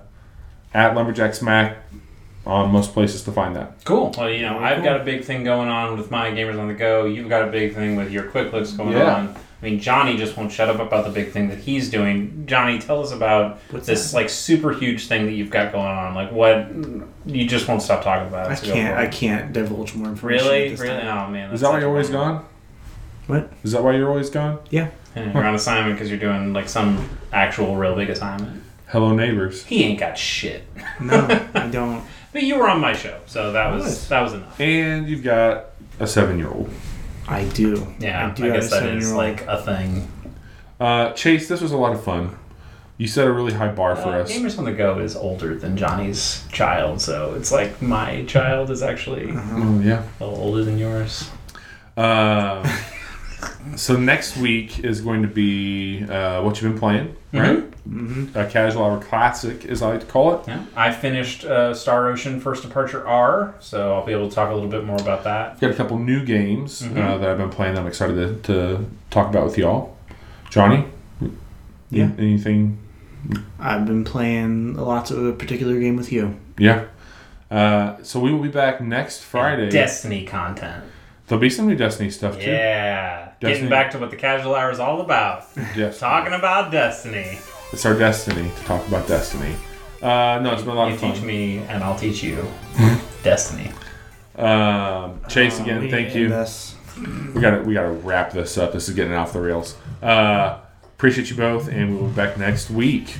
[0.74, 1.78] at Lumberjack Smack
[2.46, 3.84] on most places to find that.
[3.86, 4.14] Cool.
[4.18, 6.74] Well, you know, I've got a big thing going on with my Gamers on the
[6.74, 7.06] Go.
[7.06, 9.16] You've got a big thing with your Quick Looks going Yeah.
[9.16, 9.36] on.
[9.64, 12.46] I mean, Johnny just won't shut up about the big thing that he's doing.
[12.46, 14.18] Johnny, tell us about What's this that?
[14.18, 16.14] like super huge thing that you've got going on.
[16.14, 16.68] Like, what?
[17.26, 18.62] You just won't stop talking about it.
[18.62, 18.98] I can't.
[18.98, 20.48] I can't divulge more information.
[20.48, 21.00] Really, at this really?
[21.00, 21.30] time.
[21.30, 22.40] Oh man, Is that why you're always bummer.
[22.40, 22.46] gone?
[23.28, 23.54] What?
[23.64, 24.60] Is that why you're always gone?
[24.70, 24.90] Yeah.
[25.16, 28.64] Yeah, you're on assignment because you're doing like some actual real big assignment.
[28.88, 29.64] Hello, neighbors.
[29.64, 30.68] He ain't got shit.
[31.00, 32.04] No, I don't.
[32.34, 34.10] But you were on my show, so that was was.
[34.10, 34.60] that was enough.
[34.60, 35.68] And you've got
[36.02, 36.70] a seven-year-old.
[37.28, 37.88] I do.
[38.00, 39.18] Yeah, I I, do have guess a that is seven-year-old.
[39.18, 40.08] like a thing.
[40.80, 42.38] Uh, Chase, this was a lot of fun.
[42.98, 44.32] You set a really high bar for Uh, us.
[44.32, 48.84] Gamers on the Go is older than Johnny's child, so it's like my child is
[48.84, 50.04] actually Oh, yeah.
[50.20, 51.30] a little older than yours.
[51.98, 52.62] Uh,
[53.76, 57.70] so next week is going to be uh, what you've been playing, right?
[57.90, 58.38] Mm-hmm.
[58.38, 60.48] A casual hour classic, as I like to call it.
[60.48, 64.50] Yeah, I finished uh, Star Ocean First Departure R, so I'll be able to talk
[64.52, 65.52] a little bit more about that.
[65.54, 67.20] I've got a couple new games uh, Mhm.
[67.20, 69.98] that I've been playing that I'm excited to, to talk about with y'all.
[70.50, 70.86] Johnny,
[71.90, 72.10] Yeah.
[72.18, 72.78] anything?
[73.60, 76.36] I've been playing lots of a particular game with you.
[76.58, 76.86] Yeah.
[77.52, 79.70] Uh, so we will be back next Friday.
[79.70, 80.84] Destiny content.
[81.28, 82.50] There'll be some new Destiny stuff too.
[82.50, 83.54] Yeah, Destiny.
[83.56, 85.46] getting back to what the casual hour is all about.
[85.76, 86.00] Yes.
[86.00, 87.38] Talking about Destiny.
[87.72, 89.56] It's our destiny to talk about Destiny.
[90.02, 91.14] Uh, no, it's been a lot you of fun.
[91.14, 92.46] teach me, and I'll teach you
[93.24, 93.72] Destiny.
[94.36, 96.28] Um, Chase, again, we thank you.
[96.30, 96.76] this.
[97.34, 98.74] We gotta we gotta wrap this up.
[98.74, 99.76] This is getting off the rails.
[100.02, 100.60] Uh,
[100.96, 103.16] appreciate you both, and we'll be back next week.